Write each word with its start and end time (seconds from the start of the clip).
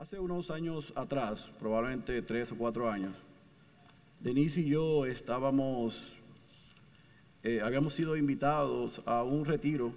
Hace 0.00 0.18
unos 0.18 0.50
años 0.50 0.94
atrás, 0.96 1.50
probablemente 1.58 2.22
tres 2.22 2.50
o 2.52 2.56
cuatro 2.56 2.90
años, 2.90 3.14
Denise 4.18 4.62
y 4.62 4.70
yo 4.70 5.04
estábamos, 5.04 6.14
eh, 7.42 7.60
habíamos 7.62 7.92
sido 7.92 8.16
invitados 8.16 9.02
a 9.04 9.22
un 9.22 9.44
retiro 9.44 9.92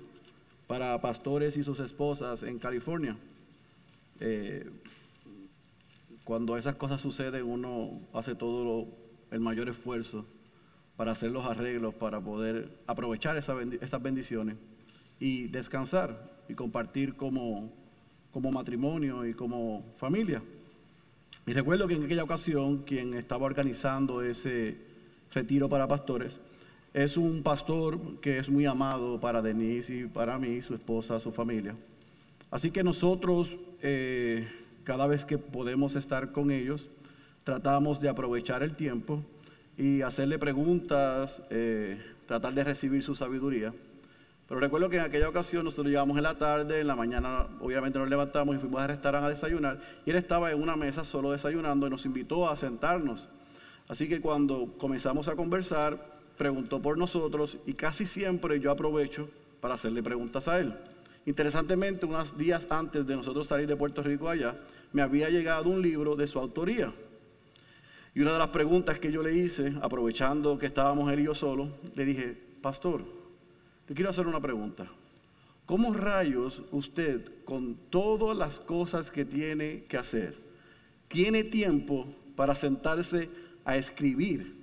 para 0.68 1.00
pastores 1.00 1.56
y 1.56 1.64
sus 1.64 1.80
esposas 1.80 2.44
en 2.44 2.60
California. 2.60 3.16
Eh, 4.20 4.70
cuando 6.26 6.58
esas 6.58 6.76
cosas 6.76 7.00
suceden, 7.00 7.46
uno 7.46 8.02
hace 8.12 8.36
todo 8.36 8.86
el 9.32 9.40
mayor 9.40 9.70
esfuerzo 9.70 10.26
para 10.98 11.12
hacer 11.12 11.32
los 11.32 11.46
arreglos, 11.46 11.94
para 11.94 12.20
poder 12.20 12.78
aprovechar 12.88 13.38
esas 13.38 14.02
bendiciones 14.04 14.58
y 15.22 15.48
descansar 15.48 16.30
y 16.50 16.56
compartir 16.56 17.16
como, 17.16 17.72
como 18.34 18.52
matrimonio 18.52 19.26
y 19.26 19.34
como 19.34 19.86
familia. 19.98 20.42
Y 21.46 21.54
recuerdo 21.54 21.88
que 21.88 21.94
en 21.94 22.04
aquella 22.04 22.24
ocasión 22.24 22.80
quien 22.80 23.14
estaba 23.14 23.46
organizando 23.46 24.22
ese 24.22 24.76
retiro 25.34 25.70
para 25.70 25.88
pastores 25.88 26.40
es 26.94 27.18
un 27.18 27.42
pastor 27.42 28.00
que 28.22 28.38
es 28.38 28.50
muy 28.50 28.66
amado 28.66 29.20
para 29.20 29.42
Denise 29.42 29.96
y 29.96 30.06
para 30.06 30.38
mí, 30.38 30.62
su 30.62 30.76
esposa, 30.76 31.20
su 31.20 31.32
familia. 31.32 31.76
Así 32.52 32.70
que 32.70 32.84
nosotros, 32.84 33.58
eh, 33.82 34.48
cada 34.84 35.08
vez 35.08 35.26
que 35.26 35.40
podemos 35.40 35.96
estar 35.96 36.32
con 36.32 36.52
ellos, 36.52 36.88
tratamos 37.44 38.00
de 38.00 38.10
aprovechar 38.10 38.62
el 38.62 38.76
tiempo 38.76 39.24
y 39.76 40.02
hacerle 40.02 40.38
preguntas, 40.38 41.42
eh, 41.50 42.00
tratar 42.28 42.54
de 42.54 42.64
recibir 42.64 43.02
su 43.02 43.16
sabiduría. 43.16 43.74
Pero 44.54 44.62
recuerdo 44.62 44.88
que 44.88 44.98
en 44.98 45.02
aquella 45.02 45.30
ocasión 45.30 45.66
nosotros 45.66 45.88
llegamos 45.88 46.16
en 46.16 46.22
la 46.22 46.38
tarde, 46.38 46.82
en 46.82 46.86
la 46.86 46.96
mañana 46.96 47.48
obviamente 47.60 47.98
nos 47.98 48.08
levantamos 48.08 48.56
y 48.56 48.60
fuimos 48.60 48.82
al 48.82 48.90
restaurante 48.90 49.26
a 49.26 49.30
desayunar 49.30 49.80
y 50.06 50.12
él 50.12 50.16
estaba 50.16 50.52
en 50.52 50.62
una 50.62 50.76
mesa 50.76 51.04
solo 51.04 51.32
desayunando 51.32 51.88
y 51.88 51.90
nos 51.90 52.06
invitó 52.06 52.48
a 52.48 52.56
sentarnos. 52.56 53.28
Así 53.88 54.08
que 54.08 54.22
cuando 54.22 54.76
comenzamos 54.78 55.28
a 55.28 55.36
conversar, 55.36 56.20
preguntó 56.38 56.80
por 56.80 57.00
nosotros 57.00 57.58
y 57.66 57.74
casi 57.74 58.06
siempre 58.06 58.60
yo 58.60 58.70
aprovecho 58.70 59.28
para 59.60 59.74
hacerle 59.74 60.04
preguntas 60.04 60.48
a 60.48 60.60
él. 60.60 60.76
Interesantemente, 61.26 62.06
unos 62.06 62.38
días 62.38 62.68
antes 62.70 63.08
de 63.08 63.16
nosotros 63.16 63.48
salir 63.48 63.66
de 63.66 63.76
Puerto 63.76 64.04
Rico 64.04 64.30
allá, 64.30 64.54
me 64.92 65.02
había 65.02 65.32
llegado 65.32 65.72
un 65.72 65.82
libro 65.82 66.16
de 66.16 66.28
su 66.28 66.38
autoría. 66.38 66.94
Y 68.14 68.22
una 68.22 68.34
de 68.34 68.38
las 68.38 68.50
preguntas 68.50 69.00
que 69.00 69.12
yo 69.12 69.24
le 69.24 69.34
hice, 69.34 69.74
aprovechando 69.82 70.60
que 70.60 70.68
estábamos 70.68 71.12
él 71.12 71.22
y 71.22 71.24
yo 71.24 71.34
solo, 71.34 71.70
le 71.96 72.06
dije, 72.06 72.38
pastor, 72.62 73.02
le 73.94 73.96
quiero 73.96 74.10
hacer 74.10 74.26
una 74.26 74.42
pregunta. 74.42 74.88
¿Cómo 75.68 75.94
rayos 75.94 76.64
usted, 76.72 77.30
con 77.46 77.76
todas 77.92 78.36
las 78.36 78.60
cosas 78.60 79.12
que 79.12 79.24
tiene 79.24 79.84
que 79.84 79.98
hacer, 79.98 80.36
tiene 81.08 81.44
tiempo 81.44 82.08
para 82.36 82.56
sentarse 82.56 83.30
a 83.64 83.78
escribir? 83.78 84.56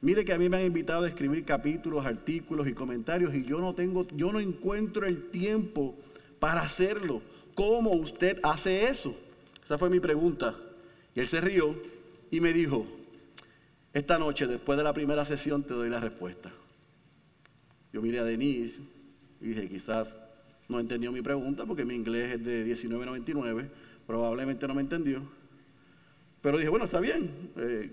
Mire 0.00 0.24
que 0.24 0.32
a 0.32 0.38
mí 0.38 0.48
me 0.48 0.56
han 0.56 0.64
invitado 0.64 1.04
a 1.04 1.08
escribir 1.08 1.44
capítulos, 1.44 2.06
artículos 2.06 2.66
y 2.66 2.72
comentarios 2.72 3.34
y 3.34 3.44
yo 3.44 3.60
no 3.60 3.74
tengo, 3.74 4.06
yo 4.16 4.32
no 4.32 4.40
encuentro 4.40 5.04
el 5.04 5.26
tiempo 5.28 5.94
para 6.38 6.62
hacerlo. 6.62 7.20
¿Cómo 7.54 7.90
usted 7.90 8.40
hace 8.42 8.88
eso? 8.88 9.14
Esa 9.62 9.76
fue 9.76 9.90
mi 9.90 10.00
pregunta. 10.00 10.56
Y 11.14 11.20
él 11.20 11.28
se 11.28 11.42
rió 11.42 11.76
y 12.30 12.40
me 12.40 12.54
dijo, 12.54 12.86
esta 13.92 14.18
noche, 14.18 14.46
después 14.46 14.78
de 14.78 14.84
la 14.84 14.94
primera 14.94 15.26
sesión, 15.26 15.62
te 15.62 15.74
doy 15.74 15.90
la 15.90 16.00
respuesta. 16.00 16.50
Yo 17.92 18.00
miré 18.02 18.20
a 18.20 18.24
Denise 18.24 18.80
y 19.40 19.48
dije, 19.48 19.68
quizás 19.68 20.16
no 20.68 20.80
entendió 20.80 21.12
mi 21.12 21.22
pregunta 21.22 21.66
porque 21.66 21.84
mi 21.84 21.94
inglés 21.94 22.34
es 22.34 22.44
de 22.44 22.64
1999, 22.64 23.70
probablemente 24.06 24.66
no 24.66 24.74
me 24.74 24.82
entendió. 24.82 25.22
Pero 26.40 26.56
dije, 26.56 26.68
bueno, 26.68 26.86
está 26.86 27.00
bien. 27.00 27.50
Eh, 27.56 27.90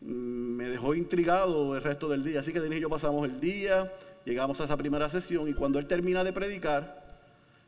me 0.00 0.68
dejó 0.68 0.94
intrigado 0.94 1.76
el 1.76 1.82
resto 1.82 2.08
del 2.08 2.24
día. 2.24 2.40
Así 2.40 2.52
que 2.52 2.60
Denise 2.60 2.78
y 2.78 2.82
yo 2.82 2.88
pasamos 2.88 3.28
el 3.28 3.40
día, 3.40 3.92
llegamos 4.24 4.60
a 4.60 4.64
esa 4.64 4.76
primera 4.76 5.08
sesión 5.08 5.48
y 5.48 5.54
cuando 5.54 5.78
él 5.78 5.86
termina 5.86 6.24
de 6.24 6.32
predicar, 6.32 7.20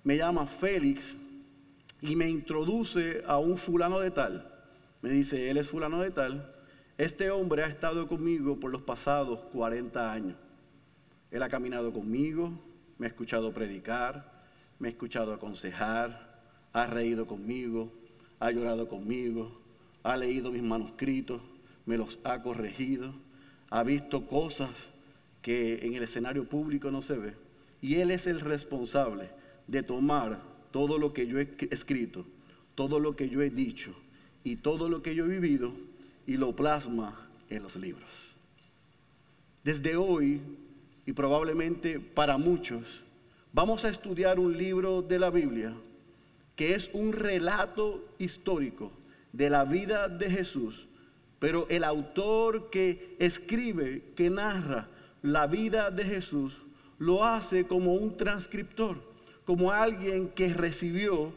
me 0.05 0.17
llama 0.17 0.47
Félix 0.47 1.17
y 2.01 2.17
me 2.17 2.29
introduce 2.29 3.23
a 3.27 3.39
un 3.39 3.59
fulano 3.59 4.01
de 4.01 4.11
tal 4.11 4.51
me 5.03 5.11
dice, 5.11 5.51
él 5.51 5.57
es 5.57 5.69
fulano 5.69 6.01
de 6.01 6.11
tal. 6.11 6.55
Este 6.99 7.31
hombre 7.31 7.65
ha 7.65 7.67
estado 7.67 8.07
conmigo 8.07 8.61
por 8.61 8.71
los 8.71 8.83
pasados 8.83 9.41
40 9.53 10.13
años. 10.13 10.37
Él 11.31 11.43
ha 11.43 11.49
caminado 11.49 11.93
conmigo, 11.93 12.53
me 12.99 13.07
ha 13.07 13.09
escuchado 13.09 13.53
predicar, 13.53 14.45
me 14.79 14.89
ha 14.89 14.91
escuchado 14.91 15.33
aconsejar, 15.33 16.41
ha 16.73 16.87
reído 16.87 17.27
conmigo, 17.27 17.93
ha 18.39 18.51
llorado 18.51 18.89
conmigo, 18.89 19.61
ha 20.03 20.17
leído 20.17 20.51
mis 20.51 20.63
manuscritos, 20.63 21.41
me 21.87 21.97
los 21.97 22.19
ha 22.25 22.43
corregido, 22.43 23.15
ha 23.71 23.83
visto 23.83 24.27
cosas 24.27 24.71
que 25.43 25.87
en 25.87 25.95
el 25.95 26.03
escenario 26.03 26.49
público 26.49 26.91
no 26.91 27.03
se 27.03 27.17
ve. 27.17 27.35
Y 27.81 27.97
Él 27.97 28.11
es 28.11 28.27
el 28.27 28.41
responsable 28.41 29.31
de 29.67 29.83
tomar 29.83 30.41
todo 30.71 30.99
lo 30.99 31.13
que 31.13 31.27
yo 31.27 31.39
he 31.39 31.49
escrito, 31.71 32.27
todo 32.75 32.99
lo 32.99 33.17
que 33.17 33.29
yo 33.29 33.43
he 33.43 33.51
dicho, 33.51 33.95
y 34.45 34.57
todo 34.57 34.89
lo 34.89 35.03
que 35.03 35.15
yo 35.15 35.25
he 35.27 35.29
vivido 35.29 35.73
y 36.27 36.37
lo 36.37 36.55
plasma 36.55 37.29
en 37.49 37.63
los 37.63 37.77
libros. 37.77 38.09
Desde 39.65 39.97
hoy, 39.97 40.41
y 41.11 41.13
probablemente 41.13 41.99
para 41.99 42.39
muchos, 42.39 43.03
vamos 43.53 43.85
a 43.85 43.89
estudiar 43.89 44.39
un 44.39 44.57
libro 44.57 45.03
de 45.03 45.19
la 45.19 45.29
Biblia 45.29 45.75
que 46.55 46.77
es 46.77 46.89
un 46.93 47.13
relato 47.13 48.15
histórico 48.21 48.93
de 49.33 49.51
la 49.51 49.65
vida 49.65 50.09
de 50.09 50.31
Jesús, 50.31 50.87
pero 51.41 51.67
el 51.69 51.83
autor 51.83 52.71
que 52.71 53.17
escribe, 53.19 54.05
que 54.15 54.31
narra 54.31 54.87
la 55.23 55.49
vida 55.49 55.91
de 55.91 56.05
Jesús, 56.05 56.61
lo 57.01 57.25
hace 57.25 57.67
como 57.67 57.95
un 57.95 58.17
transcriptor, 58.17 59.03
como 59.45 59.73
alguien 59.73 60.29
que 60.29 60.55
recibió 60.55 61.33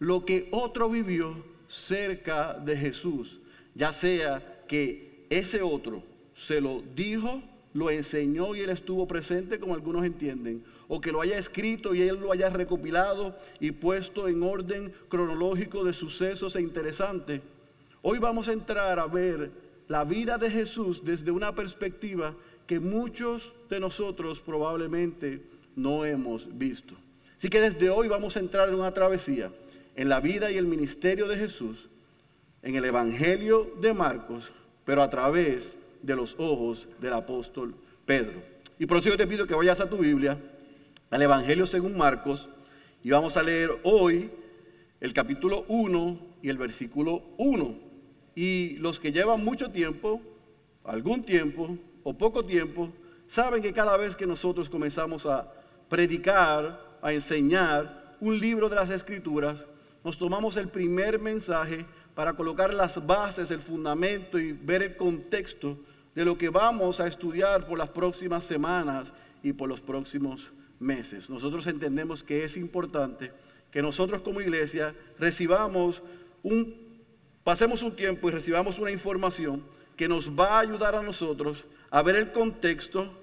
lo 0.00 0.24
que 0.24 0.48
otro 0.50 0.90
vivió 0.90 1.32
cerca 1.68 2.54
de 2.54 2.76
Jesús, 2.76 3.38
ya 3.72 3.92
sea 3.92 4.64
que 4.66 5.28
ese 5.30 5.62
otro 5.62 6.02
se 6.34 6.60
lo 6.60 6.82
dijo, 6.96 7.40
lo 7.76 7.90
enseñó 7.90 8.54
y 8.56 8.60
él 8.60 8.70
estuvo 8.70 9.06
presente, 9.06 9.60
como 9.60 9.74
algunos 9.74 10.06
entienden, 10.06 10.64
o 10.88 10.98
que 10.98 11.12
lo 11.12 11.20
haya 11.20 11.36
escrito 11.36 11.94
y 11.94 12.00
él 12.00 12.18
lo 12.18 12.32
haya 12.32 12.48
recopilado 12.48 13.36
y 13.60 13.72
puesto 13.72 14.28
en 14.28 14.42
orden 14.42 14.94
cronológico 15.10 15.84
de 15.84 15.92
sucesos 15.92 16.56
e 16.56 16.62
interesantes. 16.62 17.42
Hoy 18.00 18.18
vamos 18.18 18.48
a 18.48 18.54
entrar 18.54 18.98
a 18.98 19.06
ver 19.06 19.50
la 19.88 20.04
vida 20.04 20.38
de 20.38 20.50
Jesús 20.50 21.04
desde 21.04 21.30
una 21.30 21.54
perspectiva 21.54 22.34
que 22.66 22.80
muchos 22.80 23.52
de 23.68 23.78
nosotros 23.78 24.40
probablemente 24.40 25.42
no 25.76 26.06
hemos 26.06 26.56
visto. 26.56 26.94
Así 27.36 27.50
que 27.50 27.60
desde 27.60 27.90
hoy 27.90 28.08
vamos 28.08 28.38
a 28.38 28.40
entrar 28.40 28.70
en 28.70 28.76
una 28.76 28.94
travesía 28.94 29.52
en 29.96 30.08
la 30.08 30.20
vida 30.20 30.50
y 30.50 30.56
el 30.56 30.66
ministerio 30.66 31.28
de 31.28 31.36
Jesús, 31.36 31.90
en 32.62 32.74
el 32.74 32.86
Evangelio 32.86 33.70
de 33.82 33.92
Marcos, 33.92 34.50
pero 34.86 35.02
a 35.02 35.10
través 35.10 35.76
de 36.06 36.14
los 36.14 36.36
ojos 36.38 36.88
del 37.00 37.12
apóstol 37.12 37.74
Pedro. 38.06 38.40
Y 38.78 38.86
por 38.86 38.98
eso 38.98 39.08
yo 39.08 39.16
te 39.16 39.26
pido 39.26 39.46
que 39.46 39.54
vayas 39.54 39.80
a 39.80 39.90
tu 39.90 39.96
Biblia, 39.96 40.38
al 41.10 41.20
Evangelio 41.20 41.66
según 41.66 41.96
Marcos, 41.96 42.48
y 43.02 43.10
vamos 43.10 43.36
a 43.36 43.42
leer 43.42 43.70
hoy 43.82 44.30
el 45.00 45.12
capítulo 45.12 45.64
1 45.68 46.18
y 46.42 46.48
el 46.48 46.58
versículo 46.58 47.24
1. 47.38 47.74
Y 48.36 48.76
los 48.76 49.00
que 49.00 49.10
llevan 49.10 49.44
mucho 49.44 49.70
tiempo, 49.70 50.20
algún 50.84 51.24
tiempo 51.24 51.76
o 52.04 52.16
poco 52.16 52.44
tiempo, 52.44 52.92
saben 53.28 53.62
que 53.62 53.72
cada 53.72 53.96
vez 53.96 54.14
que 54.14 54.26
nosotros 54.26 54.70
comenzamos 54.70 55.26
a 55.26 55.52
predicar, 55.88 56.98
a 57.02 57.12
enseñar 57.12 58.16
un 58.20 58.38
libro 58.38 58.68
de 58.68 58.76
las 58.76 58.90
Escrituras, 58.90 59.64
nos 60.04 60.18
tomamos 60.18 60.56
el 60.56 60.68
primer 60.68 61.18
mensaje 61.18 61.84
para 62.14 62.34
colocar 62.34 62.72
las 62.72 63.04
bases, 63.04 63.50
el 63.50 63.58
fundamento 63.58 64.38
y 64.38 64.52
ver 64.52 64.82
el 64.82 64.96
contexto 64.96 65.78
de 66.16 66.24
lo 66.24 66.36
que 66.36 66.48
vamos 66.48 66.98
a 66.98 67.06
estudiar 67.06 67.64
por 67.68 67.78
las 67.78 67.90
próximas 67.90 68.44
semanas 68.44 69.12
y 69.44 69.52
por 69.52 69.68
los 69.68 69.80
próximos 69.80 70.50
meses. 70.80 71.30
Nosotros 71.30 71.64
entendemos 71.68 72.24
que 72.24 72.42
es 72.42 72.56
importante 72.56 73.30
que 73.70 73.80
nosotros 73.80 74.22
como 74.22 74.40
iglesia 74.40 74.96
recibamos 75.18 76.02
un, 76.42 76.74
pasemos 77.44 77.82
un 77.82 77.94
tiempo 77.94 78.28
y 78.28 78.32
recibamos 78.32 78.80
una 78.80 78.90
información 78.90 79.62
que 79.96 80.08
nos 80.08 80.28
va 80.28 80.56
a 80.56 80.60
ayudar 80.60 80.96
a 80.96 81.02
nosotros 81.02 81.64
a 81.90 82.02
ver 82.02 82.16
el 82.16 82.32
contexto, 82.32 83.16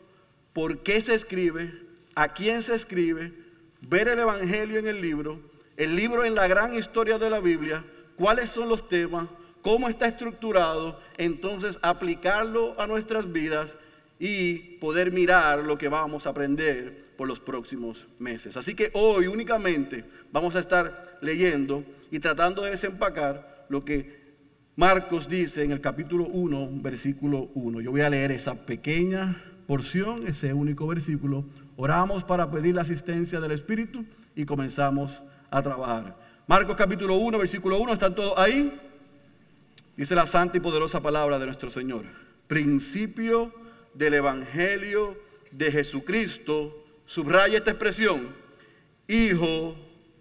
por 0.54 0.80
qué 0.84 1.02
se 1.02 1.16
escribe, 1.16 1.74
a 2.16 2.32
quién 2.32 2.64
se 2.64 2.76
escribe, 2.76 3.34
ver 3.82 4.08
el 4.08 4.20
Evangelio 4.20 4.80
en 4.80 4.88
el 4.88 5.02
libro 5.02 5.54
el 5.78 5.96
libro 5.96 6.24
en 6.24 6.36
la 6.36 6.48
gran 6.48 6.76
historia 6.76 7.18
de 7.18 7.30
la 7.30 7.40
Biblia, 7.40 7.84
cuáles 8.16 8.50
son 8.50 8.70
los 8.70 8.88
temas, 8.88 9.28
cómo 9.64 9.90
está 9.90 10.08
estructurado, 10.08 11.00
entonces 11.18 11.80
aplicarlo 11.82 12.80
a 12.80 12.86
nuestras 12.86 13.32
vidas 13.32 13.76
y 14.20 14.78
poder 14.78 15.12
mirar 15.12 15.60
lo 15.60 15.78
que 15.78 15.88
vamos 15.88 16.28
a 16.28 16.30
aprender 16.30 17.16
por 17.18 17.28
los 17.28 17.40
próximos 17.40 18.08
meses. 18.20 18.58
Así 18.58 18.76
que 18.76 18.92
hoy 18.94 19.26
únicamente 19.28 20.04
vamos 20.32 20.56
a 20.56 20.60
estar 20.60 21.18
leyendo 21.22 21.84
y 22.12 22.20
tratando 22.20 22.62
de 22.64 22.72
desempacar 22.72 23.66
lo 23.70 23.84
que 23.84 24.22
Marcos 24.76 25.30
dice 25.30 25.64
en 25.64 25.72
el 25.72 25.82
capítulo 25.82 26.26
1, 26.26 26.70
versículo 26.82 27.50
1. 27.54 27.82
Yo 27.82 27.92
voy 27.92 28.02
a 28.02 28.10
leer 28.10 28.32
esa 28.32 28.54
pequeña 28.56 29.42
porción, 29.66 30.28
ese 30.28 30.54
único 30.54 30.86
versículo. 30.88 31.46
Oramos 31.78 32.24
para 32.24 32.52
pedir 32.52 32.76
la 32.76 32.82
asistencia 32.82 33.40
del 33.40 33.52
Espíritu 33.52 34.04
y 34.36 34.46
comenzamos 34.46 35.24
a 35.50 35.62
trabajar. 35.62 36.18
Marcos 36.48 36.76
capítulo 36.76 37.16
1, 37.16 37.38
versículo 37.38 37.80
1, 37.80 37.94
¿están 37.94 38.16
todos 38.16 38.38
ahí? 38.38 38.80
Dice 39.96 40.16
la 40.16 40.26
santa 40.26 40.58
y 40.58 40.60
poderosa 40.60 41.02
palabra 41.02 41.38
de 41.38 41.46
nuestro 41.46 41.70
Señor. 41.70 42.06
Principio 42.48 43.54
del 43.94 44.16
Evangelio 44.16 45.16
de 45.52 45.72
Jesucristo, 45.72 46.84
subraya 47.06 47.60
esta 47.60 47.72
expresión, 47.72 48.36
Hijo 49.08 49.76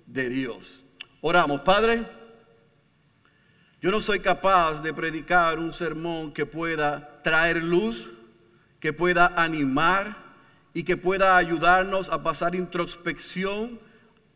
de 0.07 0.29
Dios. 0.29 0.85
Oramos, 1.23 1.63
Padre. 1.63 2.05
Yo 3.81 3.91
no 3.91 4.01
soy 4.01 4.21
capaz 4.21 4.83
de 4.83 4.93
predicar 4.93 5.59
un 5.59 5.73
sermón 5.73 6.33
que 6.33 6.45
pueda 6.45 7.23
traer 7.23 7.63
luz, 7.63 8.09
que 8.79 8.93
pueda 8.93 9.33
animar 9.37 10.17
y 10.75 10.83
que 10.83 10.97
pueda 10.97 11.37
ayudarnos 11.37 12.11
a 12.11 12.23
pasar 12.23 12.55
introspección 12.55 13.81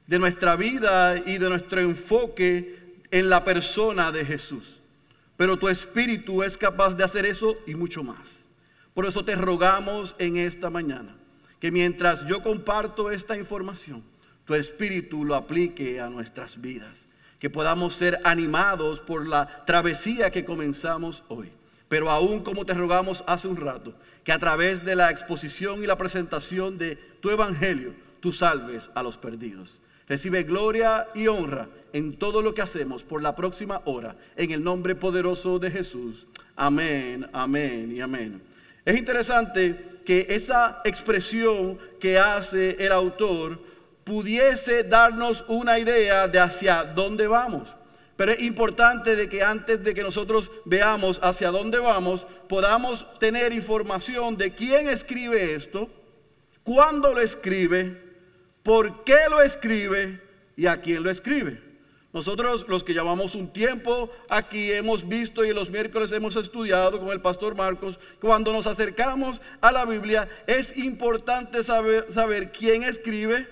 de 0.06 0.18
nuestra 0.18 0.56
vida 0.56 1.16
y 1.18 1.38
de 1.38 1.48
nuestro 1.48 1.80
enfoque 1.80 3.02
en 3.10 3.28
la 3.28 3.44
persona 3.44 4.10
de 4.10 4.24
Jesús. 4.24 4.75
Pero 5.36 5.58
tu 5.58 5.68
espíritu 5.68 6.42
es 6.42 6.56
capaz 6.56 6.94
de 6.94 7.04
hacer 7.04 7.26
eso 7.26 7.56
y 7.66 7.74
mucho 7.74 8.02
más. 8.02 8.44
Por 8.94 9.06
eso 9.06 9.24
te 9.24 9.34
rogamos 9.34 10.16
en 10.18 10.36
esta 10.36 10.70
mañana 10.70 11.14
que 11.60 11.70
mientras 11.70 12.26
yo 12.26 12.42
comparto 12.42 13.10
esta 13.10 13.36
información, 13.36 14.02
tu 14.44 14.54
espíritu 14.54 15.24
lo 15.24 15.34
aplique 15.34 16.00
a 16.00 16.08
nuestras 16.08 16.60
vidas 16.60 17.06
que 17.38 17.50
podamos 17.50 17.94
ser 17.94 18.20
animados 18.24 19.00
por 19.00 19.26
la 19.26 19.64
travesía 19.64 20.30
que 20.30 20.44
comenzamos 20.44 21.22
hoy. 21.28 21.50
Pero 21.88 22.10
aún 22.10 22.42
como 22.42 22.64
te 22.64 22.74
rogamos 22.74 23.22
hace 23.26 23.46
un 23.46 23.56
rato, 23.56 23.94
que 24.24 24.32
a 24.32 24.38
través 24.38 24.84
de 24.84 24.96
la 24.96 25.10
exposición 25.10 25.82
y 25.82 25.86
la 25.86 25.98
presentación 25.98 26.78
de 26.78 26.96
tu 26.96 27.30
evangelio, 27.30 27.94
tú 28.20 28.32
salves 28.32 28.90
a 28.94 29.02
los 29.02 29.18
perdidos. 29.18 29.78
Recibe 30.08 30.44
gloria 30.44 31.08
y 31.14 31.26
honra 31.26 31.68
en 31.92 32.16
todo 32.16 32.42
lo 32.42 32.54
que 32.54 32.62
hacemos 32.62 33.02
por 33.02 33.22
la 33.22 33.34
próxima 33.34 33.82
hora, 33.86 34.16
en 34.36 34.50
el 34.50 34.62
nombre 34.62 34.94
poderoso 34.94 35.58
de 35.58 35.70
Jesús. 35.70 36.26
Amén, 36.54 37.28
amén 37.32 37.92
y 37.94 38.00
amén. 38.00 38.42
Es 38.84 38.96
interesante 38.96 40.00
que 40.04 40.26
esa 40.28 40.80
expresión 40.84 41.78
que 41.98 42.18
hace 42.18 42.76
el 42.78 42.92
autor 42.92 43.58
pudiese 44.04 44.84
darnos 44.84 45.44
una 45.48 45.78
idea 45.78 46.28
de 46.28 46.38
hacia 46.38 46.84
dónde 46.84 47.26
vamos. 47.26 47.74
Pero 48.16 48.32
es 48.32 48.40
importante 48.40 49.16
de 49.16 49.28
que 49.28 49.42
antes 49.42 49.82
de 49.82 49.92
que 49.92 50.02
nosotros 50.02 50.50
veamos 50.64 51.18
hacia 51.22 51.50
dónde 51.50 51.78
vamos, 51.78 52.26
podamos 52.48 53.06
tener 53.18 53.52
información 53.52 54.36
de 54.36 54.54
quién 54.54 54.88
escribe 54.88 55.54
esto, 55.54 55.90
cuándo 56.62 57.12
lo 57.12 57.20
escribe, 57.20 58.05
por 58.66 59.04
qué 59.04 59.28
lo 59.30 59.42
escribe 59.42 60.20
y 60.56 60.66
a 60.66 60.80
quién 60.80 61.04
lo 61.04 61.08
escribe. 61.08 61.62
Nosotros 62.12 62.66
los 62.66 62.82
que 62.82 62.94
llevamos 62.94 63.36
un 63.36 63.52
tiempo 63.52 64.10
aquí 64.28 64.72
hemos 64.72 65.06
visto 65.06 65.44
y 65.44 65.54
los 65.54 65.70
miércoles 65.70 66.10
hemos 66.10 66.34
estudiado 66.34 66.98
con 66.98 67.10
el 67.10 67.20
pastor 67.20 67.54
Marcos, 67.54 68.00
cuando 68.20 68.52
nos 68.52 68.66
acercamos 68.66 69.40
a 69.60 69.70
la 69.70 69.84
Biblia 69.84 70.28
es 70.48 70.76
importante 70.78 71.62
saber, 71.62 72.12
saber 72.12 72.50
quién 72.50 72.82
escribe, 72.82 73.46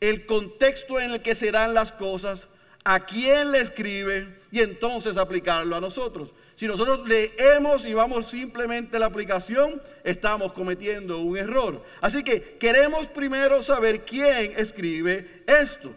el 0.00 0.24
contexto 0.24 0.98
en 0.98 1.10
el 1.10 1.20
que 1.20 1.34
se 1.34 1.52
dan 1.52 1.74
las 1.74 1.92
cosas, 1.92 2.48
a 2.82 3.04
quién 3.04 3.52
le 3.52 3.60
escribe 3.60 4.38
y 4.50 4.60
entonces 4.60 5.18
aplicarlo 5.18 5.76
a 5.76 5.82
nosotros. 5.82 6.32
Si 6.56 6.66
nosotros 6.66 7.06
leemos 7.06 7.84
y 7.84 7.92
vamos 7.92 8.28
simplemente 8.28 8.96
a 8.96 9.00
la 9.00 9.06
aplicación, 9.06 9.80
estamos 10.02 10.54
cometiendo 10.54 11.18
un 11.18 11.36
error. 11.36 11.84
Así 12.00 12.24
que 12.24 12.56
queremos 12.58 13.06
primero 13.08 13.62
saber 13.62 14.06
quién 14.06 14.54
escribe 14.56 15.42
esto. 15.46 15.94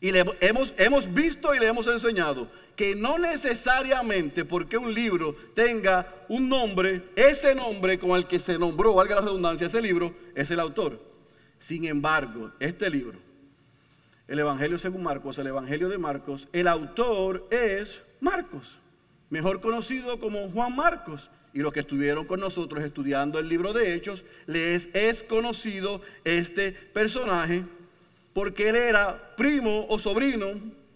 Y 0.00 0.08
hemos, 0.40 0.72
hemos 0.78 1.12
visto 1.12 1.54
y 1.54 1.58
le 1.58 1.66
hemos 1.66 1.86
enseñado 1.86 2.48
que 2.74 2.94
no 2.94 3.18
necesariamente 3.18 4.46
porque 4.46 4.78
un 4.78 4.92
libro 4.92 5.36
tenga 5.54 6.24
un 6.28 6.48
nombre, 6.48 7.10
ese 7.14 7.54
nombre 7.54 7.98
con 7.98 8.16
el 8.16 8.26
que 8.26 8.38
se 8.38 8.58
nombró, 8.58 8.94
valga 8.94 9.16
la 9.16 9.20
redundancia, 9.20 9.66
ese 9.66 9.82
libro, 9.82 10.14
es 10.34 10.50
el 10.50 10.58
autor. 10.58 11.00
Sin 11.58 11.84
embargo, 11.84 12.50
este 12.60 12.88
libro, 12.88 13.18
el 14.26 14.38
Evangelio 14.38 14.78
según 14.78 15.02
Marcos, 15.02 15.38
el 15.38 15.48
Evangelio 15.48 15.90
de 15.90 15.98
Marcos, 15.98 16.48
el 16.52 16.66
autor 16.66 17.46
es 17.50 18.02
Marcos, 18.20 18.80
mejor 19.34 19.60
conocido 19.60 20.20
como 20.20 20.48
Juan 20.50 20.76
Marcos. 20.76 21.28
Y 21.52 21.58
los 21.58 21.72
que 21.72 21.80
estuvieron 21.80 22.24
con 22.24 22.38
nosotros 22.38 22.84
estudiando 22.84 23.40
el 23.40 23.48
libro 23.48 23.72
de 23.72 23.92
Hechos, 23.92 24.24
les 24.46 24.88
es 24.94 25.24
conocido 25.24 26.00
este 26.24 26.70
personaje 26.70 27.64
porque 28.32 28.68
él 28.68 28.76
era 28.76 29.34
primo 29.36 29.86
o 29.88 29.98
sobrino 29.98 30.52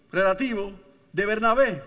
relativo 0.09 0.71
de 1.11 1.25
Bernabé. 1.25 1.83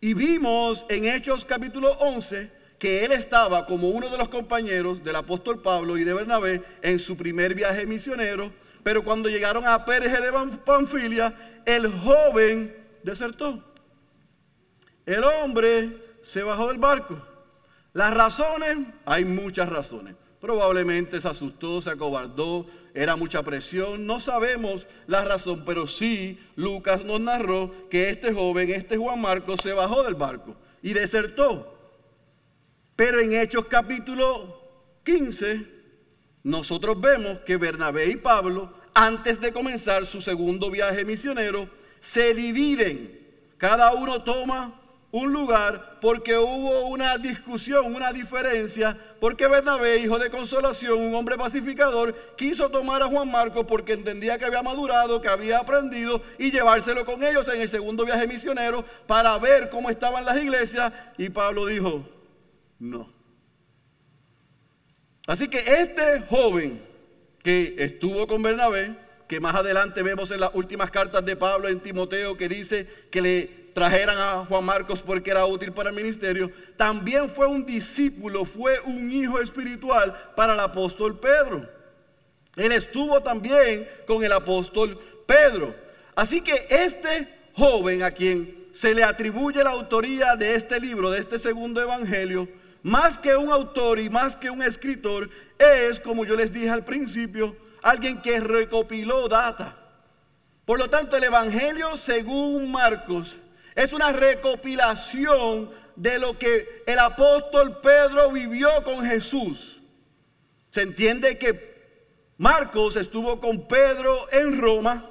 Y 0.00 0.14
vimos 0.14 0.86
en 0.88 1.04
Hechos 1.04 1.44
capítulo 1.44 1.92
11 2.00 2.50
que 2.80 3.04
él 3.04 3.12
estaba 3.12 3.64
como 3.66 3.90
uno 3.90 4.08
de 4.08 4.18
los 4.18 4.28
compañeros 4.28 5.04
del 5.04 5.14
apóstol 5.14 5.62
Pablo 5.62 5.96
y 5.96 6.02
de 6.02 6.14
Bernabé 6.14 6.62
en 6.82 6.98
su 6.98 7.16
primer 7.16 7.54
viaje 7.54 7.86
misionero, 7.86 8.50
pero 8.82 9.04
cuando 9.04 9.28
llegaron 9.28 9.64
a 9.66 9.84
Pérez 9.84 10.12
de 10.12 10.32
Panfilia, 10.64 11.62
el 11.64 11.86
joven 11.92 12.76
desertó. 13.04 13.73
El 15.06 15.24
hombre 15.24 16.16
se 16.22 16.42
bajó 16.42 16.68
del 16.68 16.78
barco. 16.78 17.20
Las 17.92 18.14
razones, 18.14 18.78
hay 19.04 19.24
muchas 19.24 19.68
razones. 19.68 20.16
Probablemente 20.40 21.20
se 21.20 21.28
asustó, 21.28 21.80
se 21.80 21.90
acobardó, 21.90 22.66
era 22.92 23.16
mucha 23.16 23.42
presión. 23.42 24.06
No 24.06 24.20
sabemos 24.20 24.86
la 25.06 25.24
razón, 25.24 25.64
pero 25.64 25.86
sí 25.86 26.38
Lucas 26.56 27.04
nos 27.04 27.20
narró 27.20 27.88
que 27.88 28.10
este 28.10 28.32
joven, 28.32 28.70
este 28.70 28.96
Juan 28.96 29.20
Marcos, 29.20 29.60
se 29.60 29.72
bajó 29.72 30.02
del 30.02 30.14
barco 30.14 30.56
y 30.82 30.92
desertó. 30.92 31.74
Pero 32.96 33.20
en 33.20 33.32
Hechos 33.32 33.66
capítulo 33.66 34.60
15, 35.04 35.66
nosotros 36.44 37.00
vemos 37.00 37.40
que 37.40 37.56
Bernabé 37.56 38.06
y 38.06 38.16
Pablo, 38.16 38.72
antes 38.92 39.40
de 39.40 39.52
comenzar 39.52 40.04
su 40.06 40.20
segundo 40.20 40.70
viaje 40.70 41.04
misionero, 41.04 41.68
se 42.00 42.34
dividen. 42.34 43.20
Cada 43.56 43.92
uno 43.94 44.22
toma 44.22 44.80
un 45.14 45.32
lugar 45.32 45.98
porque 46.00 46.36
hubo 46.36 46.88
una 46.88 47.16
discusión, 47.18 47.94
una 47.94 48.12
diferencia, 48.12 48.98
porque 49.20 49.46
Bernabé, 49.46 49.98
hijo 49.98 50.18
de 50.18 50.28
consolación, 50.28 51.00
un 51.00 51.14
hombre 51.14 51.36
pacificador, 51.36 52.12
quiso 52.36 52.68
tomar 52.68 53.00
a 53.00 53.06
Juan 53.06 53.30
Marcos 53.30 53.64
porque 53.64 53.92
entendía 53.92 54.38
que 54.38 54.44
había 54.44 54.64
madurado, 54.64 55.20
que 55.20 55.28
había 55.28 55.60
aprendido 55.60 56.20
y 56.36 56.50
llevárselo 56.50 57.06
con 57.06 57.22
ellos 57.22 57.46
en 57.46 57.60
el 57.60 57.68
segundo 57.68 58.04
viaje 58.04 58.26
misionero 58.26 58.84
para 59.06 59.38
ver 59.38 59.70
cómo 59.70 59.88
estaban 59.88 60.24
las 60.24 60.36
iglesias. 60.42 60.92
Y 61.16 61.28
Pablo 61.28 61.66
dijo, 61.66 62.04
no. 62.80 63.08
Así 65.28 65.46
que 65.46 65.58
este 65.58 66.22
joven 66.22 66.82
que 67.40 67.76
estuvo 67.78 68.26
con 68.26 68.42
Bernabé, 68.42 68.96
que 69.28 69.40
más 69.40 69.54
adelante 69.54 70.02
vemos 70.02 70.30
en 70.30 70.40
las 70.40 70.50
últimas 70.54 70.90
cartas 70.90 71.24
de 71.24 71.36
Pablo 71.36 71.68
en 71.68 71.80
Timoteo 71.80 72.36
que 72.36 72.48
dice 72.48 72.86
que 73.10 73.20
le 73.20 73.64
trajeran 73.74 74.18
a 74.18 74.44
Juan 74.46 74.64
Marcos 74.64 75.02
porque 75.02 75.30
era 75.30 75.44
útil 75.44 75.72
para 75.72 75.90
el 75.90 75.96
ministerio, 75.96 76.50
también 76.76 77.28
fue 77.28 77.46
un 77.46 77.66
discípulo, 77.66 78.44
fue 78.44 78.80
un 78.80 79.10
hijo 79.10 79.40
espiritual 79.40 80.14
para 80.36 80.54
el 80.54 80.60
apóstol 80.60 81.18
Pedro. 81.18 81.68
Él 82.56 82.72
estuvo 82.72 83.20
también 83.20 83.88
con 84.06 84.22
el 84.22 84.32
apóstol 84.32 84.98
Pedro. 85.26 85.74
Así 86.14 86.40
que 86.40 86.54
este 86.70 87.28
joven 87.54 88.02
a 88.02 88.12
quien 88.12 88.68
se 88.72 88.94
le 88.94 89.02
atribuye 89.02 89.62
la 89.62 89.70
autoría 89.70 90.36
de 90.36 90.54
este 90.54 90.78
libro, 90.80 91.10
de 91.10 91.18
este 91.18 91.38
segundo 91.38 91.82
evangelio, 91.82 92.48
más 92.82 93.18
que 93.18 93.34
un 93.36 93.50
autor 93.50 93.98
y 93.98 94.10
más 94.10 94.36
que 94.36 94.50
un 94.50 94.62
escritor, 94.62 95.30
es, 95.58 95.98
como 95.98 96.24
yo 96.24 96.36
les 96.36 96.52
dije 96.52 96.70
al 96.70 96.84
principio, 96.84 97.56
alguien 97.84 98.20
que 98.22 98.40
recopiló 98.40 99.28
data. 99.28 99.76
Por 100.64 100.78
lo 100.78 100.88
tanto, 100.88 101.16
el 101.16 101.24
Evangelio 101.24 101.96
según 101.96 102.72
Marcos 102.72 103.36
es 103.74 103.92
una 103.92 104.10
recopilación 104.10 105.70
de 105.94 106.18
lo 106.18 106.38
que 106.38 106.82
el 106.86 106.98
apóstol 106.98 107.80
Pedro 107.82 108.30
vivió 108.30 108.82
con 108.82 109.04
Jesús. 109.04 109.82
Se 110.70 110.80
entiende 110.80 111.36
que 111.38 111.74
Marcos 112.38 112.96
estuvo 112.96 113.38
con 113.38 113.68
Pedro 113.68 114.32
en 114.32 114.60
Roma 114.60 115.04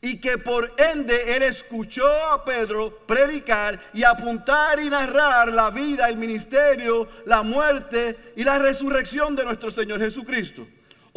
y 0.00 0.20
que 0.20 0.36
por 0.36 0.74
ende 0.78 1.36
él 1.36 1.44
escuchó 1.44 2.06
a 2.32 2.44
Pedro 2.44 3.06
predicar 3.06 3.78
y 3.94 4.02
apuntar 4.02 4.80
y 4.80 4.90
narrar 4.90 5.52
la 5.52 5.70
vida, 5.70 6.08
el 6.08 6.16
ministerio, 6.16 7.08
la 7.24 7.44
muerte 7.44 8.32
y 8.34 8.42
la 8.42 8.58
resurrección 8.58 9.36
de 9.36 9.44
nuestro 9.44 9.70
Señor 9.70 10.00
Jesucristo. 10.00 10.66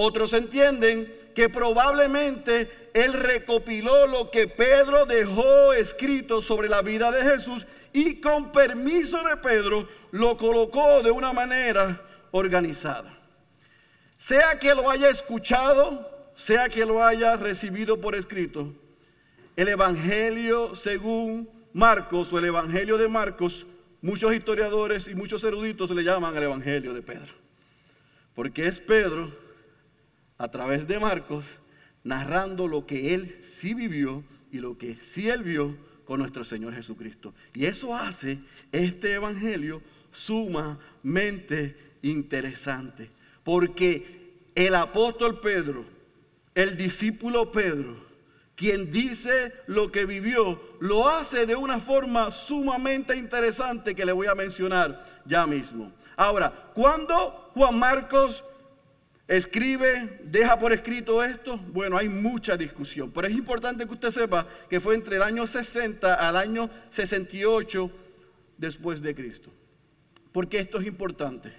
Otros 0.03 0.34
entienden 0.34 1.13
que 1.36 1.48
probablemente 1.48 2.89
él 2.96 3.13
recopiló 3.13 4.08
lo 4.08 4.31
que 4.31 4.48
Pedro 4.48 5.05
dejó 5.05 5.74
escrito 5.74 6.41
sobre 6.41 6.70
la 6.70 6.81
vida 6.81 7.12
de 7.12 7.22
Jesús 7.22 7.67
y 7.93 8.20
con 8.20 8.51
permiso 8.51 9.24
de 9.24 9.38
Pedro 9.38 9.88
lo 10.10 10.38
colocó 10.38 11.03
de 11.03 11.12
una 11.12 11.34
manera 11.34 12.01
organizada. 12.31 13.15
Sea 14.17 14.58
que 14.58 14.74
lo 14.74 14.89
haya 14.89 15.08
escuchado, 15.08 16.31
sea 16.36 16.67
que 16.67 16.84
lo 16.84 17.05
haya 17.05 17.38
recibido 17.38 18.01
por 18.01 18.15
escrito, 18.15 18.74
el 19.55 19.67
Evangelio 19.67 20.74
según 20.74 21.48
Marcos 21.74 22.34
o 22.34 22.39
el 22.39 22.46
Evangelio 22.46 22.98
de 22.98 23.08
Marcos, 23.08 23.67
muchos 24.01 24.34
historiadores 24.34 25.08
y 25.08 25.13
muchos 25.13 25.43
eruditos 25.43 25.91
le 25.91 26.03
llaman 26.03 26.36
el 26.36 26.41
Evangelio 26.41 26.91
de 26.91 27.03
Pedro. 27.03 27.34
Porque 28.34 28.65
es 28.65 28.79
Pedro, 28.79 29.29
a 30.41 30.50
través 30.50 30.88
de 30.88 30.98
Marcos, 30.98 31.45
narrando 32.03 32.67
lo 32.67 32.88
que 32.88 33.13
él 33.13 33.38
sí 33.60 33.75
vivió 33.75 34.24
y 34.51 34.57
lo 34.57 34.75
que 34.75 34.95
sí 34.95 35.29
él 35.29 35.43
vio 35.43 35.77
con 36.03 36.19
nuestro 36.19 36.43
Señor 36.43 36.74
Jesucristo. 36.74 37.36
Y 37.53 37.65
eso 37.65 37.95
hace 37.95 38.39
este 38.71 39.13
Evangelio 39.13 39.83
sumamente 40.12 41.77
interesante. 42.01 43.12
Porque 43.43 44.31
el 44.55 44.74
apóstol 44.74 45.39
Pedro, 45.41 45.86
el 46.55 46.75
discípulo 46.75 47.51
Pedro, 47.51 48.03
quien 48.55 48.91
dice 48.91 49.53
lo 49.67 49.91
que 49.91 50.05
vivió, 50.05 50.60
lo 50.79 51.07
hace 51.07 51.45
de 51.45 51.55
una 51.55 51.79
forma 51.79 52.31
sumamente 52.31 53.15
interesante 53.15 53.93
que 53.93 54.05
le 54.07 54.12
voy 54.12 54.25
a 54.25 54.33
mencionar 54.33 55.05
ya 55.24 55.45
mismo. 55.45 55.91
Ahora, 56.15 56.71
cuando 56.74 57.51
Juan 57.53 57.77
Marcos 57.77 58.43
escribe, 59.28 60.20
deja 60.24 60.58
por 60.58 60.74
escrito 60.74 61.24
esto, 61.24 61.58
bueno, 61.58 61.98
hay 61.98 62.10
mucha 62.10 62.58
discusión, 62.58 63.12
pero 63.12 63.28
es 63.28 63.34
importante 63.34 63.86
que 63.86 63.94
usted 63.94 64.12
sepa 64.12 64.48
que 64.70 64.80
fue 64.80 64.96
entre 64.96 65.16
el 65.16 65.24
año 65.24 65.48
60 65.48 66.13
al 66.13 66.36
año 66.36 66.70
68 66.90 67.92
después 68.58 69.01
de 69.01 69.16
Cristo. 69.16 69.51
Porque 70.32 70.60
esto 70.60 70.80
es 70.80 70.88
importante. 70.88 71.51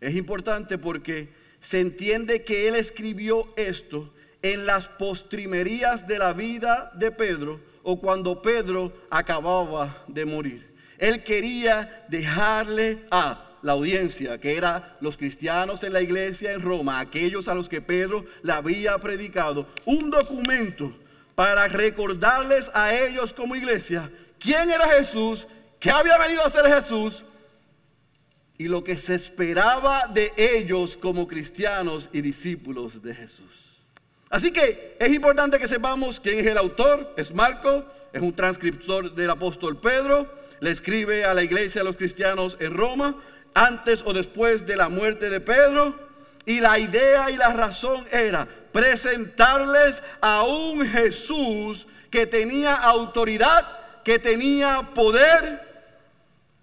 Es 0.00 0.14
importante 0.14 0.78
porque 0.78 1.28
se 1.60 1.80
entiende 1.80 2.44
que 2.44 2.68
él 2.68 2.76
escribió 2.76 3.52
esto 3.56 4.12
en 4.42 4.66
las 4.66 4.86
postrimerías 4.86 6.06
de 6.06 6.18
la 6.18 6.32
vida 6.32 6.92
de 6.94 7.10
Pedro 7.10 7.60
o 7.82 8.00
cuando 8.00 8.40
Pedro 8.42 8.92
acababa 9.10 10.04
de 10.06 10.24
morir. 10.24 10.74
Él 10.98 11.22
quería 11.24 12.06
dejarle 12.08 13.04
a 13.10 13.45
la 13.62 13.72
audiencia, 13.72 14.38
que 14.38 14.56
era 14.56 14.96
los 15.00 15.16
cristianos 15.16 15.82
en 15.82 15.92
la 15.92 16.02
iglesia 16.02 16.52
en 16.52 16.62
Roma, 16.62 17.00
aquellos 17.00 17.48
a 17.48 17.54
los 17.54 17.68
que 17.68 17.80
Pedro 17.80 18.24
le 18.42 18.52
había 18.52 18.98
predicado, 18.98 19.66
un 19.84 20.10
documento 20.10 20.92
para 21.34 21.68
recordarles 21.68 22.70
a 22.74 22.94
ellos 22.94 23.32
como 23.32 23.54
iglesia 23.54 24.10
quién 24.38 24.70
era 24.70 24.88
Jesús, 24.88 25.46
qué 25.78 25.90
había 25.90 26.18
venido 26.18 26.44
a 26.44 26.50
ser 26.50 26.66
Jesús 26.66 27.24
y 28.58 28.68
lo 28.68 28.82
que 28.82 28.96
se 28.96 29.14
esperaba 29.14 30.06
de 30.06 30.32
ellos 30.36 30.96
como 30.96 31.28
cristianos 31.28 32.08
y 32.12 32.20
discípulos 32.20 33.02
de 33.02 33.14
Jesús. 33.14 33.66
Así 34.30 34.50
que 34.50 34.96
es 34.98 35.12
importante 35.12 35.58
que 35.58 35.68
sepamos 35.68 36.18
quién 36.18 36.38
es 36.38 36.46
el 36.46 36.58
autor, 36.58 37.12
es 37.16 37.32
Marco, 37.32 37.84
es 38.12 38.22
un 38.22 38.32
transcriptor 38.32 39.14
del 39.14 39.30
apóstol 39.30 39.78
Pedro, 39.78 40.26
le 40.60 40.70
escribe 40.70 41.24
a 41.24 41.34
la 41.34 41.44
iglesia, 41.44 41.82
a 41.82 41.84
los 41.84 41.96
cristianos 41.96 42.56
en 42.60 42.74
Roma, 42.74 43.14
antes 43.56 44.02
o 44.04 44.12
después 44.12 44.66
de 44.66 44.76
la 44.76 44.88
muerte 44.88 45.30
de 45.30 45.40
Pedro. 45.40 45.94
Y 46.44 46.60
la 46.60 46.78
idea 46.78 47.28
y 47.30 47.36
la 47.36 47.52
razón 47.52 48.06
era 48.12 48.46
presentarles 48.70 50.00
a 50.20 50.44
un 50.44 50.86
Jesús 50.86 51.88
que 52.10 52.26
tenía 52.26 52.74
autoridad, 52.74 53.66
que 54.04 54.20
tenía 54.20 54.90
poder, 54.94 55.66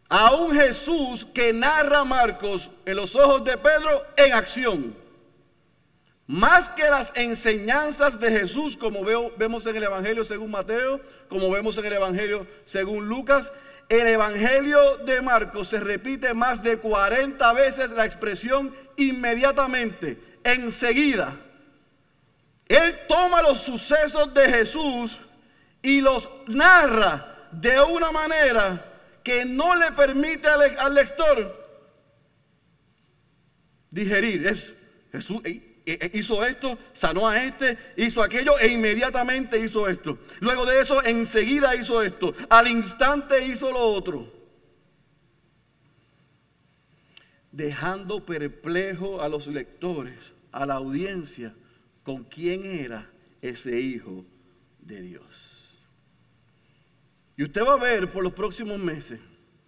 a 0.08 0.34
un 0.36 0.54
Jesús 0.54 1.28
que 1.34 1.52
narra 1.52 2.06
Marcos 2.06 2.70
en 2.86 2.96
los 2.96 3.16
ojos 3.16 3.44
de 3.44 3.58
Pedro 3.58 4.06
en 4.16 4.34
acción. 4.34 4.96
Más 6.28 6.70
que 6.70 6.84
las 6.84 7.12
enseñanzas 7.16 8.18
de 8.20 8.32
Jesús, 8.32 8.78
como 8.78 9.04
vemos 9.38 9.66
en 9.66 9.76
el 9.76 9.84
Evangelio 9.84 10.24
según 10.24 10.52
Mateo, 10.52 11.02
como 11.28 11.50
vemos 11.52 11.78
en 11.78 11.86
el 11.86 11.94
Evangelio 11.94 12.48
según 12.64 13.10
Lucas, 13.10 13.52
el 13.90 14.08
Evangelio 14.08 14.98
de 14.98 15.22
Marcos 15.22 15.70
se 15.70 15.80
repite 15.80 16.34
más 16.34 16.63
de 16.63 16.78
40 16.78 17.54
veces 17.54 17.92
la 17.92 18.06
expresión 18.06 18.75
inmediatamente, 18.98 20.18
enseguida. 20.44 21.36
Él 22.68 23.00
toma 23.08 23.42
los 23.42 23.60
sucesos 23.60 24.34
de 24.34 24.50
Jesús 24.50 25.20
y 25.82 26.02
los 26.02 26.30
narra 26.48 27.50
de 27.52 27.80
una 27.82 28.12
manera 28.12 28.94
que 29.24 29.46
no 29.46 29.75
le 29.75 29.92
permite 29.92 30.48
al, 30.48 30.94
lector 30.96 31.62
digerir. 33.92 34.48
Es 34.48 34.74
Jesús, 35.12 35.42
hizo 35.86 36.46
esto, 36.46 36.78
sanó 36.94 37.28
a 37.28 37.44
este, 37.44 37.78
hizo 37.98 38.24
aquello 38.24 38.58
e 38.60 38.68
inmediatamente 38.68 39.60
hizo 39.60 39.88
esto. 39.88 40.18
Luego 40.40 40.66
de 40.66 40.82
eso, 40.82 41.04
enseguida 41.04 41.75
hizo 41.75 42.02
esto. 42.02 42.34
Al 42.50 42.68
instante 42.68 43.46
hizo 43.46 43.72
lo 43.72 43.80
otro. 43.80 44.32
Dejando 47.52 48.25
perplejo 48.25 49.22
a 49.22 49.30
los 49.30 49.48
lectores, 49.48 50.34
a 50.52 50.66
la 50.66 50.75
audiencia, 50.75 51.54
con 52.04 52.24
quién 52.24 52.66
era 52.66 53.10
ese 53.42 53.80
hijo 53.80 54.25
de 54.80 55.02
Dios. 55.02 55.54
Y 57.36 57.44
usted 57.44 57.63
va 57.63 57.74
a 57.74 57.78
ver 57.78 58.12
por 58.12 58.24
los 58.24 58.34
próximos 58.34 58.80
meses, 58.80 59.20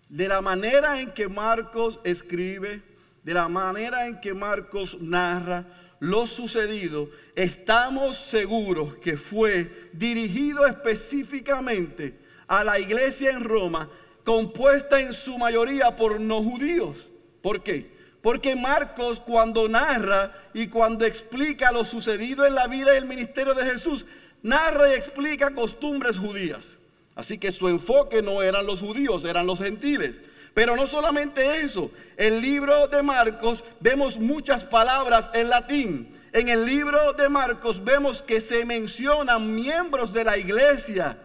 de 0.10 0.28
la 0.28 0.42
manera 0.42 1.00
en 1.02 1.12
que 1.12 1.28
Marcos 1.28 2.00
escribe, 2.04 2.82
de 3.24 3.34
la 3.34 3.48
manera 3.48 4.08
en 4.08 4.22
que 4.22 4.34
Marcos 4.34 4.98
narra, 5.02 5.66
lo 6.06 6.28
sucedido, 6.28 7.10
estamos 7.36 8.18
seguros 8.18 8.96
que 8.96 9.18
fue 9.18 9.90
dirigido 9.92 10.68
específicamente 10.68 12.14
a 12.48 12.64
la 12.64 12.80
iglesia 12.80 13.32
en 13.32 13.44
Roma, 13.44 13.90
compuesta 14.24 15.00
en 15.00 15.14
su 15.14 15.38
mayoría 15.38 15.96
por 15.96 16.20
no 16.20 16.44
judíos. 16.44 17.10
¿Por 17.42 17.64
qué? 17.64 17.92
Porque 18.22 18.56
Marcos 18.56 19.20
cuando 19.20 19.68
narra 19.68 20.32
y 20.54 20.68
cuando 20.68 21.06
explica 21.06 21.72
lo 21.72 21.84
sucedido 21.86 22.46
en 22.46 22.56
la 22.56 22.68
vida 22.68 22.94
y 22.94 22.98
el 22.98 23.06
ministerio 23.06 23.56
de 23.56 23.66
Jesús, 23.66 24.06
narra 24.44 24.92
y 24.92 24.94
explica 24.94 25.56
costumbres 25.56 26.18
judías. 26.18 26.78
Así 27.16 27.38
que 27.38 27.52
su 27.52 27.68
enfoque 27.68 28.22
no 28.22 28.44
eran 28.44 28.68
los 28.68 28.82
judíos, 28.82 29.26
eran 29.26 29.48
los 29.48 29.60
gentiles. 29.60 30.22
Pero 30.56 30.78
no 30.78 30.88
solamente 30.88 31.58
eso, 31.58 31.92
en 32.16 32.36
el 32.36 32.42
libro 32.42 32.88
de 32.88 33.04
Marcos 33.04 33.62
vemos 33.82 34.18
muchas 34.18 34.64
palabras 34.64 35.30
en 35.34 35.50
latín. 35.50 36.18
En 36.32 36.48
el 36.48 36.66
libro 36.66 37.12
de 37.12 37.28
Marcos 37.28 37.84
vemos 37.84 38.22
que 38.22 38.40
se 38.40 38.66
mencionan 38.66 39.54
miembros 39.54 40.14
de 40.14 40.24
la 40.24 40.38
iglesia 40.38 41.18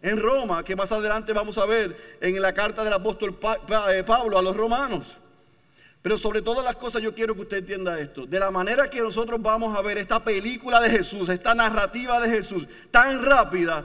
en 0.00 0.22
Roma, 0.22 0.64
que 0.64 0.76
más 0.76 0.92
adelante 0.92 1.32
vamos 1.32 1.58
a 1.58 1.66
ver 1.66 2.16
en 2.20 2.40
la 2.40 2.54
carta 2.54 2.84
del 2.84 2.92
apóstol 2.92 3.36
eh, 3.90 4.04
Pablo 4.06 4.38
a 4.38 4.42
los 4.42 4.56
romanos. 4.56 5.08
Pero 6.00 6.16
sobre 6.16 6.40
todas 6.40 6.64
las 6.64 6.76
cosas 6.76 7.02
yo 7.02 7.12
quiero 7.12 7.34
que 7.34 7.40
usted 7.40 7.56
entienda 7.56 7.98
esto. 7.98 8.24
De 8.24 8.38
la 8.38 8.52
manera 8.52 8.88
que 8.88 9.00
nosotros 9.00 9.42
vamos 9.42 9.76
a 9.76 9.82
ver 9.82 9.98
esta 9.98 10.22
película 10.22 10.78
de 10.78 10.90
Jesús, 10.90 11.28
esta 11.28 11.56
narrativa 11.56 12.20
de 12.20 12.28
Jesús, 12.28 12.68
tan 12.92 13.24
rápida, 13.24 13.84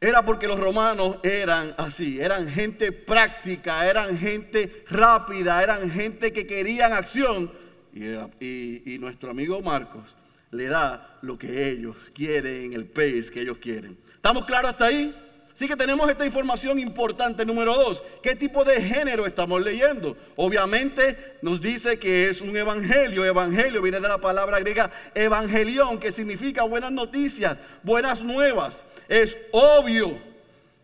era 0.00 0.24
porque 0.24 0.46
los 0.46 0.60
romanos 0.60 1.16
eran 1.24 1.74
así, 1.76 2.20
eran 2.20 2.48
gente 2.48 2.92
práctica, 2.92 3.88
eran 3.88 4.16
gente 4.16 4.84
rápida, 4.88 5.62
eran 5.62 5.90
gente 5.90 6.32
que 6.32 6.46
querían 6.46 6.92
acción. 6.92 7.50
Y, 7.92 8.96
nuestro 9.00 9.30
amigo 9.30 9.60
Marcos 9.60 10.04
le 10.52 10.66
da 10.66 11.18
lo 11.22 11.36
que 11.36 11.70
ellos 11.70 11.96
quieren, 12.14 12.72
el 12.72 12.86
pace 12.86 13.30
que 13.32 13.40
ellos 13.40 13.58
quieren. 13.58 13.98
¿Estamos 14.14 14.44
claros 14.44 14.72
hasta 14.72 14.86
ahí? 14.86 15.14
Así 15.58 15.66
que 15.66 15.74
tenemos 15.74 16.08
esta 16.08 16.24
información 16.24 16.78
importante. 16.78 17.44
Número 17.44 17.74
dos, 17.74 18.00
¿qué 18.22 18.36
tipo 18.36 18.62
de 18.62 18.80
género 18.80 19.26
estamos 19.26 19.60
leyendo? 19.60 20.16
Obviamente 20.36 21.36
nos 21.42 21.60
dice 21.60 21.98
que 21.98 22.30
es 22.30 22.40
un 22.40 22.56
evangelio. 22.56 23.24
Evangelio 23.24 23.82
viene 23.82 23.98
de 23.98 24.06
la 24.06 24.18
palabra 24.18 24.60
griega 24.60 24.88
evangelión, 25.16 25.98
que 25.98 26.12
significa 26.12 26.62
buenas 26.62 26.92
noticias, 26.92 27.58
buenas 27.82 28.22
nuevas. 28.22 28.84
Es 29.08 29.36
obvio 29.50 30.16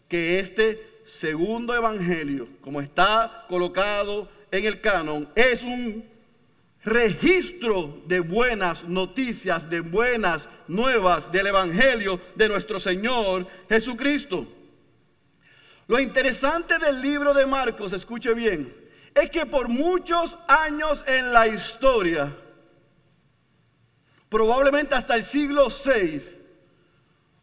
que 0.08 0.40
este 0.40 0.84
segundo 1.04 1.72
evangelio, 1.72 2.48
como 2.60 2.80
está 2.80 3.44
colocado 3.48 4.28
en 4.50 4.64
el 4.64 4.80
canon, 4.80 5.28
es 5.36 5.62
un 5.62 6.04
registro 6.82 8.02
de 8.06 8.18
buenas 8.18 8.82
noticias, 8.88 9.70
de 9.70 9.78
buenas 9.78 10.48
nuevas 10.66 11.30
del 11.30 11.46
Evangelio 11.46 12.20
de 12.34 12.48
nuestro 12.48 12.80
Señor 12.80 13.46
Jesucristo. 13.68 14.48
Lo 15.86 16.00
interesante 16.00 16.78
del 16.78 17.02
libro 17.02 17.34
de 17.34 17.46
Marcos, 17.46 17.92
escuche 17.92 18.32
bien, 18.34 18.74
es 19.14 19.30
que 19.30 19.46
por 19.46 19.68
muchos 19.68 20.38
años 20.48 21.04
en 21.06 21.32
la 21.32 21.46
historia, 21.46 22.34
probablemente 24.28 24.94
hasta 24.94 25.16
el 25.16 25.22
siglo 25.22 25.68
VI, 25.68 26.20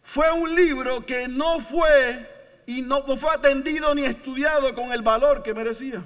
fue 0.02 0.32
un 0.32 0.54
libro 0.56 1.06
que 1.06 1.28
no 1.28 1.60
fue 1.60 2.30
y 2.66 2.82
no, 2.82 3.04
fue 3.16 3.34
atendido 3.34 3.94
ni 3.94 4.04
estudiado 4.04 4.74
con 4.74 4.92
el 4.92 5.02
valor 5.02 5.44
que 5.44 5.54
merecía. 5.54 6.04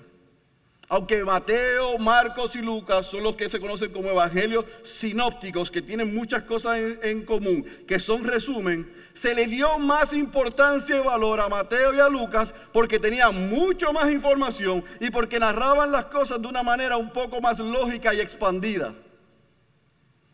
Aunque 0.88 1.24
Mateo, 1.24 1.98
Marcos 1.98 2.56
y 2.56 2.62
Lucas 2.62 3.08
son 3.08 3.24
los 3.24 3.36
que 3.36 3.50
se 3.50 3.60
conocen 3.60 3.92
como 3.92 4.10
evangelios 4.10 4.66
sinópticos, 4.84 5.72
que 5.72 5.82
tienen 5.82 6.14
muchas 6.14 6.44
cosas 6.44 6.78
en, 7.02 7.26
común, 7.26 7.66
que 7.88 7.98
son 7.98 8.24
resumen, 8.24 8.94
se 9.16 9.34
le 9.34 9.48
dio 9.48 9.80
más 9.80 10.14
importancia 10.14 10.96
y 10.98 11.04
valor 11.04 11.40
a 11.40 11.50
Mateo 11.50 11.96
y 11.96 12.00
a 12.00 12.08
Lucas 12.08 12.54
porque 12.72 13.00
tenía 13.00 13.32
mucho 13.32 13.92
más 13.94 14.12
información 14.12 14.84
y 15.00 15.10
porque 15.10 15.40
narraban 15.40 15.92
las 15.92 16.06
cosas 16.06 16.40
de 16.40 16.48
una 16.48 16.62
manera 16.62 16.98
un 16.98 17.10
poco 17.10 17.42
más 17.42 17.58
lógica 17.58 18.14
y 18.14 18.20
expandida. 18.20 18.94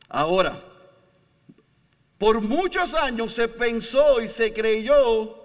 Ahora, 0.10 0.60
por 2.18 2.42
muchos 2.42 2.94
años 2.94 3.32
se 3.32 3.48
pensó 3.48 4.20
y 4.20 4.28
se 4.28 4.52
creyó 4.52 5.41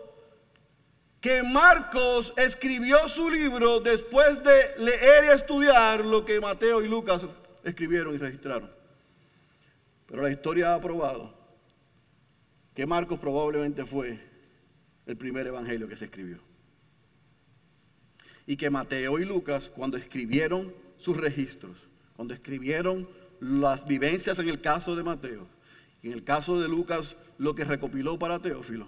que 1.26 1.42
Marcos 1.42 2.32
escribió 2.36 3.08
su 3.08 3.28
libro 3.28 3.80
después 3.80 4.40
de 4.44 4.76
leer 4.78 5.24
y 5.24 5.28
estudiar 5.30 6.04
lo 6.04 6.24
que 6.24 6.40
Mateo 6.40 6.84
y 6.84 6.88
Lucas 6.88 7.26
escribieron 7.64 8.14
y 8.14 8.18
registraron. 8.18 8.70
Pero 10.06 10.22
la 10.22 10.30
historia 10.30 10.72
ha 10.72 10.80
probado 10.80 11.34
que 12.76 12.86
Marcos 12.86 13.18
probablemente 13.18 13.84
fue 13.84 14.20
el 15.04 15.16
primer 15.16 15.48
evangelio 15.48 15.88
que 15.88 15.96
se 15.96 16.04
escribió. 16.04 16.38
Y 18.46 18.56
que 18.56 18.70
Mateo 18.70 19.18
y 19.18 19.24
Lucas, 19.24 19.68
cuando 19.74 19.96
escribieron 19.96 20.72
sus 20.96 21.16
registros, 21.16 21.76
cuando 22.14 22.34
escribieron 22.34 23.08
las 23.40 23.84
vivencias 23.84 24.38
en 24.38 24.48
el 24.48 24.60
caso 24.60 24.94
de 24.94 25.02
Mateo, 25.02 25.48
y 26.02 26.06
en 26.06 26.12
el 26.12 26.22
caso 26.22 26.60
de 26.60 26.68
Lucas, 26.68 27.16
lo 27.36 27.56
que 27.56 27.64
recopiló 27.64 28.16
para 28.16 28.38
Teófilo, 28.38 28.86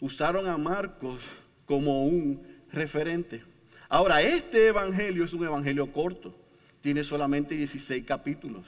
usaron 0.00 0.48
a 0.48 0.58
Marcos 0.58 1.20
como 1.66 2.06
un 2.06 2.40
referente. 2.72 3.42
Ahora, 3.88 4.22
este 4.22 4.68
evangelio 4.68 5.24
es 5.24 5.32
un 5.32 5.44
evangelio 5.44 5.92
corto, 5.92 6.34
tiene 6.80 7.04
solamente 7.04 7.54
16 7.56 8.04
capítulos. 8.04 8.64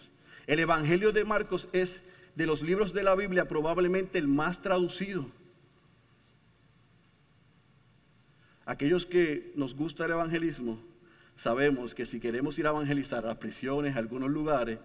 El 0.46 0.60
evangelio 0.60 1.12
de 1.12 1.24
Marcos 1.24 1.68
es 1.72 2.02
de 2.34 2.46
los 2.46 2.62
libros 2.62 2.92
de 2.92 3.02
la 3.02 3.14
Biblia 3.14 3.48
probablemente 3.48 4.18
el 4.18 4.28
más 4.28 4.62
traducido. 4.62 5.26
Aquellos 8.64 9.06
que 9.06 9.52
nos 9.56 9.74
gusta 9.74 10.04
el 10.04 10.12
evangelismo, 10.12 10.78
sabemos 11.36 11.94
que 11.94 12.06
si 12.06 12.20
queremos 12.20 12.58
ir 12.58 12.66
a 12.66 12.70
evangelizar 12.70 13.24
a 13.24 13.28
las 13.28 13.38
prisiones, 13.38 13.96
a 13.96 13.98
algunos 13.98 14.30
lugares, 14.30 14.78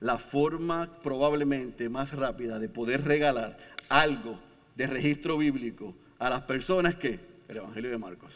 la 0.00 0.18
forma 0.18 0.98
probablemente 1.02 1.88
más 1.88 2.12
rápida 2.12 2.58
de 2.58 2.68
poder 2.68 3.04
regalar 3.04 3.56
algo 3.88 4.38
de 4.74 4.86
registro 4.86 5.38
bíblico 5.38 5.94
a 6.18 6.28
las 6.28 6.42
personas 6.42 6.96
que 6.96 7.29
el 7.50 7.58
Evangelio 7.58 7.90
de 7.90 7.98
Marcos. 7.98 8.32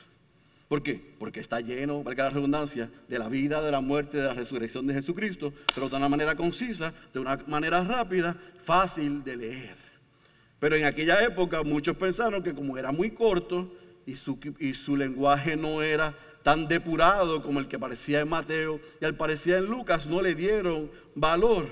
¿Por 0.69 0.83
qué? 0.83 1.01
Porque 1.19 1.41
está 1.41 1.61
lleno, 1.61 2.03
valga 2.03 2.25
la 2.25 2.31
redundancia, 2.31 2.91
de 3.09 3.19
la 3.19 3.29
vida, 3.29 3.63
de 3.63 3.71
la 3.71 3.81
muerte, 3.81 4.17
de 4.17 4.25
la 4.25 4.35
resurrección 4.35 4.87
de 4.87 4.95
Jesucristo, 4.95 5.53
pero 5.75 5.89
de 5.89 5.97
una 5.97 6.09
manera 6.09 6.35
concisa, 6.35 6.93
de 7.13 7.21
una 7.21 7.39
manera 7.47 7.83
rápida, 7.85 8.37
fácil 8.63 9.23
de 9.23 9.37
leer. 9.37 9.77
Pero 10.59 10.77
en 10.77 10.85
aquella 10.85 11.23
época 11.23 11.63
muchos 11.63 11.97
pensaron 11.97 12.43
que 12.43 12.55
como 12.55 12.79
era 12.79 12.91
muy 12.91 13.11
corto 13.11 13.73
y 14.07 14.17
su, 14.17 14.39
y 14.59 14.73
su 14.73 14.97
lenguaje 14.97 15.57
no 15.57 15.83
era 15.83 16.17
tan 16.43 16.67
depurado 16.67 17.43
como 17.43 17.61
el 17.61 17.69
que 17.69 17.77
aparecía 17.77 18.21
en 18.21 18.29
Mateo 18.29 18.81
y 19.01 19.05
al 19.05 19.17
parecía 19.17 19.59
en 19.59 19.67
Lucas, 19.67 20.07
no 20.07 20.23
le 20.23 20.35
dieron 20.35 20.91
valor. 21.15 21.69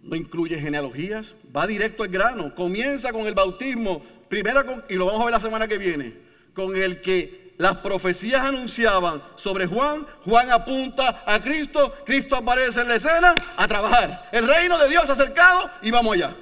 No 0.00 0.14
incluye 0.14 0.60
genealogías, 0.60 1.34
va 1.56 1.66
directo 1.66 2.02
al 2.04 2.10
grano, 2.10 2.54
comienza 2.54 3.12
con 3.12 3.26
el 3.26 3.34
bautismo 3.34 4.02
primera, 4.28 4.64
y 4.88 4.94
lo 4.94 5.06
vamos 5.06 5.20
a 5.22 5.24
ver 5.24 5.32
la 5.32 5.40
semana 5.40 5.68
que 5.68 5.78
viene, 5.78 6.14
con 6.54 6.76
el 6.76 7.00
que 7.00 7.54
las 7.58 7.78
profecías 7.78 8.42
anunciaban 8.42 9.22
sobre 9.36 9.66
Juan, 9.66 10.06
Juan 10.24 10.50
apunta 10.50 11.22
a 11.26 11.40
Cristo, 11.40 11.94
Cristo 12.04 12.36
aparece 12.36 12.82
en 12.82 12.88
la 12.88 12.96
escena 12.96 13.36
a 13.56 13.66
trabajar. 13.66 14.28
El 14.32 14.46
reino 14.46 14.78
de 14.78 14.88
Dios 14.88 15.08
acercado 15.08 15.70
y 15.82 15.90
vamos 15.90 16.14
allá. 16.14 16.34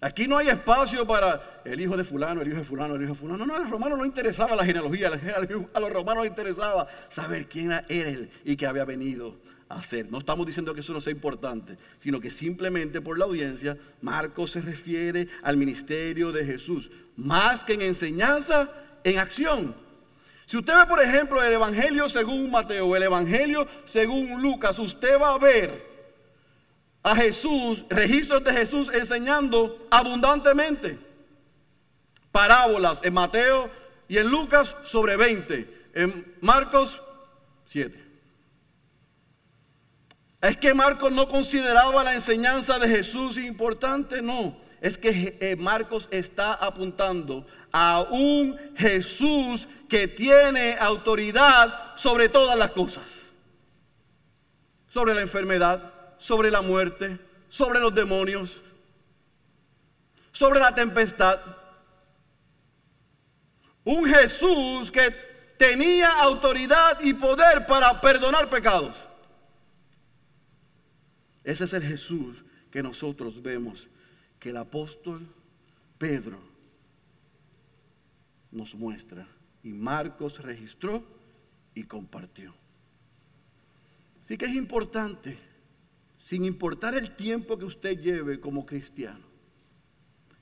Aquí 0.00 0.28
no 0.28 0.38
hay 0.38 0.48
espacio 0.48 1.04
para 1.06 1.60
el 1.64 1.80
hijo 1.80 1.96
de 1.96 2.04
fulano, 2.04 2.40
el 2.40 2.48
hijo 2.48 2.58
de 2.58 2.64
fulano, 2.64 2.94
el 2.94 3.02
hijo 3.02 3.14
de 3.14 3.18
fulano. 3.18 3.44
No, 3.44 3.56
a 3.56 3.58
los 3.58 3.70
romanos 3.70 3.98
no 3.98 4.04
interesaba 4.04 4.54
la 4.54 4.64
genealogía, 4.64 5.10
a 5.74 5.80
los 5.80 5.92
romanos 5.92 6.22
les 6.22 6.30
interesaba 6.30 6.86
saber 7.08 7.48
quién 7.48 7.72
era 7.72 7.84
él 7.88 8.30
y 8.44 8.56
que 8.56 8.66
había 8.66 8.84
venido 8.84 9.38
hacer. 9.68 10.10
No 10.10 10.18
estamos 10.18 10.46
diciendo 10.46 10.74
que 10.74 10.80
eso 10.80 10.92
no 10.92 11.00
sea 11.00 11.12
importante, 11.12 11.76
sino 11.98 12.20
que 12.20 12.30
simplemente 12.30 13.00
por 13.00 13.18
la 13.18 13.26
audiencia, 13.26 13.76
Marcos 14.00 14.52
se 14.52 14.60
refiere 14.60 15.28
al 15.42 15.56
ministerio 15.56 16.32
de 16.32 16.44
Jesús, 16.44 16.90
más 17.16 17.64
que 17.64 17.74
en 17.74 17.82
enseñanza, 17.82 18.70
en 19.04 19.18
acción. 19.18 19.74
Si 20.46 20.56
usted 20.56 20.74
ve, 20.74 20.86
por 20.86 21.02
ejemplo, 21.02 21.42
el 21.42 21.52
Evangelio 21.52 22.08
según 22.08 22.50
Mateo, 22.50 22.96
el 22.96 23.02
Evangelio 23.02 23.68
según 23.84 24.40
Lucas, 24.40 24.78
usted 24.78 25.20
va 25.20 25.34
a 25.34 25.38
ver 25.38 25.86
a 27.02 27.14
Jesús, 27.14 27.84
registros 27.90 28.42
de 28.44 28.52
Jesús 28.52 28.90
enseñando 28.92 29.86
abundantemente. 29.90 30.98
Parábolas 32.32 33.00
en 33.02 33.14
Mateo 33.14 33.70
y 34.08 34.18
en 34.18 34.30
Lucas 34.30 34.74
sobre 34.84 35.16
20, 35.16 35.90
en 35.94 36.36
Marcos 36.40 37.00
7. 37.66 38.07
¿Es 40.40 40.56
que 40.56 40.72
Marcos 40.72 41.10
no 41.10 41.26
consideraba 41.26 42.04
la 42.04 42.14
enseñanza 42.14 42.78
de 42.78 42.88
Jesús 42.88 43.38
importante? 43.38 44.22
No. 44.22 44.56
Es 44.80 44.96
que 44.96 45.36
eh, 45.40 45.56
Marcos 45.56 46.08
está 46.12 46.54
apuntando 46.54 47.44
a 47.72 48.02
un 48.02 48.56
Jesús 48.76 49.66
que 49.88 50.06
tiene 50.06 50.76
autoridad 50.78 51.96
sobre 51.96 52.28
todas 52.28 52.56
las 52.56 52.70
cosas. 52.70 53.30
Sobre 54.88 55.14
la 55.14 55.22
enfermedad, 55.22 55.92
sobre 56.18 56.52
la 56.52 56.62
muerte, 56.62 57.18
sobre 57.48 57.80
los 57.80 57.92
demonios, 57.92 58.60
sobre 60.30 60.60
la 60.60 60.72
tempestad. 60.72 61.40
Un 63.82 64.06
Jesús 64.06 64.92
que 64.92 65.10
tenía 65.56 66.12
autoridad 66.12 67.00
y 67.00 67.14
poder 67.14 67.66
para 67.66 68.00
perdonar 68.00 68.48
pecados. 68.48 69.07
Ese 71.48 71.64
es 71.64 71.72
el 71.72 71.82
Jesús 71.82 72.44
que 72.70 72.82
nosotros 72.82 73.40
vemos, 73.40 73.88
que 74.38 74.50
el 74.50 74.58
apóstol 74.58 75.26
Pedro 75.96 76.38
nos 78.50 78.74
muestra. 78.74 79.26
Y 79.62 79.72
Marcos 79.72 80.42
registró 80.42 81.02
y 81.74 81.84
compartió. 81.84 82.54
Así 84.22 84.36
que 84.36 84.44
es 84.44 84.54
importante, 84.54 85.38
sin 86.22 86.44
importar 86.44 86.94
el 86.94 87.16
tiempo 87.16 87.56
que 87.56 87.64
usted 87.64 87.98
lleve 87.98 88.40
como 88.40 88.66
cristiano, 88.66 89.24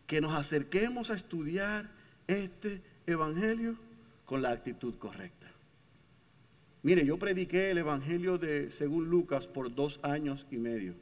que 0.09 0.21
nos 0.21 0.33
acerquemos 0.33 1.13
a 1.13 1.15
estudiar 1.15 1.89
este 2.27 2.83
Evangelio 3.07 3.79
con 4.25 4.43
la 4.43 4.51
actitud 4.51 4.97
correcta. 4.99 5.36
Mire, 6.87 7.05
yo 7.05 7.19
prediqué 7.19 7.73
el 7.73 7.79
Evangelio 7.79 8.39
de 8.39 8.71
según 8.71 9.11
Lucas 9.11 9.49
por 9.49 9.75
dos 9.75 9.99
años 10.05 10.47
y 10.53 10.57
medio. 10.57 10.95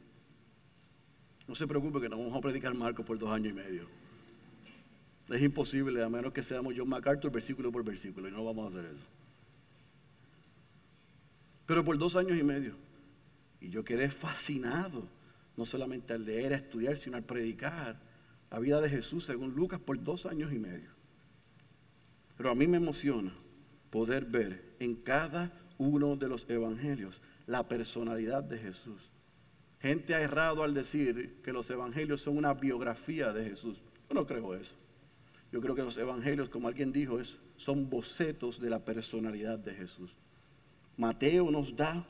No 1.46 1.54
se 1.54 1.66
preocupe 1.66 2.00
que 2.00 2.08
no 2.08 2.16
vamos 2.16 2.34
a 2.34 2.40
predicar 2.40 2.72
Marcos 2.72 3.04
por 3.04 3.18
dos 3.18 3.30
años 3.30 3.52
y 3.52 3.54
medio. 3.54 3.86
Es 5.28 5.42
imposible, 5.42 6.02
a 6.02 6.08
menos 6.08 6.32
que 6.32 6.42
seamos 6.42 6.72
John 6.74 6.88
MacArthur 6.88 7.30
versículo 7.30 7.70
por 7.70 7.84
versículo, 7.84 8.26
y 8.26 8.32
no 8.32 8.42
vamos 8.42 8.64
a 8.64 8.68
hacer 8.78 8.92
eso. 8.92 9.04
Pero 11.66 11.84
por 11.84 11.98
dos 11.98 12.16
años 12.16 12.38
y 12.38 12.42
medio. 12.42 12.76
Y 13.60 13.68
yo 13.68 13.84
quedé 13.84 14.08
fascinado, 14.10 15.06
no 15.54 15.66
solamente 15.66 16.14
al 16.14 16.24
leer, 16.24 16.54
a 16.54 16.56
estudiar, 16.56 16.96
sino 16.96 17.18
al 17.18 17.24
predicar 17.24 18.00
la 18.50 18.58
vida 18.58 18.80
de 18.80 18.88
Jesús 18.88 19.26
según 19.26 19.54
Lucas 19.54 19.80
por 19.80 20.02
dos 20.02 20.24
años 20.24 20.50
y 20.50 20.58
medio. 20.58 20.88
Pero 22.38 22.50
a 22.50 22.54
mí 22.54 22.66
me 22.66 22.78
emociona 22.78 23.34
poder 23.90 24.24
ver 24.24 24.76
en 24.80 24.94
cada 24.94 25.60
uno 25.78 26.16
de 26.16 26.28
los 26.28 26.48
evangelios 26.48 27.20
la 27.46 27.66
personalidad 27.68 28.42
de 28.42 28.58
Jesús. 28.58 29.10
Gente 29.80 30.14
ha 30.14 30.20
errado 30.20 30.62
al 30.62 30.72
decir 30.72 31.40
que 31.42 31.52
los 31.52 31.68
evangelios 31.68 32.22
son 32.22 32.38
una 32.38 32.54
biografía 32.54 33.32
de 33.32 33.44
Jesús. 33.44 33.82
Yo 34.08 34.14
no 34.14 34.26
creo 34.26 34.54
eso. 34.54 34.74
Yo 35.52 35.60
creo 35.60 35.74
que 35.74 35.82
los 35.82 35.98
evangelios, 35.98 36.48
como 36.48 36.68
alguien 36.68 36.90
dijo, 36.90 37.20
es, 37.20 37.36
son 37.56 37.88
bocetos 37.88 38.60
de 38.60 38.70
la 38.70 38.84
personalidad 38.84 39.58
de 39.58 39.74
Jesús. 39.74 40.16
Mateo 40.96 41.50
nos 41.50 41.76
da 41.76 42.06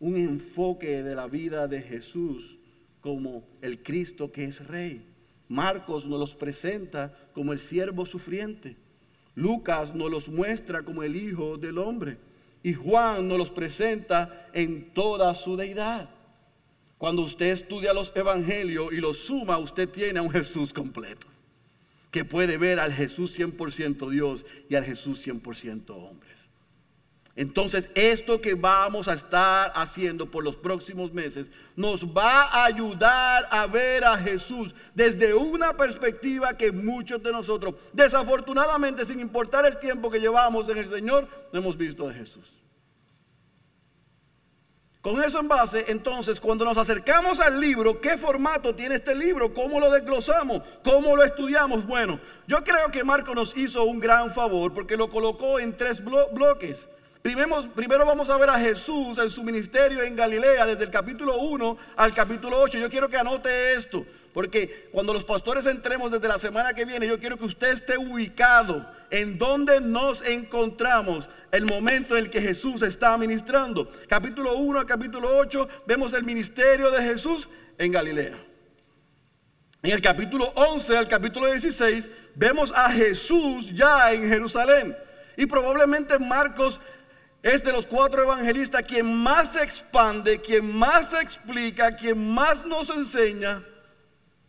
un 0.00 0.16
enfoque 0.16 1.02
de 1.02 1.14
la 1.14 1.26
vida 1.26 1.68
de 1.68 1.82
Jesús 1.82 2.58
como 3.00 3.46
el 3.60 3.82
Cristo 3.82 4.32
que 4.32 4.44
es 4.44 4.66
rey. 4.66 5.06
Marcos 5.48 6.06
nos 6.06 6.18
los 6.18 6.34
presenta 6.34 7.16
como 7.32 7.52
el 7.52 7.60
siervo 7.60 8.06
sufriente. 8.06 8.76
Lucas 9.34 9.94
nos 9.94 10.10
los 10.10 10.28
muestra 10.28 10.82
como 10.82 11.02
el 11.02 11.14
Hijo 11.14 11.58
del 11.58 11.78
Hombre. 11.78 12.18
Y 12.66 12.74
Juan 12.74 13.28
nos 13.28 13.38
los 13.38 13.50
presenta 13.52 14.48
en 14.52 14.92
toda 14.92 15.32
su 15.36 15.56
deidad. 15.56 16.10
Cuando 16.98 17.22
usted 17.22 17.52
estudia 17.52 17.92
los 17.92 18.10
evangelios 18.16 18.92
y 18.92 18.96
los 18.96 19.18
suma, 19.18 19.56
usted 19.56 19.88
tiene 19.88 20.18
a 20.18 20.22
un 20.22 20.32
Jesús 20.32 20.72
completo, 20.72 21.28
que 22.10 22.24
puede 22.24 22.56
ver 22.56 22.80
al 22.80 22.92
Jesús 22.92 23.38
100% 23.38 24.10
Dios 24.10 24.44
y 24.68 24.74
al 24.74 24.84
Jesús 24.84 25.24
100% 25.24 25.90
hombre. 25.90 26.25
Entonces, 27.36 27.90
esto 27.94 28.40
que 28.40 28.54
vamos 28.54 29.08
a 29.08 29.12
estar 29.12 29.70
haciendo 29.74 30.30
por 30.30 30.42
los 30.42 30.56
próximos 30.56 31.12
meses 31.12 31.50
nos 31.76 32.06
va 32.06 32.44
a 32.44 32.64
ayudar 32.64 33.46
a 33.50 33.66
ver 33.66 34.04
a 34.04 34.16
Jesús 34.16 34.74
desde 34.94 35.34
una 35.34 35.74
perspectiva 35.74 36.56
que 36.56 36.72
muchos 36.72 37.22
de 37.22 37.32
nosotros, 37.32 37.74
desafortunadamente, 37.92 39.04
sin 39.04 39.20
importar 39.20 39.66
el 39.66 39.78
tiempo 39.78 40.10
que 40.10 40.18
llevamos 40.18 40.66
en 40.70 40.78
el 40.78 40.88
Señor, 40.88 41.28
no 41.52 41.58
hemos 41.58 41.76
visto 41.76 42.08
de 42.08 42.14
Jesús. 42.14 42.56
Con 45.02 45.22
eso 45.22 45.38
en 45.38 45.46
base, 45.46 45.84
entonces, 45.88 46.40
cuando 46.40 46.64
nos 46.64 46.78
acercamos 46.78 47.38
al 47.38 47.60
libro, 47.60 48.00
¿qué 48.00 48.16
formato 48.16 48.74
tiene 48.74 48.94
este 48.94 49.14
libro? 49.14 49.52
¿Cómo 49.52 49.78
lo 49.78 49.90
desglosamos? 49.90 50.62
¿Cómo 50.82 51.14
lo 51.14 51.22
estudiamos? 51.22 51.86
Bueno, 51.86 52.18
yo 52.48 52.64
creo 52.64 52.90
que 52.90 53.04
Marco 53.04 53.34
nos 53.34 53.54
hizo 53.56 53.84
un 53.84 54.00
gran 54.00 54.30
favor 54.30 54.72
porque 54.72 54.96
lo 54.96 55.10
colocó 55.10 55.60
en 55.60 55.76
tres 55.76 56.02
bloques. 56.02 56.88
Primero, 57.74 58.06
vamos 58.06 58.30
a 58.30 58.36
ver 58.36 58.50
a 58.50 58.58
Jesús 58.60 59.18
en 59.18 59.28
su 59.28 59.42
ministerio 59.42 60.00
en 60.00 60.14
Galilea, 60.14 60.64
desde 60.64 60.84
el 60.84 60.90
capítulo 60.90 61.38
1 61.38 61.76
al 61.96 62.14
capítulo 62.14 62.60
8. 62.60 62.78
Yo 62.78 62.88
quiero 62.88 63.08
que 63.08 63.16
anote 63.16 63.72
esto, 63.72 64.06
porque 64.32 64.88
cuando 64.92 65.12
los 65.12 65.24
pastores 65.24 65.66
entremos 65.66 66.12
desde 66.12 66.28
la 66.28 66.38
semana 66.38 66.72
que 66.72 66.84
viene, 66.84 67.08
yo 67.08 67.18
quiero 67.18 67.36
que 67.36 67.46
usted 67.46 67.72
esté 67.72 67.98
ubicado 67.98 68.88
en 69.10 69.38
donde 69.38 69.80
nos 69.80 70.24
encontramos 70.24 71.28
el 71.50 71.64
momento 71.64 72.16
en 72.16 72.26
el 72.26 72.30
que 72.30 72.40
Jesús 72.40 72.82
está 72.82 73.18
ministrando. 73.18 73.90
Capítulo 74.06 74.58
1 74.58 74.78
al 74.78 74.86
capítulo 74.86 75.36
8 75.36 75.68
vemos 75.84 76.12
el 76.12 76.22
ministerio 76.22 76.92
de 76.92 77.02
Jesús 77.02 77.48
en 77.76 77.90
Galilea. 77.90 78.38
En 79.82 79.90
el 79.90 80.00
capítulo 80.00 80.52
11 80.54 80.96
al 80.96 81.08
capítulo 81.08 81.50
16 81.50 82.08
vemos 82.36 82.72
a 82.72 82.88
Jesús 82.88 83.74
ya 83.74 84.12
en 84.12 84.28
Jerusalén. 84.28 84.96
Y 85.38 85.44
probablemente 85.44 86.18
Marcos 86.18 86.80
es 87.46 87.62
de 87.62 87.70
los 87.70 87.86
cuatro 87.86 88.22
evangelistas 88.22 88.82
quien 88.82 89.22
más 89.22 89.52
se 89.52 89.62
expande, 89.62 90.40
quien 90.40 90.76
más 90.76 91.10
se 91.10 91.20
explica, 91.20 91.94
quien 91.94 92.34
más 92.34 92.66
nos 92.66 92.90
enseña 92.90 93.62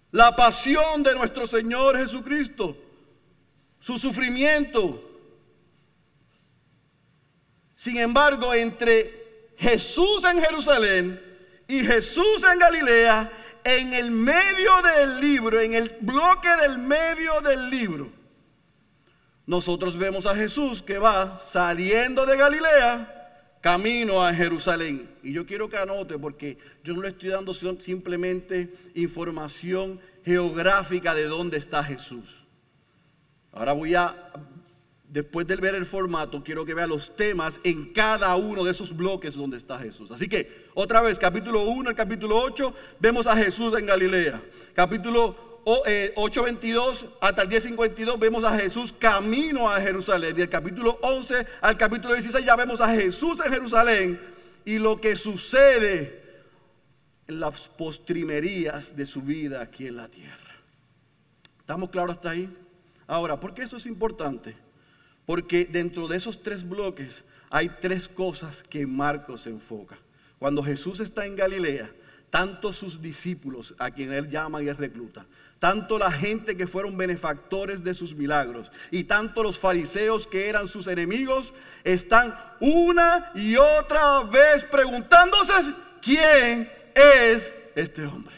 la 0.10 0.36
pasión 0.36 1.04
de 1.04 1.14
nuestro 1.14 1.46
Señor 1.46 1.96
Jesucristo, 1.96 2.76
su 3.80 4.00
sufrimiento. 4.00 5.04
Sin 7.76 7.98
embargo, 7.98 8.52
entre 8.56 9.52
Jesús 9.58 10.24
en 10.24 10.42
Jerusalén 10.42 11.22
y 11.68 11.86
Jesús 11.86 12.44
en 12.52 12.58
Galilea, 12.58 13.32
en 13.64 13.94
el 13.94 14.10
medio 14.10 14.82
del 14.82 15.22
libro, 15.22 15.62
en 15.62 15.76
el 15.76 15.98
bloque 16.02 16.50
del 16.64 16.80
medio 16.80 17.42
del 17.42 17.70
libro, 17.70 18.17
nosotros 19.48 19.98
vemos 19.98 20.26
a 20.26 20.36
Jesús 20.36 20.84
que 20.84 21.00
va 21.00 21.40
saliendo 21.40 22.26
de 22.26 22.36
Galilea, 22.36 23.58
camino 23.62 24.24
a 24.24 24.34
Jerusalén. 24.34 25.10
Y 25.24 25.32
yo 25.32 25.46
quiero 25.46 25.70
que 25.70 25.78
anote, 25.78 26.20
porque 26.20 26.58
yo 26.84 26.94
no 26.94 27.02
le 27.02 27.08
estoy 27.08 27.30
dando 27.30 27.54
simplemente 27.54 28.74
información 28.94 30.02
geográfica 30.26 31.16
de 31.16 31.24
dónde 31.24 31.58
está 31.58 31.82
Jesús. 31.82 32.46
Ahora 33.54 33.72
voy 33.72 33.96
a, 33.96 34.34
después 35.08 35.48
de 35.48 35.56
ver 35.56 35.76
el 35.76 35.86
formato, 35.86 36.44
quiero 36.44 36.66
que 36.66 36.74
vea 36.74 36.86
los 36.86 37.16
temas 37.16 37.62
en 37.64 37.94
cada 37.94 38.36
uno 38.36 38.66
de 38.66 38.72
esos 38.72 38.96
bloques 38.96 39.36
donde 39.36 39.56
está 39.56 39.80
Jesús. 39.80 40.12
Así 40.12 40.28
que, 40.28 40.68
otra 40.74 41.00
vez, 41.00 41.18
capítulo 41.18 41.64
1, 41.64 41.92
el 41.92 41.96
capítulo 41.96 42.38
8, 42.38 42.74
vemos 43.00 43.26
a 43.26 43.38
Jesús 43.38 43.74
en 43.78 43.86
Galilea. 43.86 44.42
Capítulo 44.74 45.47
8.22 45.68 47.04
eh, 47.04 47.10
hasta 47.20 47.42
el 47.42 47.50
10.52 47.50 48.18
vemos 48.18 48.46
a 48.46 48.58
Jesús 48.58 48.94
camino 48.98 49.70
a 49.70 49.82
Jerusalén. 49.82 50.34
Del 50.34 50.48
capítulo 50.48 50.98
11 51.02 51.46
al 51.60 51.76
capítulo 51.76 52.14
16 52.14 52.46
ya 52.46 52.56
vemos 52.56 52.80
a 52.80 52.90
Jesús 52.90 53.38
en 53.46 53.52
Jerusalén 53.52 54.22
y 54.64 54.80
lo 54.80 55.02
que 55.02 55.18
sucede 55.18 56.24
en 57.28 57.42
las 57.42 57.68
postrimerías 57.68 58.96
de 58.96 59.06
su 59.06 59.22
vida 59.22 59.62
aquí 59.62 59.88
en 59.88 59.98
la 59.98 60.08
tierra. 60.08 60.56
¿Estamos 61.60 61.90
claros 61.90 62.16
hasta 62.16 62.30
ahí? 62.30 62.50
Ahora, 63.06 63.38
¿por 63.38 63.54
qué 63.54 63.64
eso 63.64 63.76
es 63.76 63.86
importante? 63.88 64.56
Porque 65.26 65.66
dentro 65.66 66.08
de 66.08 66.16
esos 66.16 66.44
tres 66.44 66.68
bloques 66.68 67.26
hay 67.50 67.68
tres 67.82 68.08
cosas 68.08 68.64
que 68.64 68.88
Marcos 68.88 69.46
enfoca. 69.48 69.98
Cuando 70.40 70.64
Jesús 70.64 71.02
está 71.02 71.26
en 71.26 71.36
Galilea, 71.36 71.92
tanto 72.30 72.74
sus 72.74 73.02
discípulos, 73.02 73.74
a 73.80 73.92
quien 73.92 74.12
él 74.13 74.30
llama 74.30 74.62
y 74.62 74.72
recluta, 74.72 75.26
tanto 75.60 75.98
la 75.98 76.12
gente 76.12 76.58
que 76.58 76.68
fueron 76.68 76.98
benefactores 76.98 77.84
de 77.84 77.94
sus 77.94 78.16
milagros 78.16 78.72
y 78.92 79.06
tanto 79.06 79.44
los 79.44 79.58
fariseos 79.58 80.28
que 80.28 80.50
eran 80.50 80.68
sus 80.68 80.88
enemigos, 80.88 81.54
están 81.84 82.36
una 82.60 83.32
y 83.34 83.56
otra 83.56 84.24
vez 84.24 84.66
preguntándose 84.66 85.74
quién 86.02 86.70
es 86.94 87.52
este 87.76 88.06
hombre. 88.06 88.36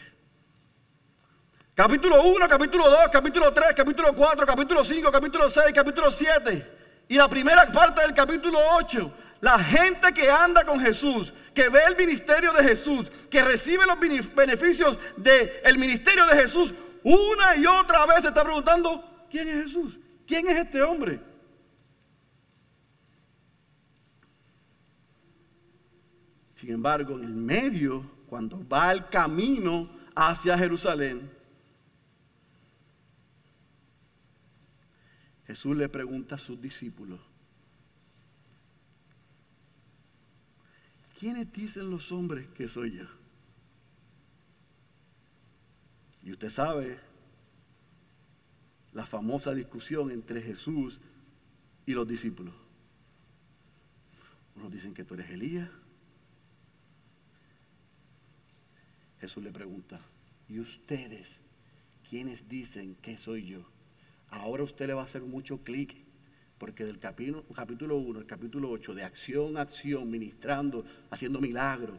Capítulo 1.74 2.22
1, 2.22 2.48
capítulo 2.48 2.90
2, 2.90 2.98
capítulo 3.10 3.52
3, 3.52 3.66
capítulo 3.74 4.14
4, 4.14 4.46
capítulo 4.46 4.84
5, 4.84 5.10
capítulo 5.12 5.50
6, 5.50 5.66
capítulo 5.74 6.10
7 6.10 6.78
y 7.08 7.14
la 7.14 7.28
primera 7.28 7.70
parte 7.72 8.02
del 8.02 8.14
capítulo 8.14 8.58
8 8.76 9.12
la 9.40 9.58
gente 9.58 10.12
que 10.12 10.30
anda 10.30 10.64
con 10.64 10.78
Jesús, 10.78 11.32
que 11.54 11.68
ve 11.68 11.80
el 11.88 11.96
ministerio 11.96 12.52
de 12.52 12.62
Jesús, 12.62 13.10
que 13.30 13.42
recibe 13.42 13.84
los 13.86 13.98
beneficios 14.34 14.98
del 15.16 15.78
ministerio 15.78 16.26
de 16.26 16.36
Jesús, 16.36 16.74
una 17.02 17.56
y 17.56 17.66
otra 17.66 18.06
vez 18.06 18.22
se 18.22 18.28
está 18.28 18.42
preguntando, 18.44 19.26
¿quién 19.30 19.48
es 19.48 19.64
Jesús? 19.64 19.98
¿Quién 20.26 20.48
es 20.48 20.58
este 20.58 20.82
hombre? 20.82 21.20
Sin 26.54 26.70
embargo, 26.70 27.16
en 27.16 27.24
el 27.24 27.34
medio, 27.34 28.04
cuando 28.26 28.66
va 28.68 28.92
el 28.92 29.08
camino 29.08 29.90
hacia 30.14 30.58
Jerusalén, 30.58 31.30
Jesús 35.46 35.76
le 35.76 35.88
pregunta 35.88 36.34
a 36.34 36.38
sus 36.38 36.60
discípulos, 36.60 37.18
¿quiénes 41.20 41.52
dicen 41.52 41.90
los 41.90 42.10
hombres 42.12 42.48
que 42.48 42.66
soy 42.66 42.92
yo? 42.92 43.04
Y 46.22 46.32
usted 46.32 46.48
sabe 46.48 46.98
la 48.94 49.04
famosa 49.04 49.52
discusión 49.52 50.10
entre 50.10 50.40
Jesús 50.40 50.98
y 51.84 51.92
los 51.92 52.08
discípulos. 52.08 52.54
Unos 54.56 54.72
dicen 54.72 54.94
que 54.94 55.04
tú 55.04 55.12
eres 55.12 55.30
Elías. 55.30 55.68
Jesús 59.20 59.44
le 59.44 59.52
pregunta, 59.52 60.00
¿y 60.48 60.58
ustedes 60.58 61.38
quiénes 62.08 62.48
dicen 62.48 62.94
que 62.96 63.18
soy 63.18 63.44
yo? 63.44 63.62
Ahora 64.30 64.62
usted 64.62 64.86
le 64.86 64.94
va 64.94 65.02
a 65.02 65.04
hacer 65.04 65.20
mucho 65.20 65.62
clic 65.62 65.96
porque 66.60 66.84
del 66.84 66.98
capítulo, 66.98 67.42
capítulo 67.54 67.96
1 67.96 68.18
al 68.18 68.26
capítulo 68.26 68.68
8, 68.68 68.94
de 68.94 69.02
acción 69.02 69.56
a 69.56 69.62
acción, 69.62 70.10
ministrando, 70.10 70.84
haciendo 71.08 71.40
milagros, 71.40 71.98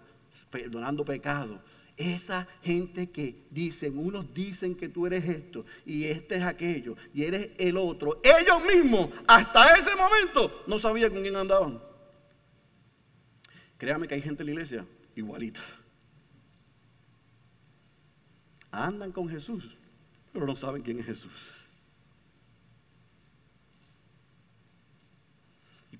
perdonando 0.51 1.03
pecados, 1.03 1.59
esa 1.97 2.47
gente 2.61 3.09
que 3.09 3.47
dicen, 3.49 3.97
unos 3.97 4.31
dicen 4.35 4.75
que 4.75 4.87
tú 4.87 5.07
eres 5.07 5.27
esto 5.27 5.65
y 5.83 6.03
este 6.03 6.35
es 6.35 6.43
aquello 6.43 6.95
y 7.11 7.23
eres 7.23 7.49
el 7.57 7.75
otro, 7.75 8.21
ellos 8.23 8.63
mismos 8.63 9.09
hasta 9.27 9.73
ese 9.73 9.95
momento 9.95 10.63
no 10.67 10.77
sabían 10.77 11.11
con 11.11 11.23
quién 11.23 11.35
andaban. 11.35 11.81
Créame 13.79 14.07
que 14.07 14.13
hay 14.13 14.21
gente 14.21 14.43
en 14.43 14.45
la 14.45 14.51
iglesia 14.53 14.85
igualita. 15.15 15.61
Andan 18.69 19.11
con 19.11 19.27
Jesús, 19.27 19.75
pero 20.31 20.45
no 20.45 20.55
saben 20.55 20.83
quién 20.83 20.99
es 20.99 21.07
Jesús. 21.07 21.60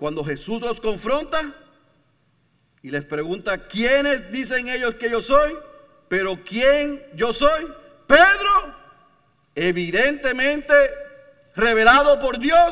Cuando 0.02 0.24
Jesús 0.24 0.60
los 0.62 0.82
confronta 0.82 1.54
y 2.82 2.90
les 2.90 3.06
pregunta, 3.06 3.68
¿quiénes 3.68 4.32
dicen 4.32 4.68
ellos 4.68 4.96
que 4.96 5.12
yo 5.12 5.22
soy? 5.22 5.54
Pero 6.08 6.44
¿quién 6.44 7.04
yo 7.14 7.32
soy? 7.32 7.68
Pedro, 8.08 8.76
evidentemente 9.54 10.74
revelado 11.56 12.20
por 12.20 12.40
Dios, 12.40 12.72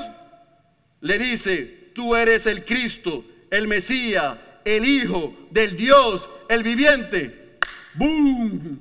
le 1.01 1.19
dice, 1.19 1.91
tú 1.93 2.15
eres 2.15 2.47
el 2.47 2.65
Cristo, 2.65 3.23
el 3.51 3.67
Mesías, 3.67 4.35
el 4.65 4.83
Hijo 4.83 5.35
del 5.51 5.77
Dios, 5.77 6.27
el 6.49 6.63
viviente. 6.63 7.59
¡Boom! 7.93 8.79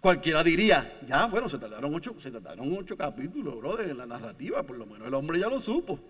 Cualquiera 0.00 0.42
diría, 0.42 0.98
ya, 1.06 1.26
bueno, 1.26 1.48
se 1.48 1.58
tardaron 1.58 1.94
ocho, 1.94 2.16
se 2.20 2.32
tardaron 2.32 2.76
ocho 2.76 2.96
capítulos, 2.96 3.56
brother, 3.56 3.88
en 3.88 3.98
la 3.98 4.06
narrativa, 4.06 4.64
por 4.64 4.76
lo 4.76 4.84
menos 4.84 5.06
el 5.06 5.14
hombre 5.14 5.38
ya 5.38 5.48
lo 5.48 5.60
supo. 5.60 6.00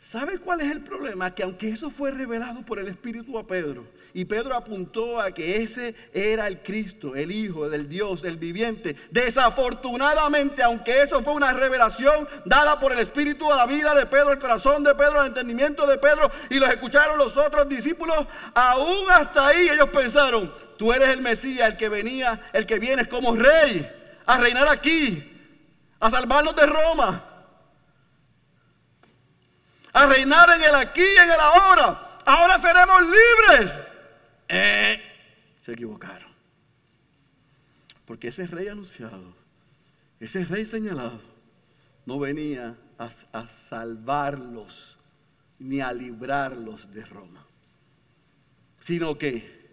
¿Sabe 0.00 0.38
cuál 0.38 0.60
es 0.60 0.70
el 0.70 0.80
problema? 0.80 1.34
Que 1.34 1.42
aunque 1.42 1.68
eso 1.68 1.90
fue 1.90 2.10
revelado 2.12 2.62
por 2.62 2.78
el 2.78 2.88
Espíritu 2.88 3.36
a 3.36 3.46
Pedro, 3.46 3.84
y 4.14 4.24
Pedro 4.24 4.54
apuntó 4.54 5.20
a 5.20 5.32
que 5.32 5.62
ese 5.62 5.94
era 6.14 6.46
el 6.46 6.62
Cristo, 6.62 7.14
el 7.14 7.30
Hijo 7.30 7.68
del 7.68 7.88
Dios, 7.88 8.22
del 8.22 8.38
viviente, 8.38 8.96
desafortunadamente, 9.10 10.62
aunque 10.62 11.02
eso 11.02 11.20
fue 11.20 11.34
una 11.34 11.52
revelación 11.52 12.26
dada 12.46 12.78
por 12.78 12.92
el 12.92 13.00
Espíritu 13.00 13.52
a 13.52 13.56
la 13.56 13.66
vida 13.66 13.94
de 13.94 14.06
Pedro, 14.06 14.32
el 14.32 14.38
corazón 14.38 14.82
de 14.82 14.94
Pedro, 14.94 15.20
el 15.20 15.28
entendimiento 15.28 15.86
de 15.86 15.98
Pedro, 15.98 16.30
y 16.48 16.58
los 16.58 16.70
escucharon 16.70 17.18
los 17.18 17.36
otros 17.36 17.68
discípulos, 17.68 18.26
aún 18.54 19.10
hasta 19.10 19.48
ahí 19.48 19.68
ellos 19.68 19.90
pensaron, 19.90 20.50
tú 20.78 20.92
eres 20.92 21.10
el 21.10 21.20
Mesías, 21.20 21.72
el 21.72 21.76
que 21.76 21.88
venía, 21.88 22.40
el 22.54 22.64
que 22.64 22.78
viene 22.78 23.06
como 23.08 23.36
rey, 23.36 23.86
a 24.24 24.38
reinar 24.38 24.68
aquí, 24.68 25.34
a 26.00 26.08
salvarnos 26.08 26.56
de 26.56 26.64
Roma 26.64 27.37
a 29.92 30.06
reinar 30.06 30.50
en 30.50 30.62
el 30.62 30.74
aquí 30.74 31.00
y 31.00 31.18
en 31.18 31.30
el 31.30 31.40
ahora. 31.40 32.18
Ahora 32.24 32.58
seremos 32.58 33.02
libres. 33.02 33.78
Eh, 34.48 35.00
se 35.64 35.72
equivocaron. 35.72 36.28
Porque 38.04 38.28
ese 38.28 38.46
rey 38.46 38.68
anunciado, 38.68 39.34
ese 40.18 40.44
rey 40.44 40.64
señalado, 40.64 41.20
no 42.06 42.18
venía 42.18 42.76
a, 42.98 43.10
a 43.32 43.48
salvarlos 43.48 44.96
ni 45.58 45.80
a 45.80 45.92
librarlos 45.92 46.92
de 46.92 47.04
Roma. 47.04 47.46
Sino 48.80 49.18
que, 49.18 49.68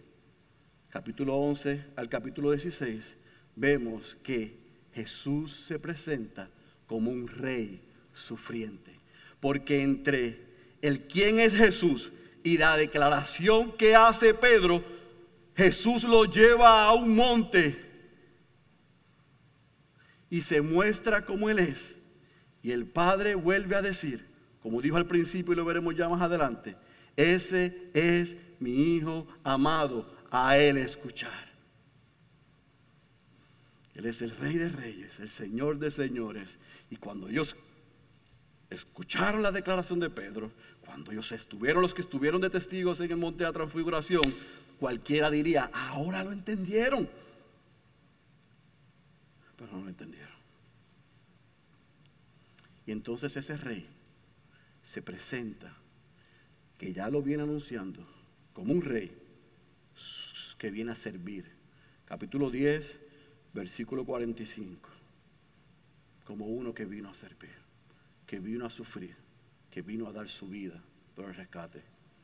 capítulo 0.90 1.34
11 1.36 1.92
al 1.96 2.08
capítulo 2.08 2.50
16, 2.50 3.16
vemos 3.54 4.16
que 4.22 4.58
Jesús 4.92 5.64
se 5.66 5.78
presenta 5.78 6.50
como 6.86 7.10
un 7.10 7.28
rey 7.28 7.82
sufriente. 8.12 8.95
Porque 9.46 9.80
entre 9.80 10.44
el 10.82 11.06
quién 11.06 11.38
es 11.38 11.54
Jesús 11.54 12.10
y 12.42 12.58
la 12.58 12.76
declaración 12.76 13.76
que 13.76 13.94
hace 13.94 14.34
Pedro, 14.34 14.82
Jesús 15.54 16.02
lo 16.02 16.24
lleva 16.24 16.82
a 16.82 16.92
un 16.94 17.14
monte 17.14 17.80
y 20.28 20.40
se 20.40 20.60
muestra 20.60 21.24
como 21.24 21.48
Él 21.48 21.60
es. 21.60 21.96
Y 22.60 22.72
el 22.72 22.86
Padre 22.86 23.36
vuelve 23.36 23.76
a 23.76 23.82
decir, 23.82 24.26
como 24.60 24.82
dijo 24.82 24.96
al 24.96 25.06
principio 25.06 25.52
y 25.52 25.56
lo 25.56 25.64
veremos 25.64 25.94
ya 25.94 26.08
más 26.08 26.22
adelante, 26.22 26.74
ese 27.14 27.88
es 27.94 28.36
mi 28.58 28.96
Hijo 28.96 29.28
amado, 29.44 30.12
a 30.28 30.58
Él 30.58 30.76
escuchar. 30.76 31.54
Él 33.94 34.06
es 34.06 34.20
el 34.22 34.32
Rey 34.32 34.58
de 34.58 34.70
Reyes, 34.70 35.20
el 35.20 35.28
Señor 35.28 35.78
de 35.78 35.92
Señores. 35.92 36.58
Y 36.90 36.96
cuando 36.96 37.28
ellos 37.28 37.56
escucharon 38.70 39.42
la 39.42 39.52
declaración 39.52 40.00
de 40.00 40.10
Pedro, 40.10 40.50
cuando 40.84 41.12
ellos 41.12 41.30
estuvieron, 41.32 41.82
los 41.82 41.94
que 41.94 42.02
estuvieron 42.02 42.40
de 42.40 42.50
testigos 42.50 43.00
en 43.00 43.10
el 43.10 43.16
monte 43.16 43.38
de 43.38 43.50
la 43.50 43.52
transfiguración, 43.52 44.22
cualquiera 44.78 45.30
diría, 45.30 45.70
ahora 45.72 46.24
lo 46.24 46.32
entendieron. 46.32 47.08
Pero 49.56 49.72
no 49.72 49.82
lo 49.82 49.88
entendieron. 49.88 50.36
Y 52.86 52.92
entonces 52.92 53.36
ese 53.36 53.56
rey 53.56 53.88
se 54.82 55.02
presenta, 55.02 55.76
que 56.78 56.92
ya 56.92 57.08
lo 57.08 57.22
viene 57.22 57.42
anunciando, 57.42 58.06
como 58.52 58.72
un 58.72 58.82
rey 58.82 59.16
que 60.58 60.70
viene 60.70 60.92
a 60.92 60.94
servir. 60.94 61.50
Capítulo 62.04 62.50
10, 62.50 62.94
versículo 63.54 64.04
45, 64.04 64.88
como 66.24 66.46
uno 66.46 66.74
que 66.74 66.84
vino 66.84 67.08
a 67.08 67.14
servir 67.14 67.65
que 68.26 68.38
vino 68.40 68.66
a 68.66 68.70
sufrir, 68.70 69.14
que 69.70 69.82
vino 69.82 70.08
a 70.08 70.12
dar 70.12 70.28
su 70.28 70.48
vida 70.48 70.82
por 71.14 71.26
el 71.26 71.34
rescate 71.34 71.82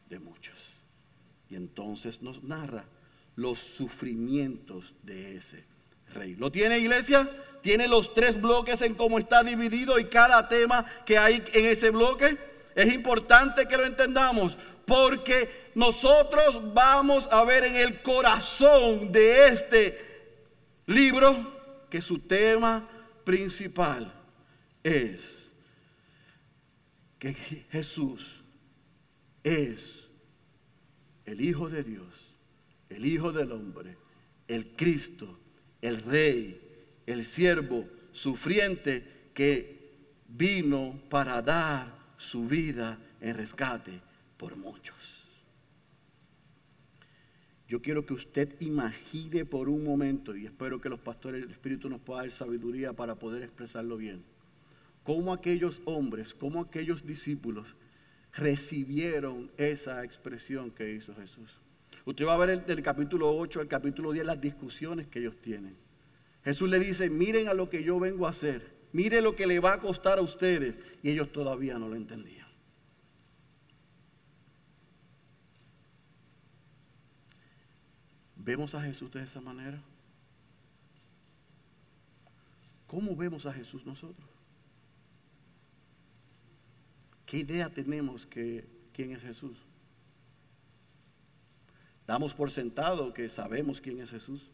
de 0.08 0.18
muchos. 0.18 0.56
Y 1.48 1.56
entonces 1.56 2.22
nos 2.22 2.42
narra 2.42 2.84
los 3.36 3.58
sufrimientos 3.58 4.94
de 5.02 5.36
ese 5.36 5.64
rey. 6.12 6.34
¿Lo 6.34 6.50
tiene 6.50 6.78
iglesia? 6.78 7.28
Tiene 7.62 7.88
los 7.88 8.12
tres 8.12 8.40
bloques 8.40 8.82
en 8.82 8.94
cómo 8.94 9.18
está 9.18 9.42
dividido 9.42 9.98
y 9.98 10.06
cada 10.06 10.48
tema 10.48 10.84
que 11.06 11.16
hay 11.16 11.42
en 11.54 11.66
ese 11.66 11.90
bloque. 11.90 12.36
Es 12.74 12.92
importante 12.92 13.66
que 13.66 13.76
lo 13.76 13.84
entendamos 13.84 14.58
porque 14.86 15.70
nosotros 15.74 16.74
vamos 16.74 17.28
a 17.30 17.44
ver 17.44 17.64
en 17.64 17.76
el 17.76 18.02
corazón 18.02 19.12
de 19.12 19.48
este 19.48 20.12
libro 20.86 21.86
que 21.88 22.02
su 22.02 22.18
tema 22.18 22.88
principal 23.24 24.12
es 24.82 25.41
que 27.22 27.34
Jesús 27.70 28.42
es 29.44 30.08
el 31.24 31.40
Hijo 31.40 31.70
de 31.70 31.84
Dios, 31.84 32.34
el 32.88 33.06
Hijo 33.06 33.30
del 33.30 33.52
hombre, 33.52 33.96
el 34.48 34.74
Cristo, 34.74 35.38
el 35.80 36.02
Rey, 36.02 36.60
el 37.06 37.24
siervo 37.24 37.86
sufriente 38.10 39.30
que 39.34 39.92
vino 40.26 41.00
para 41.08 41.40
dar 41.42 41.96
su 42.16 42.48
vida 42.48 42.98
en 43.20 43.36
rescate 43.36 44.00
por 44.36 44.56
muchos. 44.56 45.28
Yo 47.68 47.80
quiero 47.80 48.04
que 48.04 48.14
usted 48.14 48.60
imagine 48.60 49.44
por 49.44 49.68
un 49.68 49.84
momento, 49.84 50.34
y 50.34 50.46
espero 50.46 50.80
que 50.80 50.88
los 50.88 50.98
pastores 50.98 51.42
del 51.42 51.52
Espíritu 51.52 51.88
nos 51.88 52.00
puedan 52.00 52.24
dar 52.24 52.32
sabiduría 52.32 52.94
para 52.94 53.14
poder 53.14 53.44
expresarlo 53.44 53.96
bien 53.96 54.31
cómo 55.04 55.32
aquellos 55.32 55.82
hombres, 55.84 56.34
cómo 56.34 56.60
aquellos 56.60 57.06
discípulos 57.06 57.74
recibieron 58.34 59.50
esa 59.56 60.04
expresión 60.04 60.70
que 60.70 60.92
hizo 60.92 61.14
Jesús. 61.14 61.58
Usted 62.04 62.26
va 62.26 62.34
a 62.34 62.46
ver 62.46 62.64
del 62.64 62.82
capítulo 62.82 63.34
8 63.36 63.60
al 63.60 63.68
capítulo 63.68 64.12
10 64.12 64.26
las 64.26 64.40
discusiones 64.40 65.06
que 65.06 65.20
ellos 65.20 65.36
tienen. 65.40 65.76
Jesús 66.44 66.68
le 66.68 66.78
dice, 66.78 67.10
miren 67.10 67.48
a 67.48 67.54
lo 67.54 67.70
que 67.70 67.84
yo 67.84 68.00
vengo 68.00 68.26
a 68.26 68.30
hacer, 68.30 68.74
miren 68.92 69.22
lo 69.22 69.36
que 69.36 69.46
le 69.46 69.60
va 69.60 69.74
a 69.74 69.80
costar 69.80 70.18
a 70.18 70.22
ustedes. 70.22 70.76
Y 71.02 71.10
ellos 71.10 71.30
todavía 71.30 71.78
no 71.78 71.88
lo 71.88 71.94
entendían. 71.94 72.48
¿Vemos 78.36 78.74
a 78.74 78.82
Jesús 78.82 79.12
de 79.12 79.22
esa 79.22 79.40
manera? 79.40 79.80
¿Cómo 82.88 83.14
vemos 83.14 83.46
a 83.46 83.52
Jesús 83.52 83.86
nosotros? 83.86 84.31
¿Qué 87.32 87.38
idea 87.38 87.70
tenemos 87.70 88.26
que 88.26 88.62
quién 88.92 89.12
es 89.12 89.22
Jesús? 89.22 89.56
Damos 92.06 92.34
por 92.34 92.50
sentado 92.50 93.14
que 93.14 93.30
sabemos 93.30 93.80
quién 93.80 94.00
es 94.00 94.10
Jesús, 94.10 94.50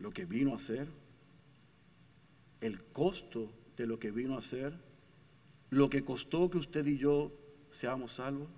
lo 0.00 0.10
que 0.10 0.24
vino 0.24 0.52
a 0.52 0.56
hacer, 0.56 0.88
el 2.60 2.82
costo 2.86 3.52
de 3.76 3.86
lo 3.86 4.00
que 4.00 4.10
vino 4.10 4.34
a 4.34 4.38
hacer, 4.38 4.74
lo 5.70 5.88
que 5.88 6.04
costó 6.04 6.50
que 6.50 6.58
usted 6.58 6.84
y 6.86 6.98
yo 6.98 7.30
seamos 7.70 8.14
salvos, 8.14 8.48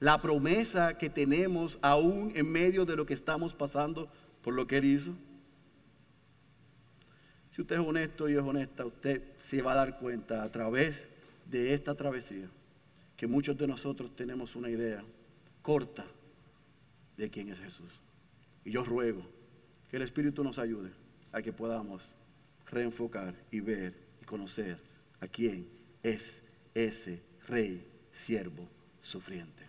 la 0.00 0.20
promesa 0.20 0.98
que 0.98 1.08
tenemos 1.08 1.78
aún 1.80 2.30
en 2.34 2.52
medio 2.52 2.84
de 2.84 2.96
lo 2.96 3.06
que 3.06 3.14
estamos 3.14 3.54
pasando 3.54 4.10
por 4.42 4.52
lo 4.52 4.66
que 4.66 4.76
Él 4.76 4.84
hizo. 4.84 5.14
Si 7.54 7.62
usted 7.62 7.76
es 7.76 7.86
honesto 7.86 8.28
y 8.28 8.34
es 8.34 8.42
honesta, 8.42 8.86
usted 8.86 9.22
se 9.38 9.62
va 9.62 9.72
a 9.72 9.76
dar 9.76 9.98
cuenta 9.98 10.42
a 10.42 10.50
través 10.50 11.04
de 11.46 11.74
esta 11.74 11.94
travesía 11.94 12.48
que 13.16 13.26
muchos 13.26 13.58
de 13.58 13.66
nosotros 13.66 14.14
tenemos 14.16 14.56
una 14.56 14.70
idea 14.70 15.02
corta 15.62 16.06
de 17.16 17.28
quién 17.28 17.48
es 17.48 17.58
Jesús. 17.58 17.90
Y 18.64 18.70
yo 18.70 18.84
ruego 18.84 19.22
que 19.90 19.96
el 19.96 20.02
Espíritu 20.02 20.44
nos 20.44 20.58
ayude 20.58 20.90
a 21.32 21.42
que 21.42 21.52
podamos 21.52 22.08
reenfocar 22.70 23.34
y 23.50 23.60
ver 23.60 23.94
y 24.22 24.24
conocer 24.24 24.78
a 25.20 25.26
quién 25.26 25.68
es 26.02 26.42
ese 26.74 27.20
rey, 27.48 27.84
siervo, 28.12 28.66
sufriente. 29.02 29.59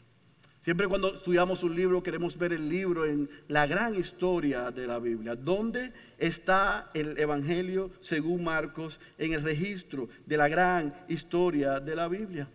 Siempre 0.62 0.88
cuando 0.88 1.16
estudiamos 1.16 1.64
un 1.64 1.76
libro 1.76 2.04
queremos 2.04 2.38
ver 2.38 2.54
el 2.54 2.70
libro 2.70 3.08
en 3.08 3.28
la 3.48 3.66
gran 3.66 3.96
historia 3.96 4.70
de 4.70 4.86
la 4.86 5.00
Biblia. 5.00 5.36
¿Dónde 5.36 5.92
está 6.20 6.88
el 6.94 7.18
Evangelio 7.18 7.90
según 8.00 8.44
Marcos 8.44 9.00
en 9.18 9.34
el 9.34 9.42
registro 9.42 10.08
de 10.28 10.38
la 10.38 10.48
gran 10.48 10.94
historia 11.08 11.80
de 11.80 11.96
la 11.96 12.08
Biblia? 12.08 12.48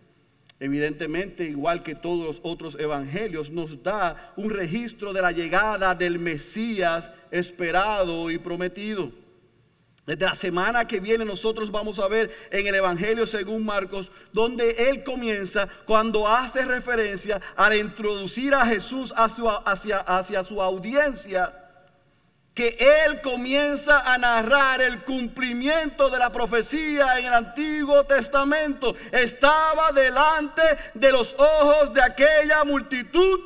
Evidentemente, 0.57 1.43
igual 1.43 1.83
que 1.83 1.95
todos 1.95 2.25
los 2.25 2.39
otros 2.43 2.79
evangelios, 2.79 3.51
nos 3.51 3.83
da 3.83 4.33
un 4.37 4.51
registro 4.51 5.11
de 5.11 5.21
la 5.21 5.33
llegada 5.33 5.93
del 5.93 6.17
Mesías 6.17 7.11
esperado 7.29 8.31
y 8.31 8.37
prometido. 8.37 9.11
Desde 10.07 10.25
la 10.25 10.35
semana 10.35 10.87
que 10.87 11.01
viene 11.01 11.25
nosotros 11.25 11.69
vamos 11.69 11.99
a 11.99 12.07
ver 12.07 12.33
en 12.49 12.65
el 12.65 12.75
Evangelio 12.75 13.27
según 13.27 13.65
Marcos, 13.65 14.09
donde 14.31 14.87
él 14.87 15.03
comienza 15.03 15.67
cuando 15.85 16.25
hace 16.25 16.63
referencia 16.63 17.41
a 17.57 17.75
introducir 17.75 18.55
a 18.55 18.65
Jesús 18.65 19.13
hacia, 19.17 19.97
hacia 19.97 20.43
su 20.45 20.61
audiencia. 20.61 21.53
que 22.53 22.75
él 23.05 23.21
comienza 23.21 24.11
a 24.11 24.17
narrar 24.17 24.81
el 24.81 25.03
cumplimiento 25.03 26.09
de 26.09 26.17
la 26.17 26.31
profecía 26.31 27.19
en 27.19 27.25
el 27.25 27.33
Antiguo 27.35 28.03
Testamento. 28.05 28.95
Estaba 29.11 29.91
delante 29.91 30.63
de 30.95 31.11
los 31.11 31.35
ojos 31.37 31.93
de 31.93 32.01
aquella 32.01 32.63
multitud 32.63 33.39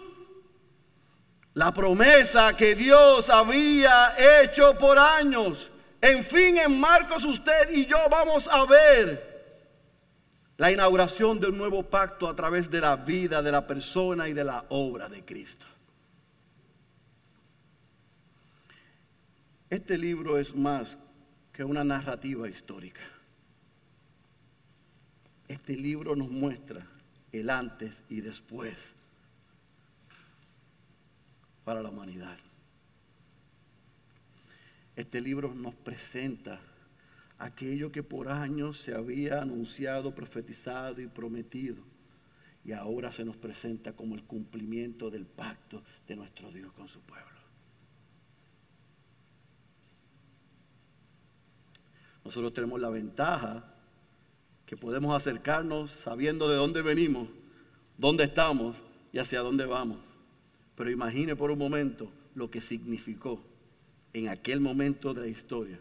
la 1.56 1.74
promesa 1.74 2.56
que 2.56 2.76
Dios 2.76 3.30
había 3.30 4.14
hecho 4.18 4.78
por 4.78 4.98
años. 4.98 5.71
En 6.02 6.24
fin, 6.24 6.58
en 6.58 6.80
Marcos 6.80 7.24
usted 7.26 7.72
y 7.72 7.86
yo 7.86 7.98
vamos 8.10 8.48
a 8.48 8.66
ver 8.66 9.32
la 10.58 10.72
inauguración 10.72 11.40
de 11.40 11.48
un 11.48 11.58
nuevo 11.58 11.84
pacto 11.84 12.28
a 12.28 12.36
través 12.36 12.70
de 12.70 12.82
la 12.82 12.96
vida, 12.96 13.42
de 13.42 13.52
la 13.52 13.66
persona 13.66 14.28
y 14.28 14.34
de 14.34 14.44
la 14.44 14.66
obra 14.70 15.08
de 15.08 15.24
Cristo. 15.24 15.66
Este 19.70 19.98
libro 19.98 20.38
es 20.38 20.56
más 20.56 20.98
que 21.54 21.64
una 21.64 21.84
narrativa 21.84 22.50
histórica. 22.50 23.02
Este 25.48 25.76
libro 25.78 26.16
nos 26.16 26.30
muestra 26.30 26.86
el 27.32 27.50
antes 27.50 28.04
y 28.10 28.22
después 28.22 28.94
para 31.64 31.82
la 31.82 31.90
humanidad. 31.90 32.38
Este 34.96 35.22
libro 35.22 35.54
nos 35.54 35.76
presenta 35.76 36.60
aquello 37.40 37.92
que 37.92 38.04
por 38.04 38.30
años 38.30 38.78
se 38.78 38.94
había 38.94 39.42
anunciado, 39.42 40.14
profetizado 40.14 41.02
y 41.02 41.08
prometido. 41.08 41.78
Y 42.64 42.74
ahora 42.74 43.12
se 43.12 43.26
nos 43.26 43.38
presenta 43.38 43.94
como 43.94 44.16
el 44.16 44.24
cumplimiento 44.24 45.10
del 45.10 45.26
pacto 45.26 45.84
de 46.08 46.16
nuestro 46.16 46.52
Dios 46.52 46.72
con 46.74 46.88
su 46.88 47.00
pueblo. 47.02 47.26
Nosotros 52.24 52.54
tenemos 52.54 52.80
la 52.80 52.90
ventaja 52.90 53.74
que 54.68 54.78
podemos 54.78 55.16
acercarnos 55.16 55.90
sabiendo 55.90 56.48
de 56.48 56.56
dónde 56.56 56.84
venimos, 56.84 57.28
dónde 57.98 58.26
estamos 58.26 58.78
y 59.12 59.18
hacia 59.18 59.40
dónde 59.40 59.66
vamos. 59.66 59.98
Pero 60.76 60.92
imagine 60.92 61.36
por 61.36 61.50
un 61.50 61.58
momento 61.58 62.12
lo 62.36 62.52
que 62.52 62.62
significó 62.62 63.42
en 64.14 64.30
aquel 64.30 64.60
momento 64.60 65.14
de 65.14 65.22
la 65.22 65.28
historia 65.28 65.80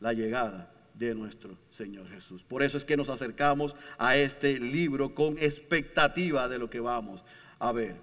la 0.00 0.12
llegada 0.12 0.72
de 0.94 1.14
nuestro 1.14 1.56
Señor 1.70 2.08
Jesús. 2.08 2.44
Por 2.44 2.62
eso 2.62 2.76
es 2.76 2.84
que 2.84 2.96
nos 2.96 3.08
acercamos 3.08 3.74
a 3.98 4.16
este 4.16 4.58
libro 4.58 5.14
con 5.14 5.38
expectativa 5.38 6.48
de 6.48 6.58
lo 6.58 6.68
que 6.68 6.80
vamos 6.80 7.24
a 7.58 7.72
ver. 7.72 7.96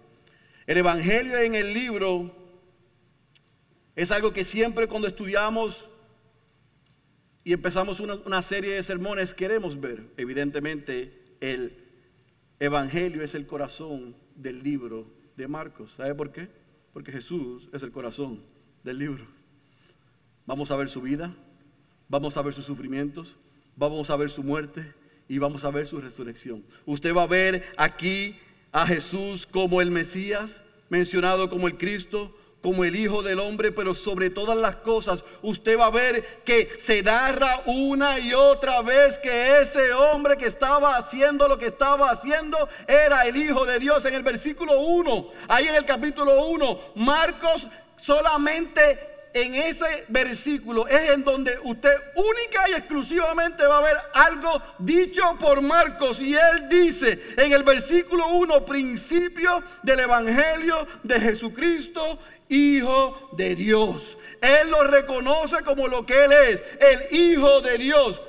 El 0.65 0.77
Evangelio 0.77 1.39
en 1.39 1.55
el 1.55 1.73
libro 1.73 2.35
es 3.95 4.11
algo 4.11 4.31
que 4.31 4.45
siempre 4.45 4.87
cuando 4.87 5.07
estudiamos 5.07 5.85
y 7.43 7.53
empezamos 7.53 7.99
una, 7.99 8.41
serie 8.41 8.75
de 8.75 8.83
sermones 8.83 9.33
queremos 9.33 9.79
ver. 9.79 10.05
Evidentemente 10.17 11.35
el 11.39 11.75
Evangelio 12.59 13.23
es 13.23 13.33
el 13.35 13.47
corazón 13.47 14.15
del 14.35 14.61
libro 14.61 15.07
de 15.35 15.47
Marcos. 15.47 15.93
¿Sabe 15.97 16.13
por 16.15 16.31
qué? 16.31 16.49
Porque 16.93 17.11
Jesús 17.11 17.69
es 17.73 17.81
el 17.81 17.91
corazón 17.91 18.43
del 18.83 18.99
libro. 18.99 19.38
Vamos 20.49 20.71
a 20.71 20.75
ver 20.75 20.89
su 20.89 20.99
vida, 20.99 21.31
vamos 22.07 22.35
a 22.35 22.41
ver 22.41 22.55
sus 22.55 22.65
sufrimientos, 22.65 23.37
vamos 23.75 24.09
a 24.09 24.15
ver 24.15 24.31
su 24.31 24.41
muerte 24.41 24.95
y 25.27 25.37
vamos 25.37 25.63
a 25.63 25.69
ver 25.69 25.85
su 25.85 26.01
resurrección. 26.01 26.65
Usted 26.87 27.13
va 27.15 27.21
a 27.21 27.27
ver 27.27 27.71
aquí 27.77 28.35
a 28.71 28.87
Jesús 28.87 29.45
como 29.45 29.79
el 29.79 29.91
Mesías, 29.91 30.63
mencionado 30.89 31.51
como 31.51 31.67
el 31.67 31.77
Cristo, 31.77 32.35
como 32.63 32.83
el 32.83 32.95
Hijo 32.95 33.21
del 33.21 33.39
Hombre, 33.39 33.71
pero 33.71 33.93
sobre 33.93 34.31
todas 34.31 34.57
las 34.57 34.77
cosas 34.77 35.23
usted 35.43 35.77
va 35.77 35.85
a 35.85 35.91
ver 35.91 36.41
que 36.43 36.67
se 36.79 37.03
narra 37.03 37.61
una 37.67 38.17
y 38.17 38.33
otra 38.33 38.81
vez 38.81 39.19
que 39.19 39.59
ese 39.59 39.93
hombre 39.93 40.35
que 40.35 40.47
estaba 40.47 40.97
haciendo 40.97 41.47
lo 41.47 41.59
que 41.59 41.67
estaba 41.67 42.09
haciendo 42.09 42.57
era 42.87 43.21
el 43.27 43.37
Hijo 43.37 43.67
de 43.67 43.77
Dios. 43.77 44.03
En 44.05 44.15
el 44.15 44.23
versículo 44.23 44.81
1, 44.81 45.29
ahí 45.47 45.67
en 45.67 45.75
el 45.75 45.85
capítulo 45.85 46.43
1, 46.47 46.79
Marcos 46.95 47.67
solamente 47.97 49.08
en 49.33 49.55
ese 49.55 50.05
versículo 50.07 50.87
es 50.87 51.11
en 51.11 51.23
donde 51.23 51.57
usted 51.63 51.93
única 52.15 52.69
y 52.69 52.73
exclusivamente 52.73 53.65
va 53.65 53.79
a 53.79 53.81
ver 53.81 53.97
algo 54.13 54.61
dicho 54.79 55.21
por 55.39 55.61
Marcos. 55.61 56.21
Y 56.21 56.35
él 56.35 56.67
dice 56.69 57.19
en 57.37 57.53
el 57.53 57.63
versículo 57.63 58.27
1, 58.27 58.65
principio 58.65 59.63
del 59.83 60.01
Evangelio 60.01 60.87
de 61.03 61.19
Jesucristo 61.19 62.19
Hijo 62.49 63.29
de 63.33 63.55
Dios. 63.55 64.17
Él 64.41 64.71
lo 64.71 64.83
reconoce 64.83 65.63
como 65.63 65.87
lo 65.87 66.05
que 66.05 66.23
Él 66.23 66.31
es, 66.31 66.63
el 66.79 67.15
Hijo 67.15 67.61
de 67.61 67.77
Dios. 67.77 68.19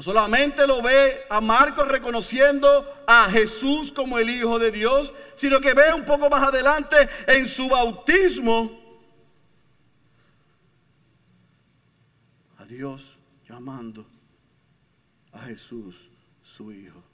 No 0.00 0.04
solamente 0.04 0.66
lo 0.66 0.80
ve 0.80 1.26
a 1.28 1.42
Marcos 1.42 1.86
reconociendo 1.86 3.02
a 3.06 3.28
Jesús 3.30 3.92
como 3.92 4.18
el 4.18 4.30
Hijo 4.30 4.58
de 4.58 4.70
Dios, 4.70 5.12
sino 5.36 5.60
que 5.60 5.74
ve 5.74 5.92
un 5.92 6.06
poco 6.06 6.30
más 6.30 6.42
adelante 6.42 6.96
en 7.26 7.46
su 7.46 7.68
bautismo 7.68 8.80
a 12.56 12.64
Dios 12.64 13.14
llamando 13.46 14.06
a 15.32 15.40
Jesús 15.40 16.08
su 16.40 16.72
Hijo. 16.72 17.04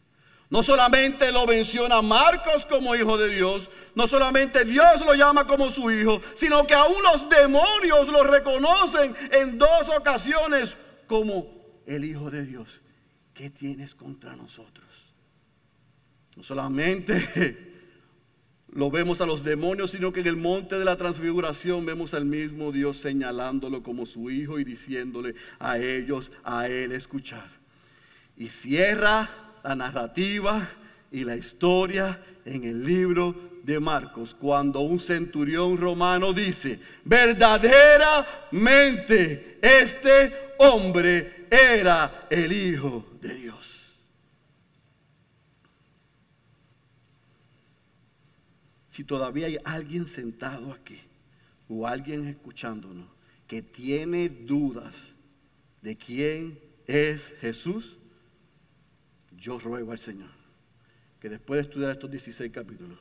No 0.48 0.62
solamente 0.62 1.32
lo 1.32 1.44
menciona 1.44 2.00
Marcos 2.02 2.66
como 2.66 2.94
hijo 2.94 3.18
de 3.18 3.30
Dios, 3.30 3.68
no 3.96 4.06
solamente 4.06 4.64
Dios 4.64 5.04
lo 5.04 5.12
llama 5.14 5.44
como 5.44 5.72
su 5.72 5.90
hijo, 5.90 6.22
sino 6.36 6.64
que 6.64 6.74
aún 6.74 7.02
los 7.02 7.28
demonios 7.28 8.06
lo 8.06 8.22
reconocen 8.22 9.12
en 9.32 9.58
dos 9.58 9.88
ocasiones 9.88 10.76
como 11.08 11.55
el 11.86 12.04
hijo 12.04 12.30
de 12.30 12.44
Dios. 12.44 12.82
¿Qué 13.32 13.50
tienes 13.50 13.94
contra 13.94 14.36
nosotros? 14.36 14.86
No 16.36 16.42
solamente 16.42 17.26
lo 18.72 18.90
vemos 18.90 19.20
a 19.20 19.26
los 19.26 19.42
demonios, 19.42 19.92
sino 19.92 20.12
que 20.12 20.20
en 20.20 20.26
el 20.26 20.36
monte 20.36 20.78
de 20.78 20.84
la 20.84 20.96
transfiguración 20.96 21.86
vemos 21.86 22.14
al 22.14 22.24
mismo 22.24 22.72
Dios 22.72 22.98
señalándolo 22.98 23.82
como 23.82 24.04
su 24.04 24.30
hijo 24.30 24.58
y 24.58 24.64
diciéndole 24.64 25.34
a 25.58 25.78
ellos, 25.78 26.30
a 26.44 26.68
él 26.68 26.92
escuchar. 26.92 27.48
Y 28.36 28.48
cierra 28.48 29.30
la 29.64 29.74
narrativa 29.74 30.68
y 31.10 31.24
la 31.24 31.36
historia 31.36 32.22
en 32.44 32.64
el 32.64 32.84
libro 32.84 33.34
de 33.62 33.80
Marcos, 33.80 34.36
cuando 34.38 34.80
un 34.80 35.00
centurión 35.00 35.76
romano 35.76 36.32
dice, 36.32 36.78
verdaderamente 37.04 39.58
este 39.60 40.54
hombre 40.58 41.35
era 41.50 42.26
el 42.30 42.52
Hijo 42.52 43.06
de 43.20 43.34
Dios. 43.34 43.94
Si 48.88 49.04
todavía 49.04 49.46
hay 49.46 49.58
alguien 49.64 50.08
sentado 50.08 50.72
aquí 50.72 50.98
o 51.68 51.86
alguien 51.86 52.26
escuchándonos 52.28 53.06
que 53.46 53.60
tiene 53.60 54.28
dudas 54.28 54.94
de 55.82 55.96
quién 55.96 56.58
es 56.86 57.28
Jesús, 57.40 57.98
yo 59.36 59.58
ruego 59.58 59.92
al 59.92 59.98
Señor 59.98 60.30
que 61.20 61.28
después 61.28 61.58
de 61.58 61.62
estudiar 61.62 61.90
estos 61.90 62.10
16 62.10 62.52
capítulos, 62.52 62.98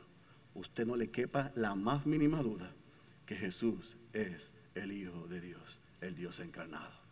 usted 0.54 0.86
no 0.86 0.96
le 0.96 1.10
quepa 1.10 1.52
la 1.56 1.76
más 1.76 2.06
mínima 2.06 2.42
duda 2.42 2.72
que 3.26 3.36
Jesús 3.36 3.98
es 4.14 4.52
el 4.74 4.92
Hijo 4.92 5.28
de 5.28 5.42
Dios, 5.42 5.80
el 6.02 6.16
Dios 6.16 6.40
encarnado. 6.40 7.05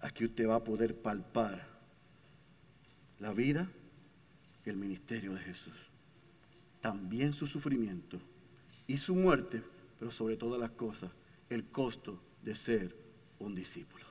Aquí 0.00 0.24
usted 0.24 0.48
va 0.48 0.56
a 0.56 0.64
poder 0.64 0.94
palpar 0.94 1.66
la 3.18 3.32
vida 3.32 3.68
y 4.64 4.70
el 4.70 4.76
ministerio 4.76 5.34
de 5.34 5.40
Jesús. 5.40 5.74
También 6.80 7.32
su 7.32 7.46
sufrimiento 7.46 8.18
y 8.86 8.98
su 8.98 9.14
muerte, 9.14 9.62
pero 9.98 10.10
sobre 10.10 10.36
todas 10.36 10.60
las 10.60 10.70
cosas, 10.70 11.10
el 11.50 11.64
costo 11.64 12.20
de 12.42 12.54
ser 12.54 12.94
un 13.40 13.54
discípulo 13.54 14.08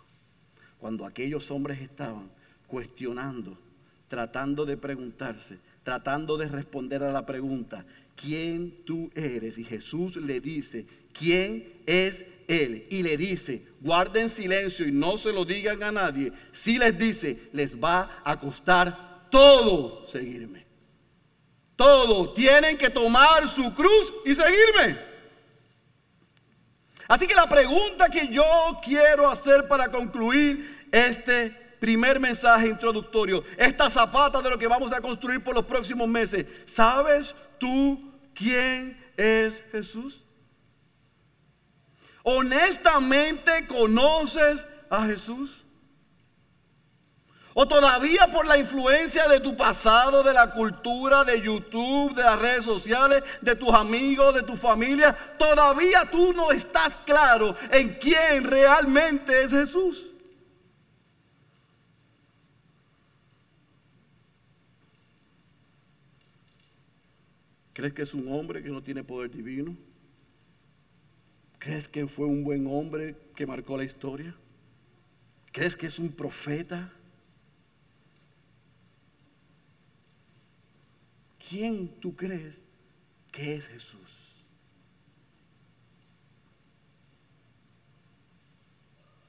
cuando 0.79 1.05
aquellos 1.05 1.49
hombres 1.51 1.81
estaban 1.81 2.29
cuestionando, 2.67 3.57
tratando 4.07 4.65
de 4.65 4.77
preguntarse, 4.77 5.59
tratando 5.83 6.37
de 6.37 6.47
responder 6.47 7.03
a 7.03 7.11
la 7.11 7.25
pregunta, 7.25 7.85
¿quién 8.15 8.83
tú 8.85 9.09
eres? 9.15 9.57
Y 9.57 9.63
Jesús 9.63 10.17
le 10.17 10.39
dice, 10.39 10.85
¿quién 11.17 11.81
es 11.85 12.25
Él? 12.47 12.85
Y 12.89 13.03
le 13.03 13.17
dice, 13.17 13.63
guarden 13.81 14.29
silencio 14.29 14.87
y 14.87 14.91
no 14.91 15.17
se 15.17 15.33
lo 15.33 15.45
digan 15.45 15.83
a 15.83 15.91
nadie. 15.91 16.31
Si 16.51 16.77
les 16.77 16.97
dice, 16.97 17.49
les 17.53 17.75
va 17.75 18.21
a 18.23 18.39
costar 18.39 19.29
todo 19.29 20.07
seguirme. 20.07 20.65
Todo. 21.75 22.33
Tienen 22.33 22.77
que 22.77 22.89
tomar 22.89 23.47
su 23.47 23.73
cruz 23.73 24.13
y 24.25 24.33
seguirme. 24.33 24.97
Así 27.07 27.25
que 27.25 27.35
la 27.35 27.47
pregunta 27.47 28.09
que 28.09 28.27
yo 28.27 28.43
quiero 28.83 29.29
hacer 29.29 29.67
para 29.67 29.89
concluir 29.89 30.87
este 30.91 31.51
primer 31.79 32.19
mensaje 32.19 32.67
introductorio, 32.67 33.43
esta 33.57 33.89
zapata 33.89 34.41
de 34.41 34.49
lo 34.49 34.57
que 34.57 34.67
vamos 34.67 34.91
a 34.91 34.99
construir 34.99 35.43
por 35.43 35.55
los 35.55 35.65
próximos 35.65 36.07
meses, 36.07 36.45
¿sabes 36.65 37.33
tú 37.59 38.11
quién 38.33 38.97
es 39.15 39.63
Jesús? 39.71 40.26
¿Honestamente 42.29 43.65
conoces 43.67 44.65
a 44.89 45.05
Jesús? 45.05 45.63
¿O 47.53 47.65
todavía 47.65 48.29
por 48.33 48.45
la 48.45 48.57
influencia 48.57 49.29
de 49.29 49.39
tu 49.39 49.55
pasado, 49.55 50.23
de 50.23 50.33
la 50.33 50.51
cultura, 50.51 51.23
de 51.23 51.41
YouTube, 51.41 52.13
de 52.13 52.23
las 52.23 52.37
redes 52.37 52.65
sociales, 52.65 53.23
de 53.39 53.55
tus 53.55 53.69
amigos, 53.69 54.35
de 54.35 54.43
tu 54.43 54.57
familia, 54.57 55.17
todavía 55.39 56.03
tú 56.11 56.33
no 56.33 56.51
estás 56.51 56.97
claro 56.97 57.55
en 57.71 57.93
quién 57.93 58.43
realmente 58.43 59.43
es 59.43 59.51
Jesús? 59.51 60.05
¿Crees 67.71 67.93
que 67.93 68.01
es 68.01 68.13
un 68.13 68.29
hombre 68.33 68.61
que 68.61 68.69
no 68.69 68.83
tiene 68.83 69.01
poder 69.01 69.31
divino? 69.31 69.77
¿Crees 71.67 71.89
que 71.89 72.07
fue 72.07 72.25
un 72.25 72.45
buen 72.45 72.65
hombre 72.65 73.17
que 73.35 73.45
marcó 73.45 73.75
la 73.75 73.83
historia? 73.83 74.33
¿Crees 75.51 75.75
que 75.75 75.87
es 75.87 75.99
un 75.99 76.13
profeta? 76.13 76.93
¿Quién 81.49 81.89
tú 81.99 82.15
crees 82.15 82.61
que 83.33 83.55
es 83.55 83.67
Jesús? 83.67 84.45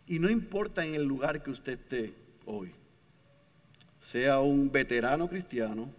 Y 0.07 0.21
no 0.21 0.31
importa 0.31 0.87
en 0.87 0.95
el 0.95 1.03
lugar 1.03 1.43
que 1.43 1.51
usted 1.51 1.73
esté 1.73 2.15
hoy, 2.47 2.71
sea 4.01 4.39
un 4.39 4.71
veterano 4.71 5.29
cristiano, 5.29 5.91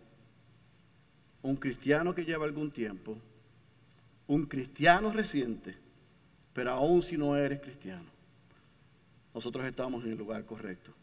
un 1.42 1.58
cristiano 1.58 2.16
que 2.16 2.24
lleva 2.24 2.46
algún 2.46 2.72
tiempo, 2.72 3.18
un 4.26 4.46
cristiano 4.46 5.12
reciente, 5.12 5.89
pero 6.60 6.72
aún 6.72 7.02
si 7.02 7.16
no 7.16 7.38
eres 7.38 7.62
cristiano, 7.62 8.04
nosotros 9.34 9.66
estamos 9.66 10.04
en 10.04 10.12
el 10.12 10.18
lugar 10.18 10.46
correcto. 10.46 10.94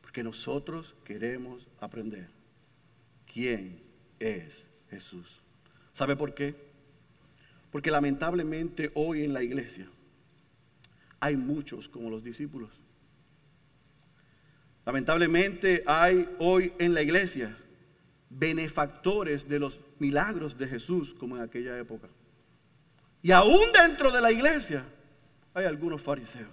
Porque 0.00 0.24
nosotros 0.24 0.96
queremos 1.04 1.64
aprender 1.80 2.26
quién 3.32 3.80
es 4.18 4.64
Jesús. 4.90 5.40
¿Sabe 5.92 6.16
por 6.16 6.34
qué? 6.34 6.56
Porque 7.70 7.92
lamentablemente 7.92 8.90
hoy 8.96 9.22
en 9.22 9.32
la 9.32 9.44
iglesia 9.44 9.86
hay 11.20 11.36
muchos 11.36 11.88
como 11.88 12.10
los 12.10 12.24
discípulos. 12.24 12.70
Lamentablemente 14.84 15.84
hay 15.86 16.28
hoy 16.40 16.72
en 16.80 16.92
la 16.92 17.02
iglesia 17.02 17.56
benefactores 18.30 19.48
de 19.48 19.60
los 19.60 19.78
milagros 20.00 20.58
de 20.58 20.66
Jesús 20.66 21.14
como 21.14 21.36
en 21.36 21.42
aquella 21.44 21.78
época. 21.78 22.08
Y 23.28 23.30
aún 23.30 23.72
dentro 23.74 24.10
de 24.10 24.22
la 24.22 24.32
iglesia 24.32 24.82
hay 25.52 25.66
algunos 25.66 26.00
fariseos. 26.00 26.48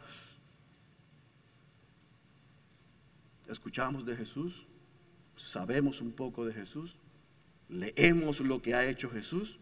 Escuchamos 3.48 4.06
de 4.06 4.18
Jesús, 4.18 4.68
sabemos 5.38 6.02
un 6.02 6.12
poco 6.12 6.46
de 6.46 6.52
Jesús, 6.52 6.98
leemos 7.70 8.42
lo 8.42 8.62
que 8.62 8.76
ha 8.76 8.86
hecho 8.90 9.10
Jesús, 9.10 9.58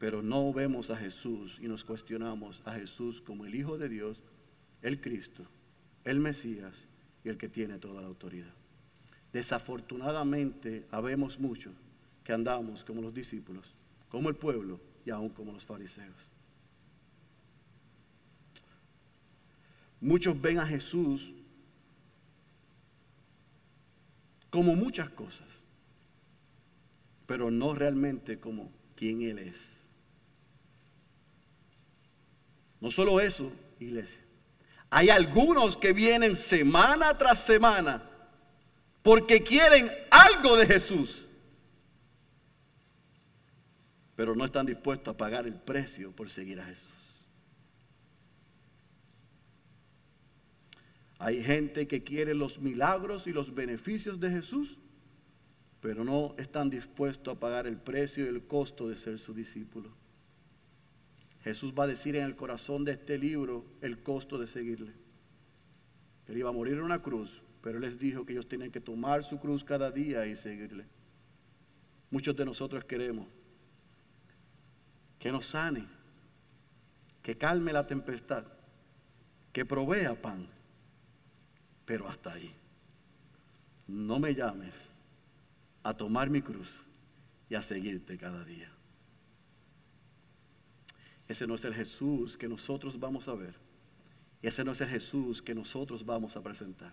pero 0.00 0.22
no 0.22 0.52
vemos 0.52 0.90
a 0.90 0.96
Jesús 0.96 1.60
y 1.62 1.68
nos 1.68 1.84
cuestionamos 1.84 2.62
a 2.64 2.72
Jesús 2.72 3.20
como 3.20 3.46
el 3.46 3.54
Hijo 3.54 3.78
de 3.78 3.88
Dios, 3.88 4.20
el 4.82 5.00
Cristo, 5.00 5.46
el 6.02 6.18
Mesías 6.18 6.88
y 7.22 7.28
el 7.28 7.38
que 7.38 7.48
tiene 7.48 7.78
toda 7.78 8.02
la 8.02 8.08
autoridad. 8.08 8.54
Desafortunadamente, 9.32 10.84
habemos 10.90 11.38
muchos 11.38 11.74
que 12.24 12.32
andamos 12.32 12.82
como 12.82 13.02
los 13.02 13.14
discípulos, 13.14 13.72
como 14.08 14.30
el 14.30 14.34
pueblo 14.34 14.80
y 15.04 15.10
aún 15.10 15.28
como 15.28 15.52
los 15.52 15.64
fariseos. 15.64 16.16
Muchos 20.00 20.40
ven 20.40 20.58
a 20.58 20.66
Jesús 20.66 21.32
como 24.50 24.76
muchas 24.76 25.08
cosas, 25.10 25.48
pero 27.26 27.50
no 27.50 27.74
realmente 27.74 28.38
como 28.38 28.70
quien 28.94 29.22
Él 29.22 29.38
es. 29.38 29.82
No 32.80 32.90
solo 32.90 33.18
eso, 33.18 33.50
iglesia. 33.80 34.20
Hay 34.90 35.08
algunos 35.08 35.76
que 35.76 35.92
vienen 35.92 36.36
semana 36.36 37.16
tras 37.16 37.42
semana 37.42 38.10
porque 39.02 39.42
quieren 39.42 39.90
algo 40.10 40.56
de 40.56 40.66
Jesús, 40.66 41.23
pero 44.16 44.34
no 44.34 44.44
están 44.44 44.66
dispuestos 44.66 45.14
a 45.14 45.16
pagar 45.16 45.46
el 45.46 45.54
precio 45.54 46.12
por 46.12 46.30
seguir 46.30 46.60
a 46.60 46.64
Jesús. 46.64 46.92
Hay 51.18 51.42
gente 51.42 51.86
que 51.86 52.02
quiere 52.02 52.34
los 52.34 52.60
milagros 52.60 53.26
y 53.26 53.32
los 53.32 53.54
beneficios 53.54 54.20
de 54.20 54.30
Jesús, 54.30 54.78
pero 55.80 56.04
no 56.04 56.34
están 56.38 56.70
dispuestos 56.70 57.36
a 57.36 57.40
pagar 57.40 57.66
el 57.66 57.76
precio 57.76 58.24
y 58.24 58.28
el 58.28 58.46
costo 58.46 58.88
de 58.88 58.96
ser 58.96 59.18
su 59.18 59.32
discípulo. 59.34 59.90
Jesús 61.42 61.74
va 61.78 61.84
a 61.84 61.88
decir 61.88 62.16
en 62.16 62.24
el 62.24 62.36
corazón 62.36 62.84
de 62.84 62.92
este 62.92 63.18
libro 63.18 63.64
el 63.80 64.02
costo 64.02 64.38
de 64.38 64.46
seguirle. 64.46 64.92
Él 66.26 66.38
iba 66.38 66.50
a 66.50 66.52
morir 66.52 66.74
en 66.74 66.82
una 66.82 67.02
cruz 67.02 67.42
pero 67.64 67.78
les 67.78 67.98
dijo 67.98 68.26
que 68.26 68.34
ellos 68.34 68.46
tienen 68.46 68.70
que 68.70 68.78
tomar 68.82 69.24
su 69.24 69.38
cruz 69.40 69.64
cada 69.64 69.90
día 69.90 70.26
y 70.26 70.36
seguirle. 70.36 70.84
Muchos 72.10 72.36
de 72.36 72.44
nosotros 72.44 72.84
queremos 72.84 73.26
que 75.24 75.32
nos 75.32 75.46
sane, 75.46 75.86
que 77.22 77.38
calme 77.38 77.72
la 77.72 77.86
tempestad, 77.86 78.44
que 79.54 79.64
provea 79.64 80.20
pan, 80.20 80.46
pero 81.86 82.06
hasta 82.06 82.34
ahí. 82.34 82.52
No 83.88 84.18
me 84.18 84.34
llames 84.34 84.74
a 85.82 85.94
tomar 85.94 86.28
mi 86.28 86.42
cruz 86.42 86.84
y 87.48 87.54
a 87.54 87.62
seguirte 87.62 88.18
cada 88.18 88.44
día. 88.44 88.70
Ese 91.26 91.46
no 91.46 91.54
es 91.54 91.64
el 91.64 91.72
Jesús 91.72 92.36
que 92.36 92.46
nosotros 92.46 93.00
vamos 93.00 93.26
a 93.26 93.32
ver. 93.32 93.54
Ese 94.42 94.62
no 94.62 94.72
es 94.72 94.82
el 94.82 94.88
Jesús 94.88 95.40
que 95.40 95.54
nosotros 95.54 96.04
vamos 96.04 96.36
a 96.36 96.42
presentar 96.42 96.92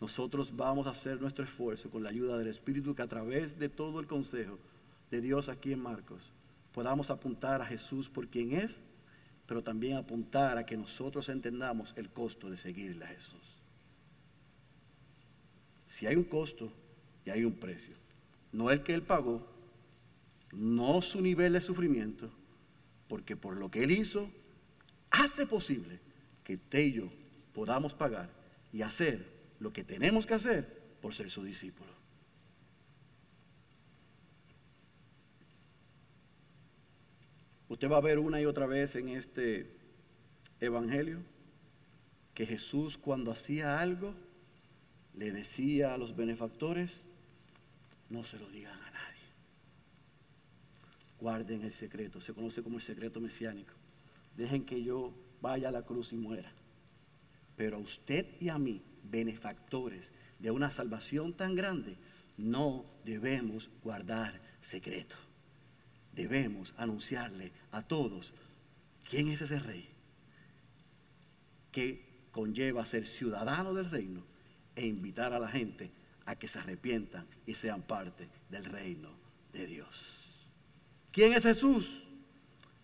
nosotros 0.00 0.56
vamos 0.56 0.86
a 0.86 0.90
hacer 0.90 1.20
nuestro 1.20 1.44
esfuerzo 1.44 1.90
con 1.90 2.02
la 2.02 2.08
ayuda 2.08 2.38
del 2.38 2.46
Espíritu 2.46 2.94
que 2.94 3.02
a 3.02 3.06
través 3.06 3.58
de 3.58 3.68
todo 3.68 4.00
el 4.00 4.06
consejo 4.06 4.58
de 5.10 5.20
Dios 5.20 5.50
aquí 5.50 5.74
en 5.74 5.82
Marcos 5.82 6.32
podamos 6.72 7.10
apuntar 7.10 7.62
a 7.62 7.66
Jesús 7.66 8.08
por 8.08 8.28
quien 8.28 8.52
es, 8.52 8.76
pero 9.46 9.62
también 9.62 9.96
apuntar 9.96 10.58
a 10.58 10.66
que 10.66 10.76
nosotros 10.76 11.28
entendamos 11.28 11.92
el 11.96 12.10
costo 12.10 12.50
de 12.50 12.56
seguirle 12.56 13.04
a 13.04 13.08
Jesús. 13.08 13.58
Si 15.88 16.06
hay 16.06 16.16
un 16.16 16.24
costo 16.24 16.72
y 17.24 17.30
hay 17.30 17.44
un 17.44 17.54
precio, 17.54 17.96
no 18.52 18.70
el 18.70 18.82
que 18.82 18.94
Él 18.94 19.02
pagó, 19.02 19.46
no 20.52 21.02
su 21.02 21.20
nivel 21.20 21.52
de 21.52 21.60
sufrimiento, 21.60 22.30
porque 23.08 23.36
por 23.36 23.56
lo 23.56 23.70
que 23.70 23.82
Él 23.82 23.90
hizo, 23.90 24.30
hace 25.10 25.46
posible 25.46 25.98
que 26.44 26.54
usted 26.54 26.80
y 26.80 26.92
yo 26.92 27.12
podamos 27.52 27.94
pagar 27.94 28.30
y 28.72 28.82
hacer 28.82 29.26
lo 29.58 29.72
que 29.72 29.84
tenemos 29.84 30.26
que 30.26 30.34
hacer 30.34 30.80
por 31.02 31.14
ser 31.14 31.30
su 31.30 31.42
discípulo. 31.42 31.99
Usted 37.70 37.88
va 37.88 37.98
a 37.98 38.00
ver 38.00 38.18
una 38.18 38.40
y 38.40 38.46
otra 38.46 38.66
vez 38.66 38.96
en 38.96 39.10
este 39.10 39.70
evangelio 40.58 41.20
que 42.34 42.44
Jesús 42.44 42.98
cuando 42.98 43.30
hacía 43.30 43.78
algo 43.78 44.12
le 45.14 45.30
decía 45.30 45.94
a 45.94 45.96
los 45.96 46.16
benefactores, 46.16 47.00
no 48.08 48.24
se 48.24 48.40
lo 48.40 48.50
digan 48.50 48.74
a 48.74 48.90
nadie. 48.90 49.22
Guarden 51.20 51.62
el 51.62 51.72
secreto, 51.72 52.20
se 52.20 52.34
conoce 52.34 52.60
como 52.64 52.78
el 52.78 52.82
secreto 52.82 53.20
mesiánico. 53.20 53.74
Dejen 54.36 54.64
que 54.64 54.82
yo 54.82 55.14
vaya 55.40 55.68
a 55.68 55.72
la 55.72 55.82
cruz 55.82 56.12
y 56.12 56.16
muera. 56.16 56.50
Pero 57.56 57.76
a 57.76 57.80
usted 57.80 58.26
y 58.40 58.48
a 58.48 58.58
mí 58.58 58.82
benefactores 59.04 60.12
de 60.40 60.50
una 60.50 60.72
salvación 60.72 61.34
tan 61.34 61.54
grande, 61.54 61.96
no 62.36 62.84
debemos 63.04 63.70
guardar 63.84 64.40
secreto. 64.60 65.29
Debemos 66.14 66.74
anunciarle 66.76 67.52
a 67.72 67.82
todos 67.82 68.32
quién 69.08 69.28
es 69.28 69.42
ese 69.42 69.58
rey 69.58 69.88
que 71.72 72.04
conlleva 72.32 72.86
ser 72.86 73.06
ciudadano 73.06 73.74
del 73.74 73.90
reino 73.90 74.22
e 74.76 74.86
invitar 74.86 75.32
a 75.32 75.38
la 75.38 75.48
gente 75.48 75.90
a 76.26 76.36
que 76.36 76.48
se 76.48 76.58
arrepientan 76.58 77.26
y 77.46 77.54
sean 77.54 77.82
parte 77.82 78.28
del 78.48 78.64
reino 78.64 79.10
de 79.52 79.66
Dios. 79.66 80.46
¿Quién 81.12 81.32
es 81.32 81.42
Jesús? 81.42 82.04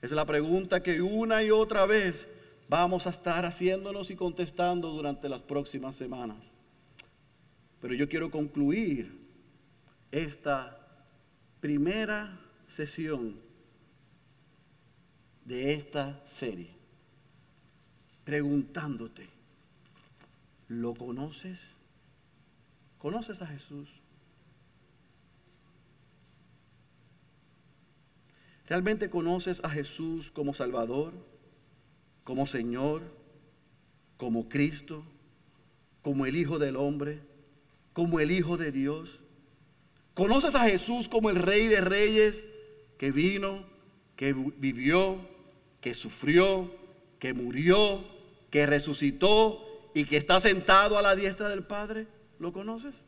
Es 0.02 0.10
la 0.10 0.24
pregunta 0.24 0.82
que 0.82 1.00
una 1.00 1.42
y 1.42 1.50
otra 1.50 1.86
vez 1.86 2.26
vamos 2.68 3.06
a 3.06 3.10
estar 3.10 3.44
haciéndonos 3.44 4.10
y 4.10 4.16
contestando 4.16 4.90
durante 4.90 5.28
las 5.28 5.42
próximas 5.42 5.96
semanas. 5.96 6.38
Pero 7.80 7.94
yo 7.94 8.08
quiero 8.08 8.30
concluir 8.30 9.16
esta 10.10 10.76
primera 11.60 12.40
sesión 12.68 13.36
de 15.44 15.74
esta 15.74 16.22
serie 16.26 16.76
preguntándote, 18.26 19.28
¿lo 20.66 20.94
conoces? 20.94 21.70
¿Conoces 22.98 23.40
a 23.40 23.46
Jesús? 23.46 23.88
¿Realmente 28.66 29.08
conoces 29.10 29.62
a 29.62 29.70
Jesús 29.70 30.32
como 30.32 30.52
Salvador, 30.52 31.12
como 32.24 32.46
Señor, 32.46 33.02
como 34.16 34.48
Cristo, 34.48 35.04
como 36.02 36.26
el 36.26 36.34
Hijo 36.34 36.58
del 36.58 36.74
Hombre, 36.74 37.22
como 37.92 38.18
el 38.18 38.32
Hijo 38.32 38.56
de 38.56 38.72
Dios? 38.72 39.20
¿Conoces 40.14 40.56
a 40.56 40.64
Jesús 40.64 41.08
como 41.08 41.30
el 41.30 41.36
Rey 41.36 41.68
de 41.68 41.80
Reyes 41.80 42.44
que 42.98 43.12
vino, 43.12 43.64
que 44.16 44.32
vivió, 44.32 45.18
que 45.80 45.94
sufrió, 45.94 46.74
que 47.18 47.34
murió, 47.34 48.04
que 48.50 48.66
resucitó 48.66 49.90
y 49.94 50.04
que 50.04 50.16
está 50.16 50.40
sentado 50.40 50.98
a 50.98 51.02
la 51.02 51.14
diestra 51.14 51.48
del 51.48 51.64
Padre? 51.64 52.06
¿Lo 52.38 52.52
conoces? 52.52 53.04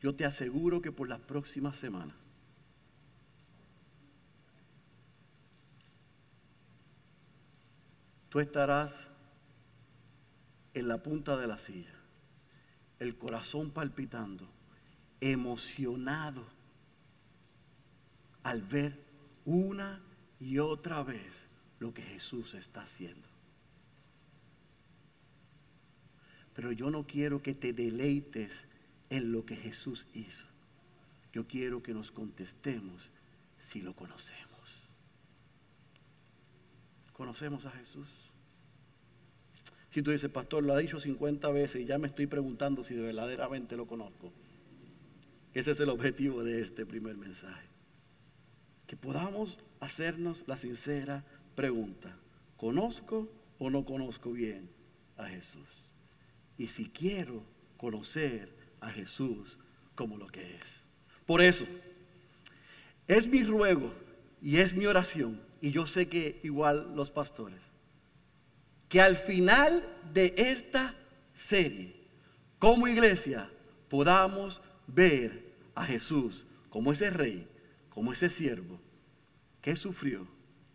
Yo 0.00 0.14
te 0.14 0.24
aseguro 0.24 0.82
que 0.82 0.90
por 0.90 1.08
las 1.08 1.20
próximas 1.20 1.76
semanas 1.76 2.16
tú 8.28 8.40
estarás 8.40 8.96
en 10.74 10.88
la 10.88 11.02
punta 11.02 11.36
de 11.36 11.46
la 11.46 11.58
silla, 11.58 11.91
el 13.02 13.16
corazón 13.16 13.72
palpitando, 13.72 14.48
emocionado 15.20 16.46
al 18.44 18.62
ver 18.62 18.96
una 19.44 20.00
y 20.38 20.58
otra 20.58 21.02
vez 21.02 21.32
lo 21.80 21.92
que 21.92 22.02
Jesús 22.02 22.54
está 22.54 22.82
haciendo. 22.82 23.28
Pero 26.54 26.70
yo 26.70 26.90
no 26.90 27.04
quiero 27.04 27.42
que 27.42 27.54
te 27.54 27.72
deleites 27.72 28.66
en 29.10 29.32
lo 29.32 29.44
que 29.44 29.56
Jesús 29.56 30.06
hizo. 30.14 30.46
Yo 31.32 31.48
quiero 31.48 31.82
que 31.82 31.94
nos 31.94 32.12
contestemos 32.12 33.10
si 33.58 33.82
lo 33.82 33.96
conocemos. 33.96 34.90
¿Conocemos 37.12 37.66
a 37.66 37.72
Jesús? 37.72 38.21
Si 39.92 40.02
tú 40.02 40.10
dices, 40.10 40.30
pastor, 40.30 40.64
lo 40.64 40.72
ha 40.72 40.78
dicho 40.78 40.98
50 40.98 41.48
veces 41.50 41.82
y 41.82 41.84
ya 41.84 41.98
me 41.98 42.06
estoy 42.06 42.26
preguntando 42.26 42.82
si 42.82 42.94
verdaderamente 42.94 43.76
lo 43.76 43.86
conozco. 43.86 44.32
Ese 45.52 45.72
es 45.72 45.80
el 45.80 45.90
objetivo 45.90 46.42
de 46.42 46.62
este 46.62 46.86
primer 46.86 47.16
mensaje. 47.16 47.66
Que 48.86 48.96
podamos 48.96 49.58
hacernos 49.80 50.44
la 50.46 50.56
sincera 50.56 51.24
pregunta. 51.54 52.16
¿Conozco 52.56 53.28
o 53.58 53.68
no 53.68 53.84
conozco 53.84 54.32
bien 54.32 54.70
a 55.18 55.26
Jesús? 55.26 55.68
Y 56.56 56.68
si 56.68 56.86
quiero 56.86 57.42
conocer 57.76 58.48
a 58.80 58.90
Jesús 58.90 59.58
como 59.94 60.16
lo 60.16 60.26
que 60.26 60.54
es. 60.56 60.86
Por 61.26 61.42
eso, 61.42 61.66
es 63.08 63.28
mi 63.28 63.44
ruego 63.44 63.92
y 64.40 64.56
es 64.56 64.74
mi 64.74 64.86
oración, 64.86 65.40
y 65.60 65.70
yo 65.70 65.86
sé 65.86 66.08
que 66.08 66.40
igual 66.42 66.92
los 66.96 67.10
pastores, 67.10 67.60
que 68.92 69.00
al 69.00 69.16
final 69.16 69.82
de 70.12 70.34
esta 70.36 70.94
serie, 71.32 71.96
como 72.58 72.86
iglesia, 72.86 73.48
podamos 73.88 74.60
ver 74.86 75.54
a 75.74 75.86
Jesús 75.86 76.44
como 76.68 76.92
ese 76.92 77.08
rey, 77.08 77.48
como 77.88 78.12
ese 78.12 78.28
siervo, 78.28 78.78
que 79.62 79.76
sufrió, 79.76 80.28